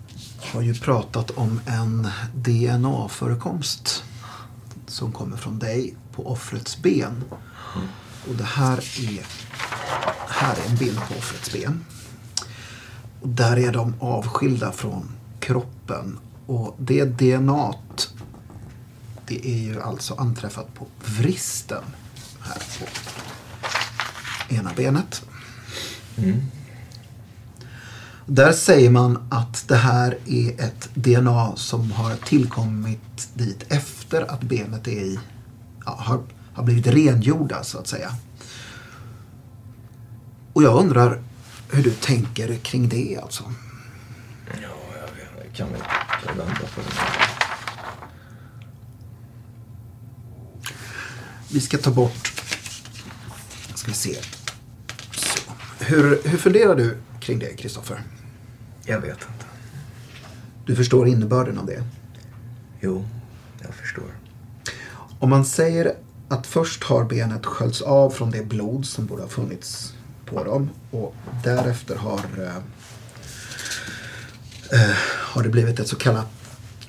har 0.52 0.62
ju 0.62 0.74
pratat 0.74 1.30
om 1.30 1.60
en 1.66 2.08
DNA-förekomst 2.34 4.04
som 4.86 5.12
kommer 5.12 5.36
från 5.36 5.58
dig 5.58 5.94
på 6.12 6.32
offrets 6.32 6.82
ben. 6.82 7.24
Och 8.28 8.34
det 8.34 8.44
här 8.44 8.78
är, 8.78 9.26
här 10.28 10.56
är 10.64 10.70
en 10.70 10.76
bild 10.76 10.98
på 11.08 11.14
offrets 11.18 11.52
ben. 11.52 11.84
Och 13.20 13.28
där 13.28 13.58
är 13.58 13.72
de 13.72 13.94
avskilda 14.00 14.72
från 14.72 15.08
kroppen. 15.40 16.18
Och 16.46 16.76
det 16.78 17.04
DNA 17.04 17.74
det 19.30 19.48
är 19.48 19.58
ju 19.58 19.82
alltså 19.82 20.14
anträffat 20.14 20.74
på 20.74 20.86
vristen 21.04 21.82
här 22.40 22.62
på 22.78 22.86
ena 24.54 24.70
benet. 24.76 25.22
Där 28.26 28.52
säger 28.52 28.90
man 28.90 29.26
att 29.30 29.68
det 29.68 29.76
här 29.76 30.18
är 30.26 30.60
ett 30.60 30.88
DNA 30.94 31.56
som 31.56 31.92
har 31.92 32.16
tillkommit 32.16 33.28
dit 33.34 33.64
efter 33.68 34.32
att 34.32 34.40
benet 34.40 34.88
är 34.88 34.90
i, 34.90 35.18
ja, 35.84 35.96
har, 35.98 36.20
har 36.54 36.64
blivit 36.64 36.86
rengjorda 36.86 37.62
så 37.62 37.78
att 37.78 37.86
säga. 37.86 38.14
Och 40.52 40.62
jag 40.62 40.80
undrar 40.80 41.22
hur 41.70 41.82
du 41.82 41.90
tänker 41.90 42.56
kring 42.56 42.88
det 42.88 43.18
alltså. 43.22 43.44
Kan 45.52 45.68
vi, 45.72 45.78
kan 45.78 46.34
vi 46.34 46.38
vända 46.38 46.54
på 46.54 46.80
det? 46.80 47.30
Vi 51.52 51.60
ska 51.60 51.78
ta 51.78 51.90
bort, 51.90 52.32
ska 53.74 53.88
vi 53.88 53.94
se. 53.96 54.14
Så. 55.12 55.40
Hur, 55.78 56.22
hur 56.24 56.38
funderar 56.38 56.76
du 56.76 56.96
kring 57.20 57.38
det 57.38 57.56
Kristoffer? 57.56 58.02
Jag 58.84 59.00
vet 59.00 59.10
inte. 59.10 59.46
Du 60.66 60.76
förstår 60.76 61.08
innebörden 61.08 61.58
av 61.58 61.66
det? 61.66 61.84
Jo, 62.80 63.04
jag 63.62 63.74
förstår. 63.74 64.16
Om 65.18 65.30
man 65.30 65.44
säger 65.44 65.94
att 66.28 66.46
först 66.46 66.84
har 66.84 67.04
benet 67.04 67.46
sköljts 67.46 67.82
av 67.82 68.10
från 68.10 68.30
det 68.30 68.42
blod 68.42 68.86
som 68.86 69.06
borde 69.06 69.22
ha 69.22 69.28
funnits 69.28 69.94
på 70.26 70.44
dem 70.44 70.70
och 70.90 71.14
därefter 71.44 71.96
har, 71.96 72.20
eh, 72.38 72.56
eh, 74.80 74.96
har 75.30 75.42
det 75.42 75.48
blivit 75.48 75.80
ett 75.80 75.88
så 75.88 75.96
kallat 75.96 76.26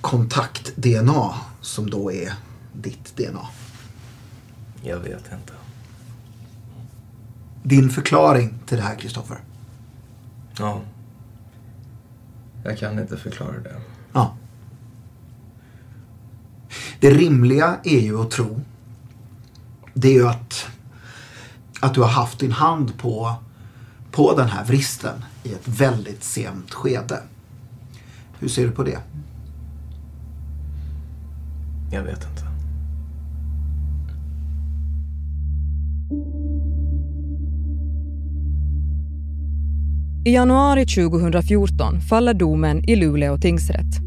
kontakt-DNA 0.02 1.36
som 1.62 1.90
då 1.90 2.12
är 2.12 2.34
ditt 2.74 3.18
DNA. 3.18 3.48
Jag 4.82 5.00
vet 5.00 5.24
inte. 5.32 5.54
Din 7.64 7.90
förklaring 7.90 8.60
till 8.66 8.78
det 8.78 8.84
här 8.84 8.96
Kristoffer? 8.96 9.38
Ja. 10.58 10.82
Jag 12.64 12.78
kan 12.78 13.00
inte 13.00 13.18
förklara 13.18 13.60
det. 13.60 13.82
Ja. 14.14 14.36
Det 17.00 17.10
rimliga 17.10 17.78
är 17.84 18.00
ju 18.00 18.22
att 18.22 18.32
tro 18.32 18.62
det 19.94 20.08
är 20.08 20.14
ju 20.14 20.28
att, 20.28 20.68
att 21.80 21.94
du 21.94 22.02
har 22.02 22.10
haft 22.10 22.40
din 22.40 22.52
hand 22.52 22.98
på, 22.98 23.34
på 24.12 24.36
den 24.36 24.48
här 24.48 24.66
vristen 24.66 25.26
i 25.44 25.54
ett 25.54 25.68
väldigt 25.68 26.24
sent 26.24 26.74
skede. 26.74 27.24
Hur 28.42 28.48
ser 28.48 28.66
du 28.66 28.72
på 28.72 28.84
det? 28.84 28.98
Jag 31.92 32.04
vet 32.04 32.28
inte. 32.30 32.46
I 40.26 40.34
januari 40.34 40.86
2014 40.86 42.02
faller 42.02 42.34
domen 42.34 42.90
i 42.90 42.96
Luleå 42.96 43.38
tingsrätt. 43.38 44.00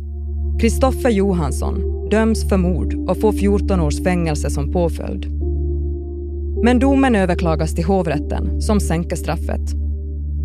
Kristoffer 0.60 1.10
Johansson 1.10 2.08
döms 2.10 2.48
för 2.48 2.56
mord 2.56 2.94
och 2.94 3.20
får 3.20 3.32
14 3.32 3.80
års 3.80 4.02
fängelse 4.02 4.50
som 4.50 4.72
påföljd. 4.72 5.26
Men 6.64 6.78
domen 6.78 7.14
överklagas 7.14 7.74
till 7.74 7.84
hovrätten 7.84 8.62
som 8.62 8.80
sänker 8.80 9.16
straffet. 9.16 9.83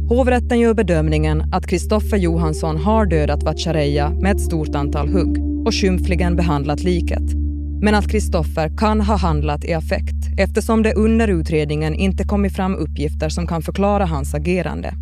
Hovrätten 0.09 0.59
gör 0.59 0.73
bedömningen 0.73 1.53
att 1.53 1.67
Kristoffer 1.67 2.17
Johansson 2.17 2.77
har 2.77 3.05
dödat 3.05 3.43
Vatchareeya 3.43 4.09
med 4.09 4.35
ett 4.35 4.41
stort 4.41 4.75
antal 4.75 5.07
hugg 5.07 5.37
och 5.67 5.73
skymfligen 5.73 6.35
behandlat 6.35 6.83
liket. 6.83 7.33
Men 7.81 7.95
att 7.95 8.11
Kristoffer 8.11 8.77
kan 8.77 9.01
ha 9.01 9.15
handlat 9.15 9.65
i 9.65 9.73
affekt 9.73 10.39
eftersom 10.39 10.83
det 10.83 10.93
under 10.93 11.27
utredningen 11.27 11.95
inte 11.95 12.23
kommit 12.23 12.55
fram 12.55 12.75
uppgifter 12.75 13.29
som 13.29 13.47
kan 13.47 13.61
förklara 13.61 14.05
hans 14.05 14.33
agerande. 14.33 14.93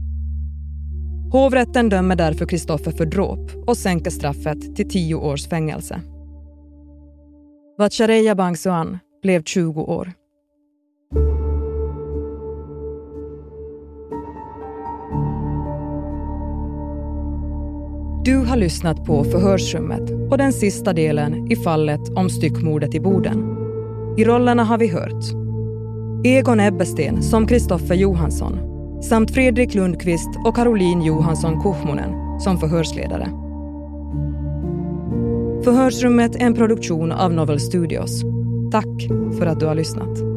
Hovrätten 1.32 1.90
dömer 1.90 2.16
därför 2.16 2.46
Kristoffer 2.46 2.92
för 2.92 3.06
dråp 3.06 3.52
och 3.68 3.78
sänker 3.78 4.12
straffet 4.12 4.76
till 4.76 4.90
tio 4.90 5.16
års 5.16 5.48
fängelse. 5.48 6.02
Vatchareeya 7.78 8.36
Bangsuan 8.36 9.00
blev 9.22 9.44
20 9.44 9.82
år. 9.82 10.14
Du 18.28 18.38
har 18.38 18.58
lyssnat 18.58 19.06
på 19.06 19.24
Förhörsrummet 19.24 20.12
och 20.32 20.38
den 20.38 20.54
sista 20.54 20.94
delen 20.94 21.52
i 21.52 21.56
fallet 21.56 22.10
om 22.16 22.30
styckmordet 22.30 22.96
i 22.96 23.00
Boden. 23.00 23.58
I 24.18 24.26
rollerna 24.26 24.64
har 24.64 24.78
vi 24.78 24.88
hört 24.88 25.24
Egon 26.26 26.60
Ebbesten 26.60 27.24
som 27.24 27.48
Kristoffer 27.48 27.96
Johansson 27.96 28.60
samt 29.04 29.32
Fredrik 29.32 29.74
Lundqvist 29.74 30.30
och 30.46 30.56
Caroline 30.56 31.02
Johansson 31.02 31.62
Kuhmonen 31.62 32.40
som 32.40 32.58
förhörsledare. 32.58 33.26
Förhörsrummet 35.64 36.36
är 36.36 36.46
en 36.46 36.54
produktion 36.54 37.12
av 37.12 37.34
Novel 37.34 37.60
Studios. 37.60 38.22
Tack 38.72 39.08
för 39.38 39.46
att 39.46 39.60
du 39.60 39.66
har 39.66 39.76
lyssnat. 39.76 40.37